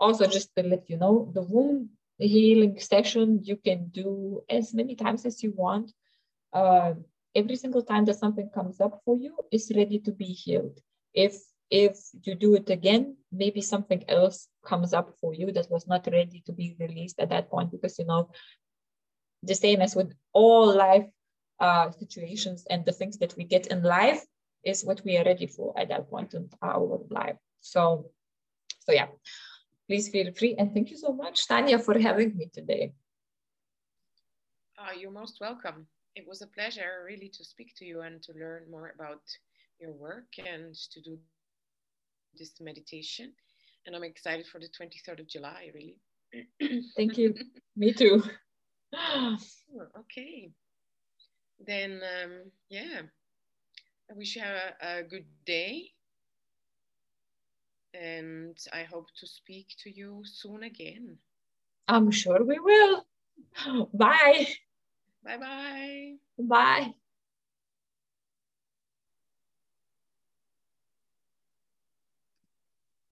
Also, 0.00 0.26
just 0.26 0.50
to 0.56 0.62
let 0.62 0.90
you 0.90 0.96
know, 0.96 1.30
the 1.34 1.42
womb 1.42 1.90
healing 2.18 2.78
session 2.78 3.40
you 3.42 3.56
can 3.56 3.88
do 3.88 4.42
as 4.48 4.74
many 4.74 4.94
times 4.94 5.26
as 5.26 5.42
you 5.42 5.52
want 5.56 5.92
uh, 6.54 6.94
every 7.34 7.56
single 7.56 7.82
time 7.82 8.04
that 8.06 8.18
something 8.18 8.48
comes 8.54 8.80
up 8.80 9.00
for 9.04 9.16
you 9.18 9.36
is 9.50 9.72
ready 9.74 9.98
to 10.00 10.12
be 10.12 10.26
healed. 10.26 10.78
If 11.12 11.36
if 11.70 11.98
you 12.22 12.34
do 12.34 12.54
it 12.54 12.70
again, 12.70 13.16
maybe 13.32 13.60
something 13.60 14.04
else 14.08 14.48
comes 14.64 14.92
up 14.92 15.14
for 15.20 15.34
you 15.34 15.50
that 15.52 15.70
was 15.70 15.88
not 15.88 16.06
ready 16.12 16.42
to 16.46 16.52
be 16.52 16.76
released 16.78 17.18
at 17.18 17.30
that 17.30 17.50
point 17.50 17.72
because 17.72 17.98
you 17.98 18.06
know 18.06 18.30
the 19.42 19.54
same 19.54 19.80
as 19.80 19.96
with 19.96 20.14
all 20.32 20.74
life 20.74 21.06
uh, 21.60 21.90
situations 21.90 22.64
and 22.70 22.84
the 22.84 22.92
things 22.92 23.18
that 23.18 23.34
we 23.36 23.44
get 23.44 23.66
in 23.68 23.82
life 23.82 24.24
is 24.64 24.84
what 24.84 25.02
we 25.04 25.16
are 25.16 25.24
ready 25.24 25.46
for 25.46 25.78
at 25.78 25.88
that 25.88 26.08
point 26.08 26.34
in 26.34 26.48
our 26.62 27.00
life. 27.10 27.36
So, 27.60 28.10
so 28.80 28.92
yeah, 28.92 29.08
please 29.88 30.08
feel 30.08 30.32
free 30.32 30.54
and 30.58 30.72
thank 30.72 30.90
you 30.90 30.96
so 30.96 31.12
much, 31.12 31.46
Tanya, 31.46 31.78
for 31.78 31.98
having 31.98 32.36
me 32.36 32.50
today. 32.52 32.92
Uh, 34.78 34.92
you're 34.98 35.10
most 35.10 35.38
welcome 35.40 35.86
it 36.16 36.26
was 36.26 36.42
a 36.42 36.46
pleasure 36.46 37.04
really 37.06 37.28
to 37.28 37.44
speak 37.44 37.74
to 37.76 37.84
you 37.84 38.02
and 38.02 38.22
to 38.22 38.32
learn 38.32 38.70
more 38.70 38.92
about 38.94 39.22
your 39.80 39.92
work 39.92 40.26
and 40.38 40.74
to 40.92 41.00
do 41.00 41.18
this 42.38 42.60
meditation. 42.60 43.32
And 43.86 43.94
I'm 43.94 44.04
excited 44.04 44.46
for 44.46 44.60
the 44.60 44.68
23rd 44.68 45.20
of 45.20 45.28
July, 45.28 45.70
really. 45.74 45.96
Thank 46.96 47.18
you. 47.18 47.34
Me 47.76 47.92
too. 47.92 48.22
okay. 49.98 50.50
Then, 51.66 52.00
um, 52.22 52.50
yeah, 52.68 53.02
I 54.10 54.14
wish 54.14 54.36
you 54.36 54.42
a, 54.42 54.98
a 54.98 55.02
good 55.02 55.26
day. 55.44 55.90
And 57.94 58.56
I 58.72 58.82
hope 58.82 59.06
to 59.20 59.26
speak 59.26 59.68
to 59.84 59.90
you 59.90 60.22
soon 60.24 60.64
again. 60.64 61.16
I'm 61.86 62.10
sure 62.10 62.42
we 62.42 62.58
will. 62.58 63.04
Bye. 63.92 64.48
Bye 65.24 65.38
bye. 65.38 66.16
Bye. 66.38 66.94